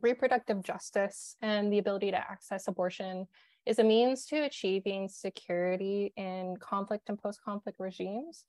reproductive 0.00 0.62
justice 0.62 1.36
and 1.42 1.72
the 1.72 1.78
ability 1.78 2.10
to 2.12 2.16
access 2.16 2.68
abortion 2.68 3.26
is 3.66 3.78
a 3.78 3.84
means 3.84 4.24
to 4.26 4.44
achieving 4.44 5.08
security 5.08 6.12
in 6.16 6.56
conflict 6.60 7.08
and 7.08 7.18
post 7.18 7.40
conflict 7.44 7.78
regimes. 7.80 8.44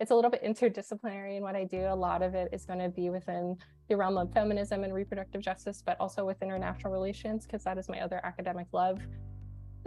It's 0.00 0.10
a 0.10 0.14
little 0.14 0.30
bit 0.30 0.42
interdisciplinary 0.42 1.36
in 1.36 1.42
what 1.42 1.54
I 1.54 1.64
do. 1.64 1.86
A 1.88 1.94
lot 1.94 2.22
of 2.22 2.34
it 2.34 2.48
is 2.52 2.64
going 2.64 2.80
to 2.80 2.88
be 2.88 3.10
within 3.10 3.56
the 3.88 3.96
realm 3.96 4.18
of 4.18 4.32
feminism 4.32 4.84
and 4.84 4.92
reproductive 4.92 5.40
justice, 5.40 5.82
but 5.84 5.96
also 6.00 6.24
with 6.24 6.42
international 6.42 6.92
relations, 6.92 7.46
because 7.46 7.62
that 7.64 7.78
is 7.78 7.88
my 7.88 8.00
other 8.00 8.20
academic 8.24 8.66
love. 8.72 9.00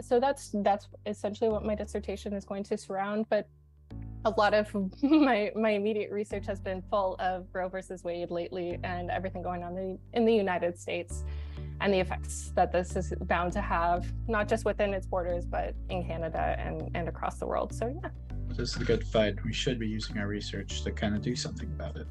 So 0.00 0.20
that's 0.20 0.54
that's 0.62 0.88
essentially 1.06 1.50
what 1.50 1.64
my 1.64 1.74
dissertation 1.74 2.32
is 2.32 2.44
going 2.44 2.64
to 2.64 2.78
surround. 2.78 3.26
But 3.28 3.48
a 4.24 4.30
lot 4.30 4.54
of 4.54 4.74
my 5.02 5.52
my 5.54 5.70
immediate 5.70 6.10
research 6.10 6.46
has 6.46 6.60
been 6.60 6.82
full 6.90 7.16
of 7.18 7.46
Roe 7.52 7.68
versus 7.68 8.02
Wade 8.04 8.30
lately 8.30 8.78
and 8.84 9.10
everything 9.10 9.42
going 9.42 9.62
on 9.62 9.76
in, 9.76 9.98
the, 10.12 10.18
in 10.18 10.24
the 10.24 10.34
United 10.34 10.78
States 10.78 11.24
and 11.80 11.92
the 11.92 12.00
effects 12.00 12.52
that 12.54 12.72
this 12.72 12.96
is 12.96 13.12
bound 13.22 13.52
to 13.52 13.60
have, 13.60 14.10
not 14.28 14.48
just 14.48 14.64
within 14.64 14.94
its 14.94 15.06
borders, 15.06 15.44
but 15.44 15.74
in 15.90 16.06
Canada 16.06 16.56
and, 16.58 16.90
and 16.94 17.08
across 17.08 17.38
the 17.38 17.46
world. 17.46 17.74
So, 17.74 17.98
yeah. 18.02 18.10
This 18.56 18.74
is 18.74 18.80
a 18.80 18.84
good 18.84 19.06
fight. 19.06 19.44
We 19.44 19.52
should 19.52 19.78
be 19.78 19.86
using 19.86 20.18
our 20.18 20.26
research 20.26 20.82
to 20.82 20.90
kind 20.90 21.14
of 21.14 21.22
do 21.22 21.36
something 21.36 21.68
about 21.74 21.96
it. 21.96 22.06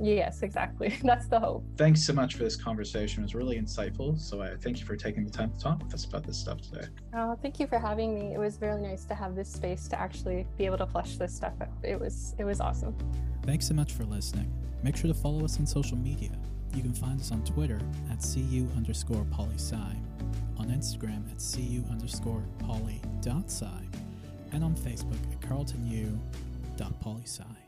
Yes, 0.00 0.42
exactly. 0.42 0.96
That's 1.04 1.26
the 1.26 1.38
hope. 1.38 1.62
Thanks 1.76 2.02
so 2.02 2.14
much 2.14 2.36
for 2.36 2.44
this 2.44 2.56
conversation. 2.56 3.22
It 3.22 3.26
was 3.26 3.34
really 3.34 3.60
insightful. 3.60 4.18
So 4.18 4.40
I 4.40 4.56
thank 4.56 4.80
you 4.80 4.86
for 4.86 4.96
taking 4.96 5.24
the 5.24 5.30
time 5.30 5.50
to 5.50 5.58
talk 5.58 5.82
with 5.82 5.92
us 5.92 6.06
about 6.06 6.24
this 6.24 6.38
stuff 6.38 6.62
today. 6.62 6.86
Oh, 7.14 7.36
thank 7.42 7.60
you 7.60 7.66
for 7.66 7.78
having 7.78 8.14
me. 8.14 8.32
It 8.32 8.38
was 8.38 8.58
really 8.62 8.80
nice 8.80 9.04
to 9.04 9.14
have 9.14 9.36
this 9.36 9.52
space 9.52 9.88
to 9.88 10.00
actually 10.00 10.46
be 10.56 10.64
able 10.64 10.78
to 10.78 10.86
flesh 10.86 11.16
this 11.16 11.34
stuff 11.34 11.52
out. 11.60 11.68
It 11.82 12.00
was 12.00 12.34
it 12.38 12.44
was 12.44 12.60
awesome. 12.60 12.96
Thanks 13.42 13.68
so 13.68 13.74
much 13.74 13.92
for 13.92 14.04
listening. 14.04 14.50
Make 14.82 14.96
sure 14.96 15.08
to 15.08 15.18
follow 15.18 15.44
us 15.44 15.58
on 15.58 15.66
social 15.66 15.98
media. 15.98 16.30
You 16.74 16.82
can 16.82 16.94
find 16.94 17.20
us 17.20 17.30
on 17.30 17.44
Twitter 17.44 17.80
at 18.10 18.20
cu 18.22 18.66
underscore 18.76 19.24
polysci, 19.24 19.96
on 20.56 20.68
Instagram 20.68 21.30
at 21.30 21.42
cu 21.42 21.84
underscore 21.90 22.44
poly 22.58 23.02
dot 23.20 23.50
sci, 23.50 23.66
and 24.52 24.64
on 24.64 24.74
Facebook 24.74 25.20
at 25.32 25.40
carltonu 25.40 26.18
dot 26.76 26.92
polysci. 27.02 27.59